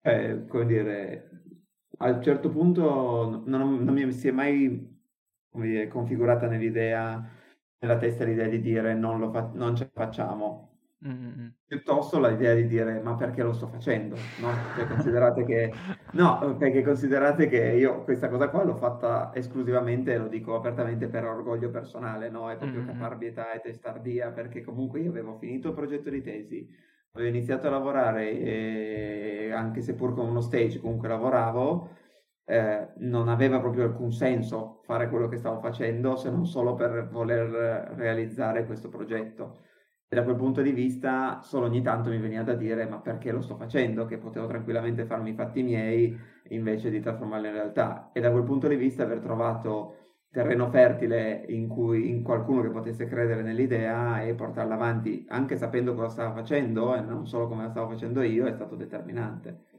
Eh, 0.02 0.44
come 0.46 0.66
dire, 0.66 1.30
a 1.98 2.10
un 2.10 2.22
certo 2.22 2.50
punto 2.50 3.42
non, 3.46 3.82
non 3.82 3.94
mi 3.94 4.12
si 4.12 4.28
è 4.28 4.30
mai 4.30 5.00
dire, 5.50 5.88
configurata 5.88 6.46
nell'idea, 6.46 7.26
nella 7.78 7.96
testa 7.96 8.24
l'idea 8.24 8.48
di 8.48 8.60
dire 8.60 8.94
non, 8.94 9.18
lo 9.18 9.30
fa- 9.30 9.50
non 9.54 9.74
ce 9.74 9.90
la 9.92 10.04
facciamo. 10.04 10.73
Mm-hmm. 11.06 11.48
Piuttosto 11.66 12.18
l'idea 12.18 12.54
di 12.54 12.66
dire 12.66 12.98
ma 13.00 13.14
perché 13.14 13.42
lo 13.42 13.52
sto 13.52 13.66
facendo? 13.66 14.16
No? 14.40 14.50
Cioè, 14.74 14.86
considerate 14.86 15.44
che, 15.44 15.70
no, 16.12 16.56
perché 16.56 16.82
considerate 16.82 17.46
che 17.46 17.72
io 17.72 18.04
questa 18.04 18.28
cosa 18.28 18.48
qua 18.48 18.64
l'ho 18.64 18.76
fatta 18.76 19.30
esclusivamente, 19.34 20.16
lo 20.16 20.28
dico 20.28 20.54
apertamente 20.54 21.08
per 21.08 21.24
orgoglio 21.24 21.68
personale, 21.68 22.30
no? 22.30 22.50
È 22.50 22.56
proprio 22.56 22.80
mm-hmm. 22.80 22.88
caparbietà 22.88 23.52
e 23.52 23.60
testardia, 23.60 24.30
perché 24.30 24.62
comunque 24.62 25.00
io 25.00 25.10
avevo 25.10 25.36
finito 25.36 25.68
il 25.68 25.74
progetto 25.74 26.08
di 26.08 26.22
tesi, 26.22 26.66
avevo 27.12 27.28
iniziato 27.28 27.66
a 27.66 27.70
lavorare 27.70 28.30
e 28.30 29.52
anche 29.52 29.82
seppur 29.82 30.14
con 30.14 30.26
uno 30.26 30.40
stage 30.40 30.80
comunque 30.80 31.08
lavoravo, 31.08 31.90
eh, 32.46 32.88
non 32.96 33.28
aveva 33.28 33.60
proprio 33.60 33.84
alcun 33.84 34.10
senso 34.12 34.80
fare 34.84 35.08
quello 35.08 35.28
che 35.28 35.36
stavo 35.36 35.60
facendo 35.60 36.16
se 36.16 36.30
non 36.30 36.46
solo 36.46 36.74
per 36.74 37.08
voler 37.08 37.92
realizzare 37.96 38.64
questo 38.64 38.88
progetto. 38.88 39.63
Da 40.08 40.22
quel 40.22 40.36
punto 40.36 40.62
di 40.62 40.70
vista 40.72 41.40
solo 41.42 41.66
ogni 41.66 41.82
tanto 41.82 42.08
mi 42.08 42.18
veniva 42.18 42.42
da 42.42 42.54
dire 42.54 42.86
ma 42.86 43.00
perché 43.00 43.32
lo 43.32 43.40
sto 43.40 43.56
facendo? 43.56 44.04
Che 44.06 44.18
potevo 44.18 44.46
tranquillamente 44.46 45.04
farmi 45.06 45.30
i 45.30 45.34
fatti 45.34 45.62
miei 45.62 46.16
invece 46.50 46.88
di 46.90 47.00
trasformarli 47.00 47.48
in 47.48 47.52
realtà. 47.52 48.10
E 48.12 48.20
da 48.20 48.30
quel 48.30 48.44
punto 48.44 48.68
di 48.68 48.76
vista 48.76 49.02
aver 49.02 49.18
trovato 49.20 49.96
terreno 50.30 50.68
fertile 50.70 51.44
in 51.48 51.68
cui 51.68 52.08
in 52.08 52.22
qualcuno 52.22 52.62
che 52.62 52.70
potesse 52.70 53.06
credere 53.06 53.42
nell'idea 53.42 54.22
e 54.22 54.34
portarla 54.34 54.74
avanti 54.74 55.24
anche 55.28 55.56
sapendo 55.56 55.94
cosa 55.94 56.08
stava 56.08 56.32
facendo 56.34 56.94
e 56.94 57.00
non 57.00 57.26
solo 57.26 57.46
come 57.48 57.62
la 57.64 57.70
stavo 57.70 57.88
facendo 57.90 58.22
io 58.22 58.46
è 58.46 58.52
stato 58.52 58.76
determinante. 58.76 59.73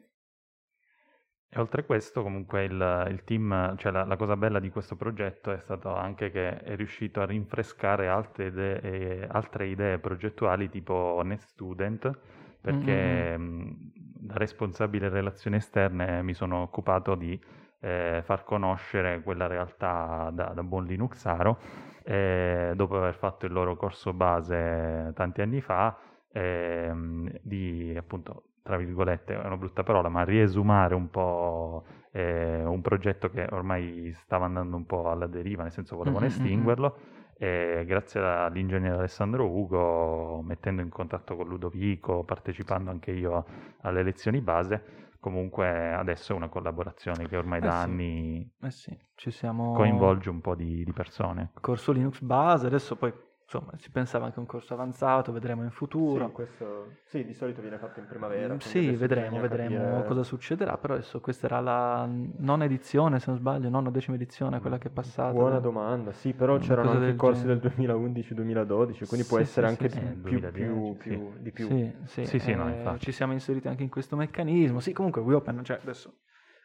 E 1.56 1.60
oltre 1.62 1.84
a 1.84 1.86
questo, 1.86 2.22
comunque, 2.22 2.66
il, 2.66 3.08
il 3.12 3.24
team, 3.24 3.78
cioè 3.78 3.90
la, 3.90 4.04
la, 4.04 4.18
cosa 4.18 4.36
bella 4.36 4.60
di 4.60 4.70
questo 4.70 4.98
progetto 4.98 5.54
è 5.54 5.60
stato 5.60 5.96
anche 5.96 6.30
che 6.30 6.58
è 6.58 6.76
riuscito 6.76 7.22
a 7.22 7.26
rinfrescare 7.26 8.10
altre 8.10 8.48
idee, 8.48 8.82
eh, 8.82 9.28
altre 9.32 9.68
idee 9.68 9.98
progettuali 10.00 10.68
tipo 10.68 10.94
Honest 10.94 11.48
Student, 11.48 12.12
perché 12.60 13.38
mm-hmm. 13.38 13.42
mh, 13.42 13.92
da 13.94 14.34
responsabile 14.36 15.08
relazioni 15.08 15.56
esterne 15.56 16.22
mi 16.24 16.34
sono 16.34 16.64
occupato 16.64 17.16
di 17.16 17.40
eh, 17.80 18.22
far 18.26 18.44
conoscere 18.44 19.22
quella 19.22 19.48
realtà 19.48 20.32
da, 20.34 20.48
da 20.48 20.62
buon 20.62 20.84
Linuxaro, 20.84 21.58
eh, 22.04 22.74
dopo 22.76 22.98
aver 22.98 23.16
fatto 23.16 23.46
il 23.46 23.54
loro 23.54 23.78
corso 23.78 24.12
base 24.12 25.14
tanti 25.16 25.40
anni 25.40 25.62
fa, 25.62 25.98
ehm, 26.34 27.32
di 27.42 27.96
appunto 27.96 28.44
tra 28.66 28.78
virgolette, 28.78 29.40
è 29.40 29.46
una 29.46 29.58
brutta 29.58 29.84
parola, 29.84 30.10
ma 30.10 30.24
riesumare 30.24 30.96
un 30.96 31.12
po' 31.12 31.84
eh, 32.10 32.64
un 32.66 32.82
progetto 32.82 33.30
che 33.30 33.48
ormai 33.52 34.12
stava 34.16 34.46
andando 34.46 34.76
un 34.76 34.88
po' 34.88 35.12
alla 35.12 35.28
deriva, 35.28 35.62
nel 35.62 35.72
senso 35.72 35.96
volevano 35.96 36.26
mm-hmm. 36.26 36.36
estinguerlo. 36.36 36.98
E 37.38 37.84
grazie 37.86 38.22
all'ingegnere 38.22 38.96
Alessandro 38.96 39.48
Ugo, 39.48 40.42
mettendo 40.42 40.82
in 40.82 40.90
contatto 40.90 41.36
con 41.36 41.48
Ludovico, 41.48 42.24
partecipando 42.24 42.90
anche 42.90 43.12
io 43.12 43.46
alle 43.82 44.02
lezioni 44.02 44.42
base, 44.42 45.10
comunque 45.20 45.94
adesso 45.94 46.34
è 46.34 46.36
una 46.36 46.50
collaborazione 46.50 47.28
che 47.28 47.38
ormai 47.38 47.60
eh 47.60 47.62
da 47.62 47.72
sì. 47.72 47.78
anni 47.78 48.52
eh 48.64 48.72
sì. 48.72 48.98
siamo... 49.30 49.74
coinvolge 49.74 50.32
un 50.32 50.42
po' 50.42 50.56
di, 50.56 50.84
di 50.84 50.92
persone. 50.92 51.52
Corso 51.62 51.92
Linux 51.92 52.20
base, 52.22 52.66
adesso 52.66 52.96
poi 52.96 53.14
insomma, 53.46 53.72
si 53.78 53.92
pensava 53.92 54.26
anche 54.26 54.38
a 54.38 54.42
un 54.42 54.48
corso 54.48 54.74
avanzato, 54.74 55.32
vedremo 55.32 55.64
in 55.64 55.70
futuro. 55.70 56.26
Sì, 56.26 56.32
questo, 56.32 56.92
sì 57.06 57.24
di 57.24 57.34
solito 57.34 57.62
viene 57.62 57.78
fatto 57.78 58.00
in 58.00 58.08
primavera. 58.08 58.56
Mm, 58.56 58.58
sì, 58.58 58.90
vedremo, 58.92 59.40
vedremo 59.40 59.78
capire... 59.78 60.08
cosa 60.08 60.24
succederà, 60.24 60.78
però 60.78 60.96
adesso 60.96 61.22
questa 61.22 61.46
era 61.46 61.60
la 61.60 62.10
nona 62.10 62.66
edizione, 62.66 63.20
se 63.20 63.26
non 63.30 63.38
sbaglio, 63.38 63.70
nona 63.70 63.90
o 63.90 63.92
decima 63.92 64.16
edizione, 64.16 64.60
quella 64.60 64.78
che 64.78 64.88
è 64.88 64.92
passata. 64.92 65.32
Buona 65.32 65.60
domanda, 65.60 66.12
sì, 66.12 66.34
però 66.34 66.58
c'erano 66.58 66.92
anche 66.92 67.06
del 67.06 67.16
corsi 67.16 67.46
genere. 67.46 67.60
del 67.60 67.72
2011-2012, 67.72 69.08
quindi 69.08 69.28
può 69.28 69.40
essere 69.40 69.68
anche 69.68 69.90
sì, 69.90 70.00
più, 70.00 70.40
più, 70.40 70.52
più, 70.52 70.98
più, 70.98 71.34
di 71.40 71.52
più. 71.52 71.68
Sì, 71.68 71.96
sì, 72.06 72.26
sì, 72.26 72.40
sì 72.40 72.52
eh, 72.52 72.56
no, 72.56 72.98
ci 72.98 73.12
siamo 73.12 73.34
inseriti 73.34 73.68
anche 73.68 73.84
in 73.84 73.90
questo 73.90 74.16
meccanismo. 74.16 74.80
Sì, 74.80 74.92
comunque 74.92 75.22
WeOpen, 75.22 75.64
cioè 75.64 75.80
adesso 75.82 76.14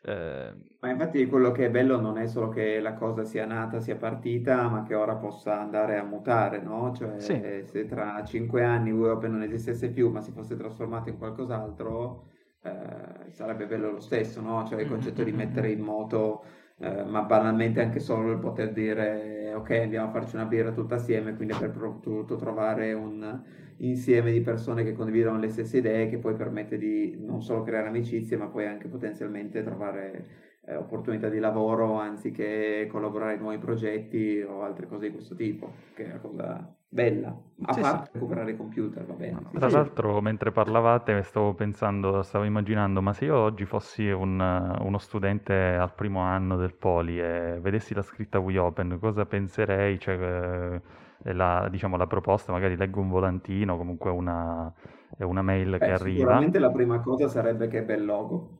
eh... 0.03 0.69
Ma 0.81 0.89
infatti 0.91 1.27
quello 1.27 1.53
che 1.53 1.67
è 1.67 1.71
bello 1.71 2.01
non 2.01 2.17
è 2.17 2.27
solo 2.27 2.49
che 2.49 2.81
la 2.81 2.95
cosa 2.95 3.23
sia 3.25 3.45
nata, 3.45 3.81
sia 3.81 3.97
partita, 3.97 4.67
ma 4.69 4.83
che 4.83 4.95
ora 4.95 5.15
possa 5.17 5.61
andare 5.61 5.99
a 5.99 6.05
mutare, 6.05 6.63
no? 6.63 6.95
Cioè 6.95 7.21
sì. 7.21 7.63
se 7.65 7.87
tra 7.87 8.25
cinque 8.25 8.65
anni 8.65 8.91
WeOpen 8.91 9.33
non 9.33 9.43
esistesse 9.43 9.91
più, 9.91 10.09
ma 10.11 10.23
si 10.23 10.33
fosse 10.33 10.57
trasformato 10.57 11.11
in 11.11 11.19
qualcos'altro, 11.19 12.29
eh, 12.63 13.31
sarebbe 13.31 13.67
bello 13.67 13.91
lo 13.91 14.01
stesso, 14.01 14.41
no? 14.41 14.65
Cioè 14.67 14.81
il 14.81 14.89
concetto 14.89 15.23
di 15.23 15.33
mettere 15.33 15.71
in 15.71 15.81
moto, 15.81 16.45
eh, 16.81 17.05
ma 17.05 17.23
banalmente 17.23 17.81
anche 17.83 18.01
solo 18.01 18.33
il 18.33 18.39
poter 18.39 18.73
dire 18.73 19.53
ok 19.55 19.71
andiamo 19.71 20.09
a 20.09 20.11
farci 20.13 20.35
una 20.37 20.47
birra 20.47 20.73
tutta 20.73 20.95
assieme, 20.97 21.35
quindi 21.37 21.53
aver 21.55 21.71
potuto 21.71 22.37
trovare 22.37 22.93
un 22.93 23.43
insieme 23.79 24.33
di 24.33 24.41
persone 24.41 24.85
che 24.85 24.93
condividono 24.93 25.39
le 25.39 25.49
stesse 25.49 25.79
idee 25.79 26.09
che 26.09 26.19
poi 26.19 26.35
permette 26.35 26.77
di 26.79 27.17
non 27.19 27.43
solo 27.43 27.63
creare 27.63 27.89
amicizie 27.89 28.37
ma 28.37 28.47
poi 28.47 28.67
anche 28.67 28.89
potenzialmente 28.89 29.63
trovare 29.63 30.50
eh, 30.67 30.77
opportunità 30.77 31.29
di 31.29 31.39
lavoro 31.39 31.99
anziché 31.99 32.87
collaborare 32.91 33.35
in 33.35 33.41
nuovi 33.41 33.59
progetti 33.59 34.41
o 34.41 34.63
altre 34.63 34.87
cose 34.87 35.07
di 35.07 35.13
questo 35.13 35.35
tipo, 35.35 35.73
che 35.95 36.05
è 36.05 36.11
una 36.11 36.21
cosa 36.21 36.75
bella, 36.93 37.35
a 37.63 37.73
sì, 37.73 37.81
parte 37.81 38.07
sì. 38.07 38.11
recuperare 38.15 38.51
i 38.51 38.57
computer, 38.57 39.07
va 39.07 39.15
bene. 39.15 39.47
Tra 39.53 39.69
sì. 39.69 39.75
l'altro, 39.75 40.21
mentre 40.21 40.51
parlavate, 40.51 41.23
stavo 41.23 41.55
pensando, 41.55 42.23
stavo 42.23 42.45
immaginando, 42.45 43.01
ma 43.01 43.13
se 43.13 43.27
io 43.27 43.37
oggi 43.37 43.65
fossi 43.65 44.11
un, 44.11 44.41
uno 44.41 44.99
studente 44.99 45.55
al 45.55 45.95
primo 45.95 46.21
anno 46.21 46.57
del 46.57 46.75
Poli 46.75 47.21
e 47.21 47.59
vedessi 47.61 47.95
la 47.95 48.03
scritta 48.03 48.39
WeOpen, 48.41 48.99
cosa 48.99 49.25
penserei? 49.25 49.99
Cioè, 49.99 50.81
eh, 51.23 51.33
la, 51.33 51.69
diciamo, 51.71 51.97
la 51.97 52.07
proposta, 52.07 52.53
magari 52.53 52.77
leggo 52.77 53.01
un 53.01 53.09
volantino, 53.09 53.77
comunque 53.77 54.11
una, 54.11 54.73
una 55.19 55.43
mail 55.43 55.71
Beh, 55.71 55.79
che 55.79 55.91
arriva. 55.93 56.19
Sicuramente 56.19 56.59
la 56.59 56.71
prima 56.71 57.01
cosa 57.01 57.29
sarebbe 57.29 57.69
che 57.69 57.79
è 57.79 57.83
bel 57.85 58.05
logo. 58.05 58.60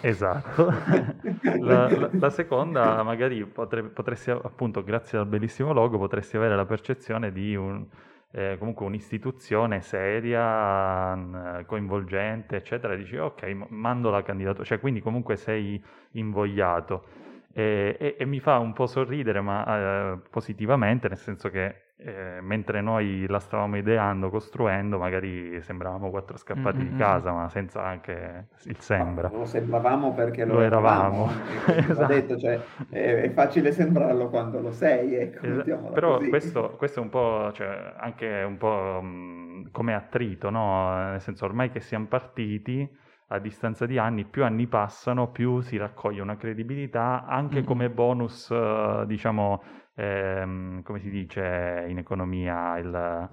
Esatto. 0.00 0.70
la, 1.60 1.88
la, 1.88 2.10
la, 2.12 2.30
seconda, 2.30 3.02
magari 3.02 3.44
potrebbe, 3.44 3.88
potresti, 3.88 4.30
appunto, 4.30 4.82
grazie 4.82 5.18
al 5.18 5.26
bellissimo 5.26 5.72
logo, 5.72 5.98
potresti 5.98 6.36
avere 6.36 6.56
la 6.56 6.64
percezione 6.64 7.32
di 7.32 7.54
un, 7.54 7.86
eh, 8.30 8.56
comunque 8.58 8.86
un'istituzione 8.86 9.80
seria, 9.80 11.64
coinvolgente, 11.66 12.56
eccetera. 12.56 12.96
Dici, 12.96 13.16
ok, 13.16 13.42
mando 13.68 14.10
la 14.10 14.22
candidatura, 14.22 14.64
cioè 14.64 14.80
quindi 14.80 15.00
comunque 15.00 15.36
sei 15.36 15.82
invogliato. 16.12 17.04
E, 17.52 17.96
e, 17.98 18.16
e 18.18 18.24
mi 18.24 18.40
fa 18.40 18.58
un 18.58 18.72
po' 18.72 18.86
sorridere, 18.86 19.40
ma 19.40 20.12
eh, 20.14 20.18
positivamente, 20.30 21.08
nel 21.08 21.18
senso 21.18 21.50
che 21.50 21.83
eh, 21.96 22.40
mentre 22.40 22.80
noi 22.80 23.24
la 23.28 23.38
stavamo 23.38 23.76
ideando, 23.76 24.28
costruendo, 24.28 24.98
magari 24.98 25.62
sembravamo 25.62 26.10
quattro 26.10 26.36
scappati 26.36 26.78
mm-hmm. 26.78 26.88
di 26.88 26.96
casa, 26.96 27.32
ma 27.32 27.48
senza 27.48 27.84
anche 27.84 28.48
il 28.64 28.78
sembra. 28.80 29.30
lo 29.32 29.44
sembravamo 29.44 30.12
perché 30.12 30.44
lo, 30.44 30.54
lo 30.54 30.60
eravamo. 30.62 31.30
eravamo. 31.30 31.86
esatto. 31.92 32.12
detto, 32.12 32.36
cioè, 32.36 32.60
è, 32.90 33.22
è, 33.22 33.30
facile 33.30 33.70
sembrarlo 33.70 34.28
quando 34.28 34.60
lo 34.60 34.72
sei. 34.72 35.14
Ecco, 35.14 35.46
esatto. 35.46 35.92
Però 35.92 36.18
questo, 36.18 36.74
questo, 36.76 36.98
è 36.98 37.02
un 37.02 37.10
po', 37.10 37.52
cioè, 37.52 37.94
anche 37.96 38.42
un 38.42 38.56
po' 38.56 39.00
mh, 39.00 39.70
come 39.70 39.94
attrito, 39.94 40.50
no? 40.50 41.10
nel 41.10 41.20
senso 41.20 41.44
ormai 41.44 41.70
che 41.70 41.80
siamo 41.80 42.06
partiti 42.06 43.02
a 43.34 43.38
distanza 43.38 43.86
di 43.86 43.98
anni, 43.98 44.24
più 44.24 44.44
anni 44.44 44.66
passano, 44.66 45.30
più 45.30 45.60
si 45.60 45.76
raccoglie 45.76 46.22
una 46.22 46.36
credibilità, 46.36 47.24
anche 47.26 47.56
mm-hmm. 47.56 47.64
come 47.64 47.90
bonus, 47.90 48.48
uh, 48.48 49.04
diciamo, 49.04 49.62
ehm, 49.94 50.82
come 50.82 51.00
si 51.00 51.10
dice 51.10 51.84
in 51.88 51.98
economia, 51.98 52.78
il 52.78 53.28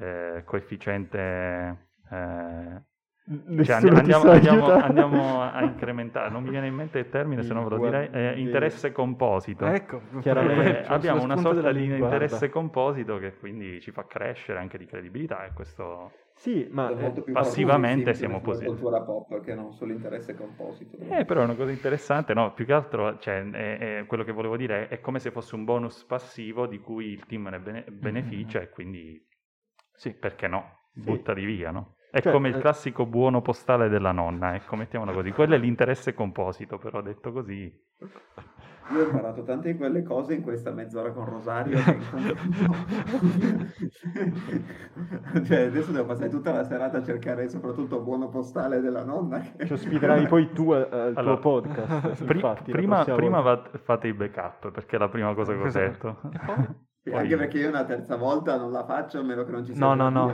eh, 0.00 0.42
coefficiente... 0.44 1.88
Eh, 2.10 2.82
cioè 3.64 3.76
andiamo, 3.76 4.30
andiamo, 4.30 4.70
andiamo, 4.70 5.40
a 5.40 5.62
incrementare, 5.64 6.28
non 6.28 6.42
mi 6.42 6.50
viene 6.50 6.66
in 6.66 6.74
mente 6.74 6.98
il 6.98 7.08
termine, 7.08 7.42
se 7.42 7.54
no 7.54 7.64
ve 7.64 7.70
lo 7.70 7.82
direi, 7.82 8.10
eh, 8.12 8.38
interesse 8.38 8.92
composito. 8.92 9.64
Ecco, 9.64 10.02
chiaramente 10.20 10.82
eh, 10.82 10.84
abbiamo 10.88 11.22
una 11.22 11.38
sorta 11.38 11.72
di 11.72 11.84
interesse 11.84 12.50
composito 12.50 13.16
che 13.16 13.38
quindi 13.38 13.80
ci 13.80 13.92
fa 13.92 14.04
crescere 14.06 14.58
anche 14.58 14.76
di 14.76 14.84
credibilità 14.84 15.46
e 15.46 15.52
questo 15.54 16.10
sì, 16.36 16.66
ma 16.70 16.90
eh, 16.90 17.22
passivamente 17.32 18.12
siamo 18.12 18.40
positivi. 18.40 18.72
cultura 18.72 19.00
pop 19.02 19.40
che 19.40 19.54
non 19.54 19.72
solo 19.72 19.92
interesse 19.92 20.34
composito. 20.34 20.96
Eh, 20.98 21.24
però 21.24 21.40
è 21.40 21.44
una 21.44 21.54
cosa 21.54 21.70
interessante, 21.70 22.34
no? 22.34 22.52
Più 22.52 22.66
che 22.66 22.72
altro, 22.72 23.18
cioè, 23.18 23.48
è, 23.50 23.98
è, 24.00 24.06
quello 24.06 24.24
che 24.24 24.32
volevo 24.32 24.56
dire 24.56 24.88
è 24.88 25.00
come 25.00 25.20
se 25.20 25.30
fosse 25.30 25.54
un 25.54 25.64
bonus 25.64 26.04
passivo 26.04 26.66
di 26.66 26.80
cui 26.80 27.06
il 27.06 27.24
team 27.26 27.48
ne 27.48 27.60
bene- 27.60 27.84
beneficia 27.88 28.58
mm-hmm. 28.58 28.66
e 28.66 28.70
quindi, 28.70 29.28
sì, 29.92 30.12
perché 30.12 30.48
no? 30.48 30.88
Buttali 30.92 31.44
via, 31.44 31.70
no? 31.70 31.96
È 32.10 32.20
Cioè, 32.20 32.32
come 32.32 32.48
il 32.48 32.56
eh, 32.56 32.60
classico 32.60 33.06
buono 33.06 33.40
postale 33.40 33.88
della 33.88 34.12
nonna, 34.12 34.54
ecco, 34.54 34.76
mettiamola 34.76 35.12
così. 35.12 35.30
Quello 35.32 35.54
è 35.54 35.58
l'interesse 35.58 36.14
composito, 36.14 36.78
però 36.78 37.00
detto 37.00 37.32
così. 37.32 37.72
Io 38.92 39.00
ho 39.00 39.04
imparato 39.04 39.42
tante 39.42 39.72
di 39.72 39.78
quelle 39.78 40.02
cose 40.02 40.34
in 40.34 40.42
questa 40.42 40.70
mezz'ora 40.70 41.10
con 41.12 41.24
Rosario. 41.24 41.78
cioè, 45.44 45.60
adesso 45.66 45.90
devo 45.90 46.06
passare 46.06 46.28
tutta 46.28 46.52
la 46.52 46.64
serata 46.64 46.98
a 46.98 47.02
cercare 47.02 47.48
soprattutto 47.48 48.00
buono 48.00 48.28
postale 48.28 48.80
della 48.80 49.04
nonna. 49.04 49.40
che- 49.40 49.66
Ci 49.66 49.72
ospiterai 49.72 50.26
poi 50.26 50.52
tu 50.52 50.70
al, 50.72 50.86
al 50.90 51.12
Allora, 51.16 51.36
tuo 51.38 51.60
podcast. 51.60 52.24
Pri- 52.24 52.34
infatti, 52.36 52.70
prima 52.72 53.04
prima 53.04 53.40
va- 53.40 53.70
fate 53.82 54.08
i 54.08 54.12
backup, 54.12 54.70
perché 54.70 54.96
è 54.96 54.98
la 54.98 55.08
prima 55.08 55.34
cosa 55.34 55.52
che 55.54 55.60
ho 55.60 55.70
detto. 55.70 56.20
Poi? 57.04 57.12
Anche 57.20 57.36
perché 57.36 57.58
io 57.58 57.68
una 57.68 57.84
terza 57.84 58.16
volta 58.16 58.56
non 58.56 58.72
la 58.72 58.82
faccio 58.86 59.18
a 59.18 59.22
meno 59.22 59.44
che 59.44 59.50
non 59.50 59.62
ci 59.62 59.74
sia 59.74 59.84
No, 59.84 59.92
no, 59.94 60.08
no. 60.08 60.32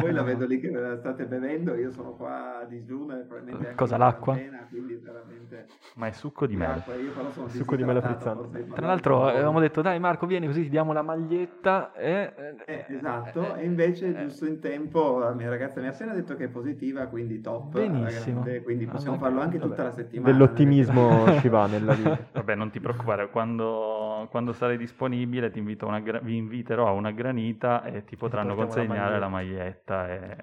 voi 0.00 0.12
la 0.12 0.20
vedo 0.22 0.44
lì 0.44 0.60
che 0.60 0.68
ve 0.68 0.78
la 0.80 0.96
state 0.98 1.24
bevendo, 1.24 1.74
io 1.74 1.90
sono 1.90 2.10
qua 2.12 2.58
a 2.60 2.64
digiuno 2.64 3.14
e 3.18 3.22
probabilmente 3.22 3.64
anche 3.68 3.76
Cosa, 3.76 3.96
l'acqua? 3.96 4.34
veramente 4.34 5.66
Ma 5.94 6.08
è 6.08 6.12
succo 6.12 6.46
di 6.46 6.56
mele. 6.56 6.74
l'acqua, 6.74 6.94
io 6.94 7.10
però 7.12 7.30
sono 7.30 7.48
Succo 7.48 7.74
di 7.74 7.84
mela 7.84 8.02
frizzante. 8.02 8.66
Tra 8.66 8.86
l'altro 8.86 9.26
avevamo 9.26 9.60
detto 9.60 9.80
dai 9.80 9.98
Marco 9.98 10.26
vieni 10.26 10.46
così 10.46 10.62
ti 10.64 10.68
diamo 10.68 10.92
la 10.92 11.02
maglietta 11.02 11.92
e... 11.94 12.32
Eh, 12.66 12.84
esatto, 12.88 13.54
e 13.54 13.64
invece 13.64 14.14
giusto 14.14 14.46
in 14.46 14.60
tempo 14.60 15.18
la 15.18 15.32
mia 15.32 15.48
ragazza 15.48 15.80
mi 15.80 15.86
ha 15.86 15.90
appena 15.90 16.12
detto 16.12 16.36
che 16.36 16.44
è 16.44 16.48
positiva, 16.48 17.06
quindi 17.06 17.40
top, 17.40 17.72
Benissimo. 17.72 18.42
grande, 18.42 18.62
quindi 18.62 18.86
possiamo 18.86 19.16
Alla 19.16 19.24
farlo 19.24 19.40
anche 19.40 19.56
grande. 19.56 19.74
tutta 19.74 19.88
la 19.88 19.92
settimana. 19.94 20.30
Dell'ottimismo 20.32 21.38
ci 21.40 21.48
va 21.48 21.66
nella 21.66 21.94
vita. 21.94 22.18
Vabbè, 22.32 22.54
non 22.54 22.70
ti 22.70 22.78
preoccupare, 22.80 23.30
quando, 23.30 24.09
quando 24.28 24.52
sarai 24.52 24.76
disponibile 24.76 25.50
ti 25.50 25.58
invito 25.58 25.86
a 25.86 25.88
una 25.88 26.00
gra- 26.00 26.20
vi 26.20 26.36
inviterò 26.36 26.86
a 26.88 26.92
una 26.92 27.10
granita 27.10 27.82
e 27.84 28.04
ti 28.04 28.16
potranno 28.16 28.54
portiamo 28.54 28.70
la 28.70 28.74
consegnare 28.74 29.18
la 29.18 29.28
maglietta 29.28 30.08
e 30.08 30.36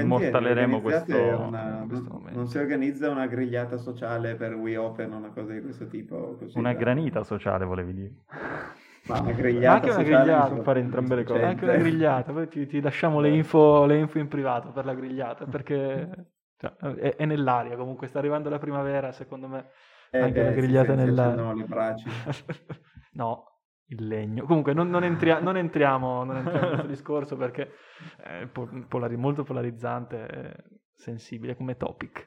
immortaleremo 0.00 0.80
questo... 0.80 1.16
una- 1.16 1.84
questo 1.86 2.08
non- 2.08 2.12
momento. 2.18 2.38
non 2.38 2.48
si 2.48 2.58
organizza 2.58 3.10
una 3.10 3.26
grigliata 3.26 3.76
sociale 3.76 4.34
per 4.34 4.54
We 4.54 4.76
Open 4.76 5.12
o 5.12 5.16
una 5.16 5.30
cosa 5.30 5.52
di 5.52 5.60
questo 5.60 5.86
tipo? 5.86 6.36
Così 6.38 6.58
Una 6.58 6.72
da- 6.72 6.78
granita 6.78 7.22
sociale, 7.22 7.64
volevi 7.64 7.94
dire. 7.94 8.12
Ma 9.04 9.18
una 9.20 9.32
grigliata 9.32 9.86
anche 9.86 9.90
una 9.90 10.02
grigliata, 10.02 10.62
fare 10.62 10.80
entrambe 10.80 11.14
le 11.16 11.24
cose. 11.24 11.42
Anche 11.42 11.64
una 11.64 11.76
grigliata, 11.76 12.32
poi 12.32 12.48
ti, 12.48 12.66
ti 12.66 12.80
lasciamo 12.80 13.20
le 13.20 13.30
info, 13.30 13.84
le 13.84 13.98
info 13.98 14.18
in 14.18 14.28
privato 14.28 14.70
per 14.70 14.84
la 14.84 14.94
grigliata 14.94 15.44
perché 15.44 16.08
cioè, 16.56 16.72
è, 16.76 17.16
è 17.16 17.24
nell'aria 17.24 17.76
comunque, 17.76 18.06
sta 18.06 18.18
arrivando 18.20 18.48
la 18.48 18.58
primavera 18.58 19.10
secondo 19.10 19.48
me 19.48 19.66
Eh, 20.10 20.20
anche 20.20 20.38
beh, 20.40 20.44
la 20.44 20.50
grigliata 20.52 20.94
sente- 20.94 21.02
si 21.02 21.08
nella... 21.08 21.22
accendono 21.24 21.54
le 21.54 21.64
braccia. 21.64 22.10
no, 23.12 23.60
il 23.86 24.06
legno. 24.06 24.44
Comunque 24.44 24.72
non, 24.72 24.88
non 24.88 25.04
entria- 25.04 25.40
non 25.40 25.56
entriamo, 25.56 26.24
non 26.24 26.36
entriamo 26.38 26.64
in 26.66 26.68
questo 26.70 26.86
discorso 26.94 27.36
perché 27.36 27.72
è 28.18 28.46
po- 28.46 28.68
polari- 28.88 29.16
molto 29.16 29.44
polarizzante 29.44 30.26
e 30.26 30.64
sensibile 30.94 31.56
come 31.56 31.76
topic. 31.76 32.26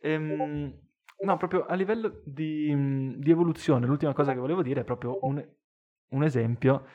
Ehm, 0.00 0.72
no, 1.20 1.36
proprio 1.36 1.64
a 1.66 1.74
livello 1.74 2.20
di, 2.24 3.14
di 3.18 3.30
evoluzione, 3.30 3.86
l'ultima 3.86 4.12
cosa 4.12 4.32
che 4.32 4.38
volevo 4.38 4.62
dire 4.62 4.80
è 4.82 4.84
proprio 4.84 5.18
un, 5.22 5.42
un 6.10 6.22
esempio. 6.22 6.86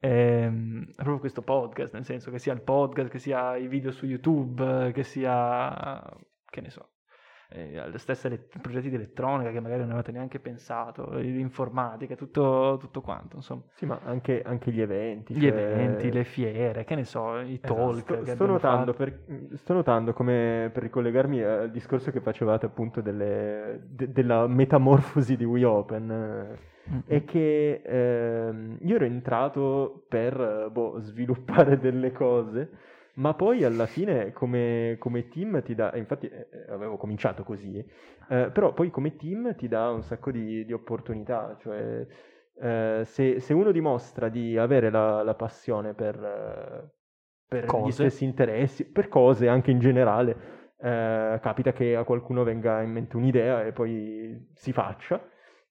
ehm, 0.00 0.84
È 0.90 0.94
proprio 0.94 1.18
questo 1.18 1.42
podcast, 1.42 1.92
nel 1.94 2.04
senso 2.04 2.30
che 2.30 2.38
sia 2.38 2.52
il 2.52 2.62
podcast, 2.62 3.10
che 3.10 3.18
sia 3.18 3.56
i 3.56 3.68
video 3.68 3.90
su 3.92 4.06
YouTube, 4.06 4.90
che 4.92 5.02
sia, 5.04 6.02
che 6.44 6.60
ne 6.60 6.70
so, 6.70 6.91
eh, 7.54 7.88
le 7.88 7.98
stesse 7.98 8.26
ele- 8.28 8.48
progetti 8.60 8.88
di 8.88 8.94
elettronica 8.96 9.50
che 9.50 9.60
magari 9.60 9.80
non 9.80 9.88
avevate 9.90 10.12
neanche 10.12 10.38
pensato, 10.40 11.10
l'informatica, 11.18 12.14
tutto, 12.16 12.76
tutto 12.80 13.00
quanto, 13.00 13.36
insomma. 13.36 13.62
Sì, 13.74 13.86
ma 13.86 14.00
anche, 14.04 14.42
anche 14.42 14.70
gli 14.72 14.80
eventi. 14.80 15.34
Gli 15.34 15.40
cioè- 15.48 15.48
eventi, 15.48 16.10
le 16.12 16.24
fiere, 16.24 16.84
che 16.84 16.94
ne 16.94 17.04
so, 17.04 17.38
i 17.38 17.60
Esatto, 17.62 17.74
talk. 17.74 17.98
Sto, 17.98 18.14
che 18.14 18.20
sto 18.24 18.32
abbiamo 18.32 18.52
notando, 18.52 18.94
per, 18.94 19.20
sto 19.54 19.72
notando 19.74 20.12
come 20.12 20.70
per 20.72 20.82
ricollegarmi 20.82 21.42
al 21.42 21.70
discorso 21.70 22.10
che 22.10 22.20
facevate 22.20 22.66
appunto 22.66 23.00
delle- 23.00 23.80
de- 23.88 24.10
della 24.12 24.46
metamorfosi 24.46 25.36
di 25.36 25.44
We 25.44 25.64
Open, 25.64 26.10
eh, 26.10 26.70
Mm, 26.92 26.98
è 27.06 27.24
che 27.24 27.80
ehm, 27.84 28.78
io 28.82 28.96
ero 28.96 29.04
entrato 29.04 30.04
per 30.08 30.66
eh, 30.66 30.70
boh, 30.70 30.98
sviluppare 31.00 31.78
delle 31.78 32.10
cose, 32.10 32.70
ma 33.14 33.34
poi 33.34 33.64
alla 33.64 33.86
fine 33.86 34.32
come, 34.32 34.96
come 34.98 35.28
team 35.28 35.62
ti 35.62 35.74
dà, 35.74 35.94
infatti 35.96 36.28
eh, 36.28 36.48
eh, 36.50 36.72
avevo 36.72 36.96
cominciato 36.96 37.44
così, 37.44 37.78
eh, 37.78 38.50
però 38.52 38.72
poi 38.72 38.90
come 38.90 39.16
team 39.16 39.54
ti 39.56 39.68
dà 39.68 39.90
un 39.90 40.02
sacco 40.02 40.30
di, 40.30 40.64
di 40.64 40.72
opportunità, 40.72 41.56
cioè 41.60 42.06
eh, 42.60 43.02
se, 43.04 43.40
se 43.40 43.52
uno 43.54 43.70
dimostra 43.72 44.28
di 44.28 44.56
avere 44.56 44.90
la, 44.90 45.22
la 45.22 45.34
passione 45.34 45.94
per, 45.94 46.90
per 47.46 47.76
gli 47.76 47.90
Cose. 47.90 47.92
stessi 47.92 48.24
interessi, 48.24 48.84
per 48.90 49.08
cose 49.08 49.48
anche 49.48 49.70
in 49.70 49.78
generale, 49.78 50.74
eh, 50.78 51.38
capita 51.42 51.72
che 51.72 51.94
a 51.96 52.04
qualcuno 52.04 52.44
venga 52.44 52.80
in 52.82 52.90
mente 52.90 53.16
un'idea 53.16 53.64
e 53.64 53.72
poi 53.72 54.50
si 54.54 54.72
faccia. 54.72 55.22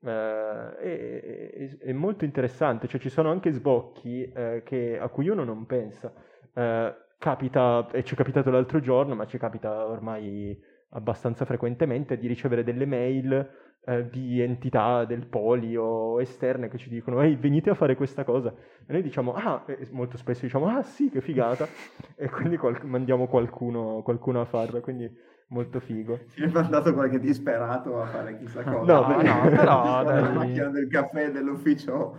Eh, 0.04 0.76
è, 0.78 1.78
è- 1.80 1.92
molto 1.94 2.26
interessante, 2.26 2.88
cioè 2.88 3.00
ci 3.00 3.10
sono 3.10 3.30
anche 3.32 3.52
sbocchi 3.52 4.24
eh, 4.32 4.62
che- 4.66 5.00
a 5.00 5.08
cui 5.10 5.30
uno 5.30 5.44
non 5.44 5.66
pensa. 5.66 6.14
Eh, 6.54 6.96
capita, 7.22 7.88
e 7.92 8.04
ci 8.04 8.16
è 8.16 8.18
capitato 8.18 8.50
l'altro 8.50 8.80
giorno, 8.80 9.14
ma 9.14 9.28
ci 9.28 9.38
capita 9.38 9.86
ormai 9.86 10.60
abbastanza 10.90 11.46
frequentemente 11.46 12.18
di 12.18 12.26
ricevere 12.26 12.64
delle 12.64 12.88
mail 12.88 13.48
eh, 13.86 14.10
di 14.10 14.42
entità 14.42 15.06
del 15.06 15.28
poli 15.28 15.76
o 15.78 16.20
esterne 16.20 16.68
che 16.68 16.80
ci 16.80 16.90
dicono 16.90 17.22
ehi 17.22 17.36
venite 17.36 17.70
a 17.70 17.76
fare 17.76 17.96
questa 17.96 18.24
cosa. 18.24 18.52
E 18.52 18.92
noi 18.92 19.04
diciamo 19.04 19.34
ah 19.36 19.64
molto 19.92 20.18
spesso 20.18 20.42
diciamo 20.42 20.68
ah 20.68 20.82
sì 20.82 21.12
che 21.12 21.22
figata. 21.22 21.68
E 22.16 22.28
quindi 22.28 22.58
qual- 22.58 22.84
mandiamo 22.86 23.28
qualcuno, 23.28 24.02
qualcuno 24.02 24.42
a 24.42 24.46
farla 24.46 24.82
quindi 24.82 25.08
molto 25.52 25.80
figo 25.80 26.20
Si 26.28 26.42
è 26.44 26.48
mandato 26.48 26.94
qualche 26.94 27.20
disperato 27.20 28.02
a 28.02 28.06
fare 28.08 28.38
chissà 28.38 28.64
cosa. 28.64 29.00
No, 29.02 29.08
No, 29.08 29.22
no, 29.22 29.50
però, 29.50 30.02
la 30.04 30.04
dai. 30.22 30.34
macchina 30.34 30.68
del 30.70 30.88
caffè 30.88 31.30
dell'ufficio. 31.32 32.16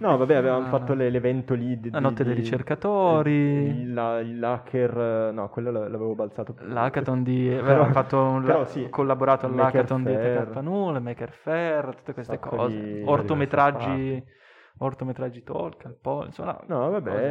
no 0.00 0.16
vabbè 0.16 0.34
avevamo 0.34 0.66
Ah. 0.66 0.68
fatto 0.70 0.94
le- 0.94 1.10
l'evento 1.10 1.54
lì 1.54 1.78
di, 1.78 1.90
La 1.90 2.00
notte 2.00 2.22
di- 2.22 2.28
dei 2.30 2.34
di- 2.34 2.40
ricercatori. 2.42 3.32
il, 3.32 3.92
la- 3.94 4.20
il 4.20 4.42
hacker 4.42 5.32
no 5.32 5.48
quello 5.48 5.70
l'avevo 5.70 6.14
balzato 6.14 6.52
prima. 6.54 6.74
L'hackathon 6.74 7.22
di... 7.22 7.46
Però- 7.50 7.62
avevamo 7.62 7.92
fatto 7.92 8.18
un, 8.20 8.44
però 8.44 8.64
sì, 8.66 8.88
collaborato 8.88 9.46
all'hackathon 9.46 10.04
di. 10.04 10.12
TKNU, 10.12 10.92
le 10.92 11.00
Maker 11.00 11.30
Fair, 11.32 11.94
tutte 11.96 12.12
queste 12.14 12.34
Sacco 12.34 12.56
cose. 12.56 12.76
di- 12.76 13.02
Ortometraggi, 13.06 14.24
ortometraggi 14.78 15.42
talk, 15.42 15.82
un 15.84 15.96
po', 16.00 16.24
insomma, 16.26 16.58
no 16.66 16.90
vabbè 16.90 17.10
cose 17.10 17.22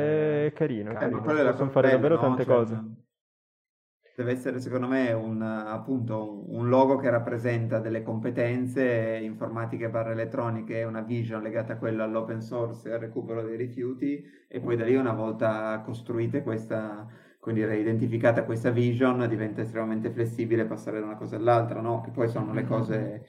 è 0.47 0.51
carino. 0.53 0.91
Eh, 0.91 0.93
carino. 0.93 1.17
ma 1.17 1.23
quella 1.23 1.39
è 1.41 1.43
la 1.43 1.49
possono 1.51 1.69
cosa 1.69 1.79
fare 1.81 1.87
bella, 1.97 1.99
davvero 2.01 2.15
no? 2.15 2.27
tante 2.27 2.43
Cioè, 2.45 2.55
cose 2.55 2.83
Deve 4.15 4.31
essere 4.31 4.61
secondo 4.61 4.87
me 4.87 5.11
un, 5.11 5.41
appunto, 5.41 6.45
un 6.49 6.69
logo 6.69 6.95
che 6.95 7.09
rappresenta 7.09 7.79
delle 7.79 8.01
competenze 8.01 9.19
informatiche 9.21 9.89
barra 9.89 10.11
elettroniche, 10.11 10.83
una 10.83 11.01
vision 11.01 11.41
legata 11.41 11.73
a 11.73 11.77
quello 11.77 12.01
all'open 12.01 12.41
source 12.41 12.87
e 12.87 12.93
al 12.93 12.99
recupero 12.99 13.43
dei 13.43 13.57
rifiuti 13.57 14.23
e 14.47 14.61
poi 14.61 14.77
da 14.77 14.85
lì 14.85 14.95
una 14.95 15.11
volta 15.11 15.81
costruite 15.83 16.43
questa, 16.43 17.05
quindi 17.39 17.59
dire, 17.59 17.77
identificata 17.77 18.45
questa 18.45 18.69
vision 18.69 19.27
diventa 19.27 19.61
estremamente 19.61 20.09
flessibile 20.09 20.63
passare 20.63 20.99
da 21.01 21.05
una 21.07 21.17
cosa 21.17 21.35
all'altra, 21.35 21.81
no? 21.81 21.99
Che 21.99 22.11
poi 22.11 22.29
sono 22.29 22.53
le 22.53 22.63
cose 22.63 23.27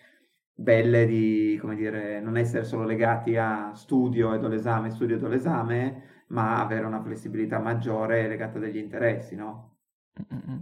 belle 0.55 1.05
di, 1.07 1.59
come 1.61 1.75
dire, 1.75 2.21
non 2.21 2.37
essere 2.37 2.63
solo 2.65 2.85
legati 2.85 3.37
a 3.37 3.73
studio 3.75 4.35
e 4.35 4.39
do 4.39 4.47
l'esame, 4.47 4.91
studio 4.91 5.17
e 5.17 5.19
do 5.19 5.27
l'esame, 5.27 6.25
ma 6.29 6.63
avere 6.63 6.87
una 6.87 7.03
flessibilità 7.03 7.59
maggiore 7.59 8.29
legata 8.29 8.59
agli 8.59 8.77
interessi, 8.79 9.35
no? 9.35 9.79
Mm, 10.33 10.37
mm, 10.53 10.59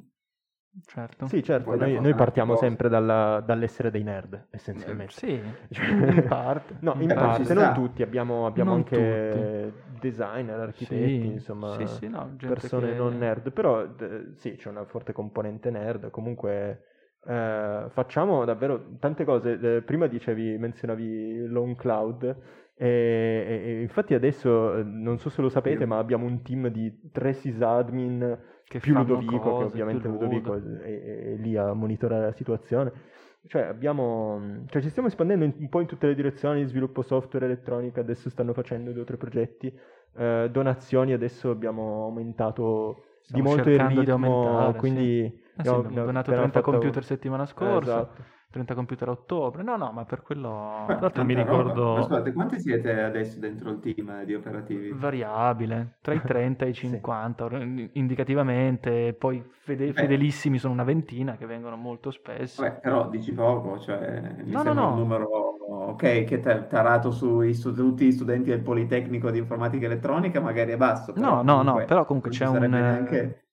Certo. 0.87 1.29
sì 1.29 1.43
certo 1.45 1.77
noi, 1.77 2.01
noi 2.01 2.15
partiamo 2.15 2.57
sempre 2.57 2.89
dalla- 2.89 3.41
dall'essere 3.47 3.91
dei 3.93 4.03
nerd 4.03 4.47
essenzialmente. 4.51 5.13
Sì, 5.13 5.41
Cioè- 5.71 5.87
in 5.87 6.25
parte. 6.27 6.75
No, 6.83 6.95
in 6.99 7.11
Eh, 7.11 7.15
parte, 7.15 7.45
ci 7.45 7.55
non 7.55 7.73
tutti, 7.75 8.03
abbiamo, 8.03 8.45
abbiamo 8.47 8.71
Non 8.71 8.79
anche 8.81 9.73
designer, 10.01 10.59
architetti, 10.61 11.21
Sì, 11.21 11.27
insomma, 11.27 11.69
sì, 11.79 11.87
sì, 11.87 12.09
no, 12.09 12.31
gente 12.37 12.47
persone 12.55 12.91
che- 12.91 12.97
non 12.97 13.17
nerd, 13.19 13.53
però 13.53 13.87
d- 13.87 14.33
sì, 14.35 14.57
c'è 14.57 14.69
una 14.69 14.85
forte 14.85 15.13
componente 15.13 15.71
nerd, 15.71 16.11
comunque 16.11 16.81
eh, 17.27 17.85
facciamo 17.89 18.45
davvero 18.45 18.97
tante 18.99 19.25
cose, 19.25 19.59
Eh, 19.77 19.83
prima 19.83 20.07
dicevi, 20.09 20.59
menzionavi 20.59 21.47
Long 21.47 21.75
Cloud, 21.77 22.23
e, 22.77 22.87
e- 22.87 23.63
e 23.79 23.81
infatti 23.81 24.13
adesso, 24.15 24.77
eh, 24.77 24.83
non 24.83 25.19
so 25.19 25.31
se 25.31 25.41
lo 25.41 25.49
sapete, 25.49 25.83
Io- 25.83 25.87
ma 25.87 25.99
abbiamo 25.99 26.27
un 26.27 26.43
team 26.43 26.67
di 26.69 26.93
tre 27.13 27.33
sysadmin 27.33 28.39
Che 28.67 28.79
più 28.81 28.95
Ludovico, 28.95 29.33
che 29.33 29.39
cose, 29.39 29.65
ovviamente 29.65 30.03
più 30.09 30.11
Ludovico 30.13 30.55
Ludo. 30.55 30.83
è, 30.83 31.03
è- 31.03 31.37
lì 31.37 31.57
a 31.57 31.73
monitorare 31.73 32.25
la 32.27 32.33
situazione. 32.33 32.93
Cioè, 33.47 33.63
abbiamo, 33.63 34.65
cioè 34.69 34.81
ci 34.81 34.89
stiamo 34.89 35.09
espandendo 35.09 35.45
un 35.45 35.69
po' 35.69 35.81
in 35.81 35.87
tutte 35.87 36.07
le 36.07 36.15
direzioni, 36.15 36.65
sviluppo 36.65 37.03
software, 37.03 37.45
elettronica, 37.45 38.01
adesso 38.01 38.31
stanno 38.31 38.55
facendo 38.55 38.91
due 38.93 39.03
o 39.03 39.05
tre 39.05 39.19
progetti, 39.19 39.71
eh, 40.17 40.49
donazioni, 40.51 41.13
adesso 41.13 41.51
abbiamo 41.51 42.05
aumentato 42.05 43.05
Stiamo 43.21 43.43
di 43.43 43.49
molto 43.49 43.69
il 43.69 43.79
ritmo, 44.01 44.73
quindi 44.79 45.25
Eh 45.25 45.31
sì, 45.31 45.69
abbiamo- 45.69 45.79
abbiamo 45.81 46.07
donato 46.07 46.31
abbiamo 46.31 46.49
30 46.49 46.59
fatto- 46.61 46.71
computer 46.71 47.05
settimana 47.05 47.45
scorsa. 47.47 48.01
Esatto. 48.01 48.23
30 48.55 48.75
computer 48.75 49.09
a 49.09 49.11
ottobre. 49.11 49.63
No, 49.65 49.77
no, 49.77 49.91
ma 49.91 50.05
per 50.05 50.23
quello... 50.23 50.85
Beh, 50.87 50.93
Tra 50.95 51.01
l'altro 51.01 51.25
mi 51.25 51.35
ricordo- 51.35 51.97
Ascoltate, 51.97 52.33
quanti 52.33 52.61
siete 52.61 53.03
adesso 53.03 53.41
dentro 53.41 53.71
il 53.71 53.81
team 53.81 54.09
eh, 54.11 54.25
di 54.25 54.35
operativi? 54.35 54.91
Variabile, 54.93 55.97
tra 56.01 56.15
i 56.15 56.21
30 56.23 56.65
e 56.65 56.69
i 56.69 56.75
Sì. 56.75 56.87
50 56.87 57.45
or- 57.45 57.89
indicativamente, 57.95 59.13
poi 59.13 59.43
fede- 59.63 59.93
fedelissimi 59.93 60.59
sono 60.59 60.73
una 60.73 60.85
ventina 60.85 61.37
che 61.37 61.47
vengono 61.47 61.75
molto 61.77 62.13
spesso. 62.13 62.63
Beh, 62.63 62.73
però 62.81 63.09
dici 63.09 63.33
poco, 63.33 63.79
cioè 63.81 64.21
mi 64.45 64.53
No, 64.53 64.59
no, 64.59 64.63
sembra 64.63 64.83
no. 64.83 64.89
un 64.93 64.99
numero 64.99 65.27
ok 65.89 66.25
che 66.25 66.39
ta- 66.41 66.63
tarato 66.63 67.11
stu- 67.11 67.51
tutti 67.75 68.07
gli 68.07 68.13
studenti 68.13 68.51
del 68.51 68.61
Politecnico 68.61 69.31
di 69.33 69.39
Informatica 69.39 69.87
Elettronica 69.87 70.41
magari 70.41 70.71
è 70.71 70.77
basso, 70.77 71.13
No, 71.17 71.43
no, 71.43 71.43
no, 71.43 71.63
comunque 71.63 71.85
però 71.87 72.05
comunque 72.05 72.31
c'è 72.31 72.47
un, 72.47 72.63
eh, 72.63 72.69
neanche 72.69 73.45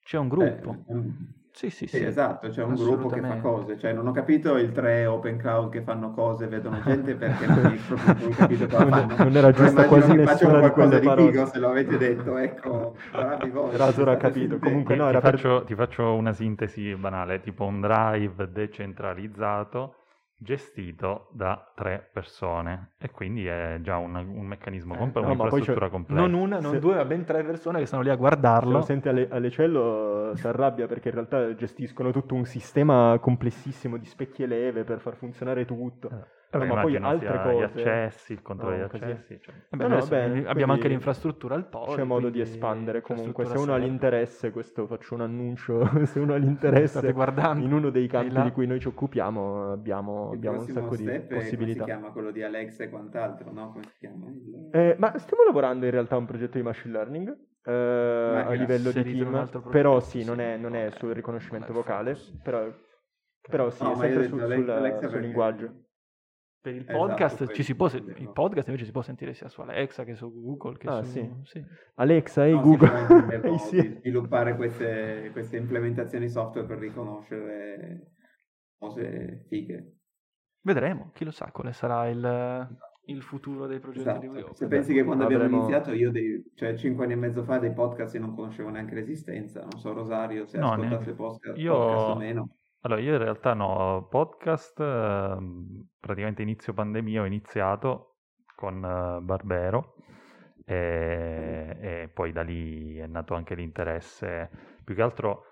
C'è 0.00 0.16
un 0.16 0.26
eh, 0.26 0.28
gruppo. 0.28 0.76
un- 0.86 1.14
Sì, 1.58 1.70
sì, 1.70 1.88
Sì, 1.88 1.96
sì. 1.96 2.04
esatto, 2.04 2.50
c'è 2.50 2.62
un 2.62 2.76
gruppo 2.76 3.08
che 3.08 3.20
fa 3.20 3.36
cose, 3.38 3.76
cioè 3.78 3.92
non 3.92 4.06
ho 4.06 4.12
capito 4.12 4.56
il 4.58 4.70
tre 4.70 5.06
open 5.06 5.38
cloud 5.38 5.72
che 5.72 5.82
fanno 5.82 6.12
cose, 6.12 6.46
vedono 6.46 6.80
gente 6.86 7.16
perché 7.16 7.46
non 7.46 7.64
hai 7.64 7.76
proprio 7.78 8.14
non 8.14 8.28
ho 8.30 8.34
capito 8.36 8.68
cosa 8.68 8.86
fanno. 8.88 9.16
non 9.16 9.36
era 9.36 9.50
giusta 9.50 9.70
immagino 9.70 9.88
quasi 9.88 10.10
che 10.12 10.22
facciano 10.22 10.52
nessuna 10.52 10.60
di 10.60 10.70
qualcosa 10.70 10.88
quelle 10.88 11.00
di 11.00 11.06
parole. 11.06 11.30
figo 11.32 11.46
se 11.46 11.58
lo 11.58 11.70
avete 11.70 11.96
detto, 11.98 12.36
ecco, 12.36 12.94
bravi 13.10 13.50
voi. 13.50 13.76
Razor 13.76 14.08
ha 14.08 14.16
capito, 14.16 14.58
comunque 14.60 14.94
no, 14.94 15.04
ti, 15.04 15.08
era 15.10 15.20
per- 15.20 15.38
faccio, 15.38 15.64
ti 15.64 15.74
faccio 15.74 16.14
una 16.14 16.32
sintesi 16.32 16.94
banale, 16.94 17.40
tipo 17.40 17.64
un 17.64 17.80
drive 17.80 18.52
decentralizzato 18.52 19.94
gestito 20.40 21.28
da 21.32 21.72
tre 21.74 22.08
persone 22.12 22.92
e 22.98 23.10
quindi 23.10 23.46
è 23.46 23.78
già 23.82 23.96
un, 23.96 24.14
un 24.14 24.46
meccanismo, 24.46 24.94
Eh, 24.94 24.98
comple- 24.98 25.20
no, 25.22 25.26
un'infrastruttura 25.32 25.88
complessa. 25.90 26.20
Non 26.26 26.32
una, 26.34 26.60
non 26.60 26.72
Se- 26.74 26.78
due, 26.78 26.94
ma 26.94 27.04
ben 27.04 27.24
tre 27.24 27.42
persone 27.42 27.80
che 27.80 27.86
stanno 27.86 28.02
lì 28.02 28.08
a 28.08 28.12
Se 28.12 28.18
guardarlo. 28.18 28.70
lo 28.70 28.80
sente 28.82 29.08
alle, 29.08 29.28
alle 29.30 29.50
cello 29.50 30.32
si 30.34 30.46
arrabbia 30.46 30.86
perché 30.86 31.08
in 31.08 31.14
realtà 31.14 31.54
gestiscono 31.54 32.12
tutto 32.12 32.34
un 32.34 32.44
sistema 32.44 33.18
complessissimo 33.20 33.96
di 33.96 34.06
specchi 34.06 34.44
e 34.44 34.46
leve 34.46 34.84
per 34.84 35.00
far 35.00 35.16
funzionare 35.16 35.64
tutto. 35.64 36.08
Eh, 36.08 36.36
No, 36.50 36.64
ma 36.64 36.80
poi 36.80 36.96
altre 36.96 37.42
cose. 37.42 37.56
Gli 37.58 37.62
accessi, 37.62 38.32
il 38.32 38.42
controllo 38.42 38.70
No, 38.76 38.78
degli 38.78 38.88
così. 38.90 39.04
accessi. 39.04 39.40
cioè. 39.42 39.54
Vabbè, 39.70 39.88
No, 39.88 39.96
no, 39.98 40.06
bene, 40.06 40.48
abbiamo 40.48 40.72
anche 40.72 40.88
l'infrastruttura 40.88 41.54
al 41.54 41.66
pod. 41.68 41.94
C'è 41.94 42.04
modo 42.04 42.30
di 42.30 42.40
espandere 42.40 43.00
comunque. 43.02 43.44
Se 43.44 43.58
uno 43.58 43.74
ha 43.74 43.76
l'interesse, 43.76 44.50
questo 44.50 44.86
faccio 44.86 45.14
un 45.14 45.20
annuncio. 45.20 45.84
Se 46.06 46.18
uno 46.18 46.32
ha 46.34 46.36
l'interesse 46.36 46.86
State 46.98 47.12
guardando 47.12 47.64
in 47.64 47.72
uno 47.72 47.90
dei 47.90 48.06
campi 48.06 48.32
là. 48.32 48.42
di 48.42 48.52
cui 48.52 48.66
noi 48.66 48.80
ci 48.80 48.88
occupiamo, 48.88 49.72
abbiamo, 49.72 50.30
abbiamo 50.32 50.60
un 50.60 50.66
sacco 50.66 50.96
di 50.96 51.04
è, 51.06 51.26
come 51.26 51.26
si 51.26 51.34
possibilità. 51.34 51.84
chiama 51.84 52.10
quello 52.10 52.30
di 52.30 52.42
Alexa 52.42 52.84
e 52.84 52.88
quant'altro, 52.88 53.52
no? 53.52 53.70
Come 53.72 53.84
si 53.84 53.98
chiama? 53.98 54.26
Il- 54.28 54.68
Eh, 54.72 54.94
ma 54.98 55.16
stiamo 55.18 55.44
lavorando 55.44 55.84
in 55.84 55.90
realtà 55.90 56.14
a 56.14 56.18
un 56.18 56.26
progetto 56.26 56.56
di 56.56 56.62
machine 56.62 56.92
learning 56.92 57.36
eh, 57.64 57.72
a 58.46 58.52
livello 58.52 58.90
di 58.90 59.02
team, 59.02 59.48
però 59.70 60.00
sì, 60.00 60.24
non 60.24 60.40
è, 60.40 60.56
non 60.56 60.74
è 60.74 60.88
sul 60.92 61.12
riconoscimento 61.12 61.72
vocale, 61.74 62.16
però, 62.42 62.66
però 63.46 63.68
sì, 63.68 63.82
No, 63.82 63.92
è 63.92 63.96
sempre 63.96 64.24
sul, 64.28 65.20
linguaggio. 65.20 65.72
Per 66.60 66.74
il 66.74 66.80
Esatto, 66.80 66.98
podcast 66.98 67.36
quello, 67.36 67.52
ci 67.52 67.62
si 67.62 67.74
può, 67.76 67.88
se- 67.88 67.98
il 68.16 68.30
podcast 68.32 68.66
invece 68.66 68.84
si 68.86 68.90
può 68.92 69.00
sentire 69.02 69.32
sia 69.32 69.48
su 69.48 69.60
Alexa 69.60 70.02
che 70.04 70.14
su 70.16 70.32
Google 70.32 70.76
che 70.76 70.88
Ah, 70.88 71.02
su... 71.04 71.40
sì. 71.44 71.64
Alexa 71.94 72.46
e 72.46 72.50
No, 72.52 72.60
Google. 72.62 73.40
Eh, 73.42 73.58
sì. 73.58 73.78
sviluppare 74.00 74.56
queste, 74.56 75.28
queste 75.32 75.56
implementazioni 75.56 76.28
software 76.28 76.66
per 76.66 76.78
riconoscere 76.78 78.12
cose 78.76 79.44
fighe. 79.48 79.92
Vedremo, 80.62 81.10
chi 81.14 81.24
lo 81.24 81.30
sa 81.30 81.50
quale 81.52 81.72
sarà 81.72 82.08
il, 82.08 82.76
il 83.04 83.22
futuro 83.22 83.66
dei 83.68 83.78
progetti 83.78 84.08
Esatto. 84.08 84.20
di 84.20 84.26
Wii 84.26 84.44
Se 84.52 84.66
pensi 84.66 84.92
che 84.92 85.04
quando 85.04 85.24
abbiamo 85.24 85.44
avremo- 85.44 85.62
iniziato 85.62 85.92
io, 85.92 86.10
dei, 86.10 86.42
cioè 86.56 86.74
cinque 86.76 87.04
anni 87.04 87.12
e 87.14 87.16
mezzo 87.16 87.44
fa, 87.44 87.58
dei 87.58 87.72
podcast 87.72 88.14
io 88.14 88.20
non 88.20 88.34
conoscevo 88.34 88.68
neanche 88.68 88.94
l'esistenza, 88.96 89.60
non 89.60 89.78
so 89.78 89.92
Rosario 89.92 90.44
se 90.46 90.58
No, 90.58 90.72
ascoltasse 90.72 90.94
neanche. 90.96 91.12
podcast, 91.14 91.58
Io- 91.58 91.72
podcast 91.72 92.08
o 92.08 92.16
meno. 92.16 92.48
Allora, 92.82 93.00
io 93.00 93.12
in 93.12 93.18
realtà 93.18 93.54
no, 93.54 94.06
podcast, 94.08 94.78
ehm, 94.78 95.88
praticamente 95.98 96.42
inizio 96.42 96.72
pandemia 96.72 97.22
ho 97.22 97.24
iniziato 97.24 98.18
con 98.54 98.84
eh, 98.84 99.20
Barbero 99.20 99.94
e, 100.64 101.76
e 101.80 102.10
poi 102.14 102.30
da 102.30 102.42
lì 102.42 102.96
è 102.98 103.06
nato 103.06 103.34
anche 103.34 103.56
l'interesse, 103.56 104.50
più 104.84 104.94
che 104.94 105.02
altro 105.02 105.42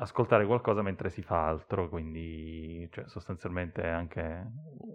ascoltare 0.00 0.46
qualcosa 0.46 0.80
mentre 0.80 1.10
si 1.10 1.20
fa 1.22 1.46
altro, 1.46 1.88
quindi 1.90 2.88
cioè, 2.92 3.06
sostanzialmente 3.08 3.86
anche 3.86 4.50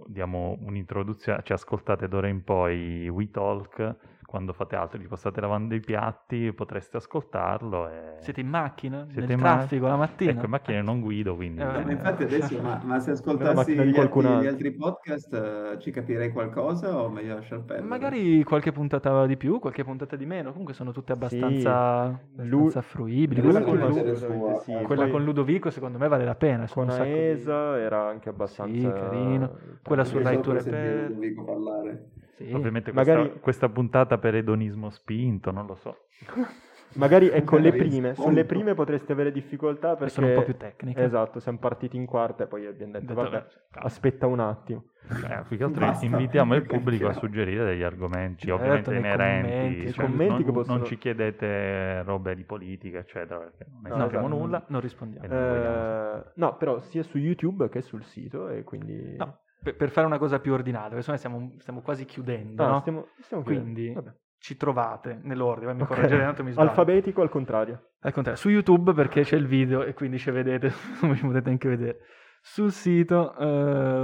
diamo 0.08 0.58
un'introduzione, 0.60 1.42
cioè 1.44 1.56
ascoltate 1.58 2.08
d'ora 2.08 2.28
in 2.28 2.44
poi 2.44 3.08
WeTalk 3.10 3.96
quando 4.34 4.52
fate 4.52 4.76
altro, 4.76 4.98
tipo 4.98 5.16
state 5.16 5.40
lavando 5.42 5.76
i 5.76 5.80
piatti, 5.80 6.52
potreste 6.54 6.98
ascoltarlo 6.98 7.88
e... 7.88 8.16
Siete 8.18 8.42
in 8.42 8.48
macchina? 8.48 9.06
Siete 9.06 9.20
nel 9.28 9.30
in 9.30 9.40
ma- 9.40 9.58
traffico 9.58 9.86
la 9.86 9.96
mattina? 9.96 10.32
Ecco, 10.32 10.46
in 10.46 10.50
macchina 10.50 10.82
non 10.82 11.02
guido, 11.02 11.36
quindi... 11.36 11.62
Eh, 11.62 11.66
ma 11.66 11.92
infatti 11.92 12.24
adesso, 12.24 12.60
ma, 12.60 12.82
ma 12.84 13.00
se 13.00 13.12
ascoltassi 13.12 13.76
gli 13.76 13.96
altri, 13.96 14.22
gli 14.40 14.48
altri 14.48 14.72
podcast 14.72 15.34
eh, 15.36 15.78
ci 15.80 15.92
capirei 15.92 16.32
qualcosa 16.32 17.00
o 17.00 17.10
meglio 17.10 17.36
lasciar 17.36 17.60
perdere? 17.60 17.88
Magari 17.88 18.42
qualche 18.44 18.72
puntata 18.72 19.28
di 19.28 19.38
più, 19.38 19.60
qualche 19.60 19.84
puntata 19.84 20.16
di 20.16 20.26
meno, 20.26 20.50
comunque 20.50 20.74
sono 20.74 20.92
tutte 20.92 21.12
abbastanza, 21.12 22.20
Lu- 22.38 22.58
abbastanza 22.62 22.82
fruibili. 22.82 23.40
Quella 23.40 23.62
Quella, 23.62 23.86
con 23.86 23.94
Lu- 24.02 24.04
Lu- 24.04 24.16
sua, 24.16 24.60
sì, 24.62 24.72
eh, 24.74 24.82
quella 24.82 25.04
poi 25.04 25.12
con 25.12 25.24
Ludovico 25.26 25.70
secondo 25.70 26.00
me 26.00 26.08
vale 26.08 26.26
la 26.26 26.34
pena. 26.34 26.68
con 26.68 26.90
sacco 26.90 27.04
di- 27.04 27.12
AESA 27.12 27.78
era 27.78 28.08
anche 28.08 28.30
abbastanza 28.30 28.92
carino. 28.94 29.52
Quella 29.84 30.04
su 30.04 30.18
Rai 30.18 30.34
so 30.38 30.42
per 30.42 30.54
to 30.56 30.60
sentire 30.60 30.86
Repair. 30.88 31.10
Ludovico 31.10 31.44
parlare. 31.44 32.13
Sì. 32.36 32.52
Ovviamente 32.52 32.92
questa, 32.92 33.14
Magari- 33.16 33.40
questa 33.40 33.70
puntata 33.70 34.18
per 34.18 34.36
edonismo 34.36 34.90
spinto, 34.90 35.52
non 35.52 35.66
lo 35.68 35.76
so. 35.76 35.98
Magari 36.96 37.28
ecco 37.30 37.58
le 37.58 37.72
prime, 37.72 38.14
spunto. 38.14 38.30
sulle 38.30 38.46
prime 38.46 38.76
potreste 38.76 39.14
avere 39.14 39.32
difficoltà 39.32 39.96
perché 39.96 40.14
sono 40.14 40.28
un 40.28 40.36
po' 40.36 40.44
più 40.44 40.56
tecniche. 40.58 41.02
Esatto, 41.04 41.40
siamo 41.40 41.58
partiti 41.58 41.98
in 41.98 42.06
quarta 42.06 42.44
e 42.44 42.48
poi 42.48 42.68
abbiamo 42.68 42.92
detto 42.92 43.06
Detto, 43.08 43.16
vabbè, 43.24 43.46
calma. 43.72 43.86
aspetta 43.88 44.28
un 44.28 44.40
attimo. 44.40 44.84
Eh, 45.10 45.44
più 45.48 45.58
che 45.58 45.64
altro 45.64 45.86
Basta, 45.88 46.06
invitiamo 46.06 46.54
il 46.54 46.66
pubblico 46.68 47.08
a 47.08 47.14
suggerire 47.14 47.66
degli 47.66 47.82
argomenti, 47.82 48.46
Certo, 48.46 48.54
ovviamente 48.62 48.94
inerenti. 48.94 49.50
commenti, 49.52 49.92
cioè, 49.94 50.06
commenti 50.06 50.34
non, 50.34 50.44
che 50.44 50.52
possono- 50.52 50.78
non 50.78 50.86
ci 50.86 50.98
chiedete 51.00 52.04
robe 52.04 52.36
di 52.36 52.44
politica, 52.44 53.00
eccetera, 53.00 53.40
perché 53.40 53.66
non 53.72 53.82
ne 53.82 53.90
No, 53.90 53.96
sappiamo 53.98 54.26
esatto. 54.28 54.40
nulla. 54.42 54.64
Non 54.68 54.82
rispondiamo. 54.82 55.26
Eh, 55.26 55.30
non 55.30 56.22
Eh, 56.26 56.32
no, 56.36 56.58
però 56.58 56.80
sia 56.82 57.02
su 57.02 57.18
YouTube 57.18 57.70
che 57.70 57.82
sul 57.82 58.04
sito 58.04 58.50
e 58.50 58.64
quindi... 58.64 59.16
No, 59.18 59.40
per, 59.64 59.76
per 59.76 59.90
fare 59.90 60.06
una 60.06 60.18
cosa 60.18 60.40
più 60.40 60.54
ordinata, 60.54 60.96
perché 60.96 61.18
stiamo, 61.18 61.52
stiamo 61.60 61.82
quasi 61.82 62.06
chiudendo, 62.06 62.64
Ah, 62.64 62.68
no? 62.70 62.80
stiamo, 62.82 63.08
stiamo 63.20 63.44
chiudendo. 63.44 63.72
Quindi 63.74 63.94
Vabbè. 63.94 64.14
ci 64.38 64.58
trovate 64.58 65.20
nell'ordine, 65.24 65.74
mi 65.74 65.82
Ok. 65.82 65.88
correggerete, 65.88 66.24
tanto 66.26 66.44
mi 66.44 66.52
sbaglio. 66.52 66.70
Alfabetico 66.70 67.22
al 67.22 67.30
contrario. 67.30 67.90
Al 68.02 68.12
contrario, 68.14 68.40
su 68.40 68.50
YouTube 68.50 68.94
perché 68.94 69.22
c'è 69.24 69.38
il 69.38 69.48
video 69.48 69.84
e 69.84 69.94
quindi 69.94 70.18
ci 70.20 70.30
vedete, 70.32 70.72
come 71.00 71.16
ci 71.16 71.26
potete 71.26 71.50
anche 71.50 71.68
vedere. 71.70 71.98
Sul 72.46 72.74
sito 72.74 73.34
eh, 73.38 74.02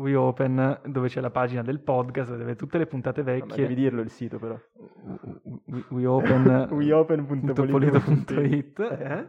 WeOpen, 0.00 0.80
dove 0.86 1.08
c'è 1.08 1.20
la 1.20 1.28
pagina 1.28 1.60
del 1.60 1.82
podcast, 1.82 2.30
dove 2.30 2.42
avete 2.44 2.56
tutte 2.56 2.78
le 2.78 2.86
puntate 2.86 3.22
Vabbè, 3.22 3.40
vecchie. 3.40 3.62
devi 3.62 3.74
dirlo 3.74 4.00
il 4.00 4.08
sito 4.08 4.38
però. 4.38 4.58
We- 5.66 5.84
WeOpen 5.90 6.68
weopen.polito.it 6.72 8.78
eh? 8.80 9.26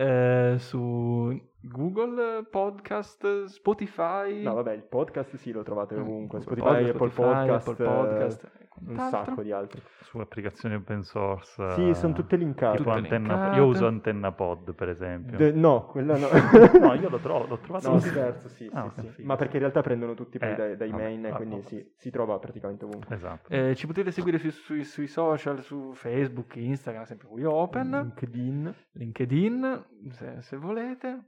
Eh, 0.00 0.54
su 0.58 1.28
Google 1.60 2.44
Podcast, 2.48 3.44
Spotify. 3.46 4.42
No, 4.42 4.54
vabbè, 4.54 4.72
il 4.74 4.84
podcast 4.84 5.34
sì, 5.36 5.50
lo 5.52 5.62
trovate 5.62 5.96
Mm, 5.96 6.00
ovunque. 6.00 6.38
Google 6.38 6.56
Spotify, 6.60 6.92
Podcast, 6.92 6.94
Apple 6.94 7.24
Podcast, 7.34 7.68
Apple 7.68 7.86
Podcast, 7.86 8.44
eh, 8.44 8.48
e 8.48 8.66
un 8.78 8.84
quant'altro. 8.94 9.24
sacco 9.30 9.42
di 9.42 9.52
altri. 9.52 9.82
Su 10.02 10.18
applicazioni 10.18 10.76
open 10.76 11.02
source. 11.02 11.70
Sì, 11.72 11.88
eh, 11.88 11.94
sono 11.94 12.14
tutte 12.14 12.36
linkate. 12.36 12.76
tipo 12.78 12.90
Tutte 12.90 13.02
Antenna- 13.02 13.34
linkate. 13.34 13.56
Io 13.56 13.66
uso 13.66 13.86
Antenna 13.88 14.32
Pod, 14.32 14.72
per 14.74 14.88
esempio. 14.88 15.36
De- 15.36 15.52
no, 15.52 15.86
quella 15.86 16.16
no. 16.16 16.28
no, 16.80 16.94
io 16.94 17.08
l'ho, 17.08 17.18
tro- 17.18 17.44
l'ho 17.46 17.58
trovato. 17.58 17.90
No, 17.90 17.98
scherzo, 17.98 18.48
sì, 18.48 18.70
Ah, 18.72 18.90
sì, 18.96 19.08
sì. 19.10 19.22
Ma 19.24 19.34
perché 19.36 19.54
in 19.54 19.60
realtà 19.60 19.80
prendono 19.82 20.14
tutti 20.14 20.38
poi 20.38 20.52
Eh, 20.52 20.54
dai, 20.54 20.76
dai 20.76 20.90
vabbè, 20.90 21.02
main, 21.02 21.22
vabbè, 21.22 21.34
quindi 21.34 21.56
vabbè. 21.56 21.66
sì, 21.66 21.92
si 21.96 22.10
trova 22.10 22.38
praticamente 22.38 22.84
ovunque. 22.84 23.14
Esatto. 23.16 23.50
Eh, 23.52 23.74
ci 23.74 23.86
potete 23.88 24.12
seguire 24.12 24.38
sui, 24.38 24.50
sui- 24.52 24.84
sui 24.84 25.06
social, 25.08 25.60
su 25.60 25.90
Facebook, 25.92 26.54
Instagram, 26.56 27.02
sempre 27.02 27.26
WeOpen, 27.28 27.90
LinkedIn. 27.90 28.74
LinkedIn, 28.92 29.84
se, 30.10 30.36
se 30.40 30.56
volete. 30.56 31.24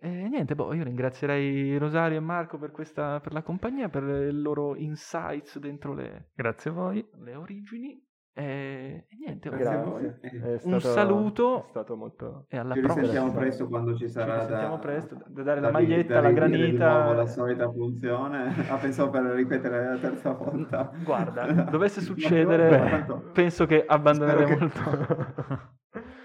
E 0.00 0.08
niente, 0.28 0.54
boh, 0.54 0.72
io 0.74 0.84
ringrazierei 0.84 1.76
Rosario 1.78 2.16
e 2.18 2.20
Marco 2.20 2.56
per, 2.58 2.70
questa, 2.70 3.18
per 3.20 3.32
la 3.32 3.42
compagnia, 3.42 3.88
per 3.88 4.04
i 4.04 4.32
loro 4.32 4.76
insights 4.76 5.58
dentro 5.58 5.92
le, 5.94 6.30
Grazie 6.34 6.70
a 6.70 6.74
voi. 6.74 7.08
le 7.24 7.34
origini. 7.34 8.00
E, 8.38 9.06
e 9.08 9.16
niente, 9.18 9.48
Grazie 9.50 9.66
a 9.66 9.70
Grazie. 9.82 9.90
voi. 9.90 10.04
È 10.40 10.52
Un 10.62 10.78
stato- 10.80 10.94
saluto. 10.94 11.64
È 11.64 11.68
stato 11.70 11.96
molto... 11.96 12.46
e 12.48 12.56
alla 12.56 12.74
Ci 12.74 12.80
prossima. 12.80 13.00
risentiamo 13.00 13.32
presto 13.32 13.66
quando 13.66 13.96
ci 13.96 14.04
Ci 14.06 14.10
sarà 14.12 14.34
da... 14.36 14.40
risentiamo 14.42 14.78
presto, 14.78 15.14
da 15.26 15.42
dare 15.42 15.60
la 15.60 15.66
da 15.66 15.72
maglietta, 15.72 16.14
da 16.14 16.20
la 16.20 16.30
granita. 16.30 16.92
nuovo 17.02 17.12
la 17.14 17.26
solita 17.26 17.68
funzione. 17.72 18.54
Ah, 18.68 18.76
pensavo 18.76 19.10
per 19.10 19.22
ripetere 19.24 19.84
la 19.88 19.96
terza 19.98 20.30
volta. 20.34 20.92
Guarda, 21.02 21.46
dovesse 21.68 22.00
succedere, 22.00 22.68
Beh, 22.68 23.14
penso 23.32 23.66
che 23.66 23.84
abbandoneremo 23.84 24.46
Spero 24.46 24.64
il 24.64 24.70
che- 24.70 25.42
to- 25.42 25.58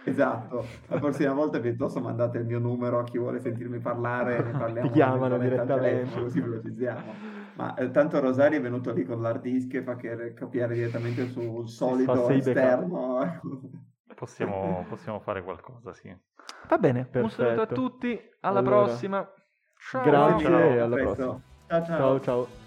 Esatto, 0.13 0.65
la 0.87 0.99
prossima 0.99 1.33
volta 1.33 1.59
piuttosto 1.59 2.01
mandate 2.01 2.37
il 2.39 2.45
mio 2.45 2.59
numero 2.59 2.99
a 2.99 3.03
chi 3.03 3.17
vuole 3.17 3.39
sentirmi 3.39 3.79
parlare, 3.79 4.41
ne 4.43 4.51
parliamo 4.57 4.87
Ti 4.89 4.93
chiamano 4.93 5.37
direttamente. 5.37 6.21
così 6.21 6.41
velocizziamo. 6.41 7.13
Ma 7.55 7.73
eh, 7.75 7.89
tanto 7.91 8.19
Rosario 8.19 8.57
è 8.57 8.61
venuto 8.61 8.91
lì 8.91 9.05
con 9.05 9.21
l'hard 9.21 9.41
disk 9.41 9.73
e 9.75 9.81
fa 9.83 9.95
che 9.95 10.33
copiare 10.33 10.73
direttamente 10.75 11.27
sul 11.27 11.69
solido 11.69 12.11
backup. 12.13 12.29
esterno. 12.31 13.41
Possiamo, 14.15 14.85
possiamo 14.89 15.19
fare 15.19 15.43
qualcosa, 15.43 15.93
sì. 15.93 16.15
Va 16.67 16.77
bene, 16.77 17.07
un 17.13 17.29
saluto 17.29 17.61
a 17.61 17.65
Perfetto. 17.65 17.73
tutti, 17.73 18.19
alla 18.41 18.59
Allora. 18.59 18.75
prossima. 18.83 19.33
Ciao. 19.89 20.03
Grazie 20.03 20.45
Ciao, 20.45 20.83
alla 20.83 20.95
prossima. 20.95 21.41
Ciao 21.67 21.85
ciao. 21.85 21.97
Ciao 21.97 22.19
ciao. 22.19 22.62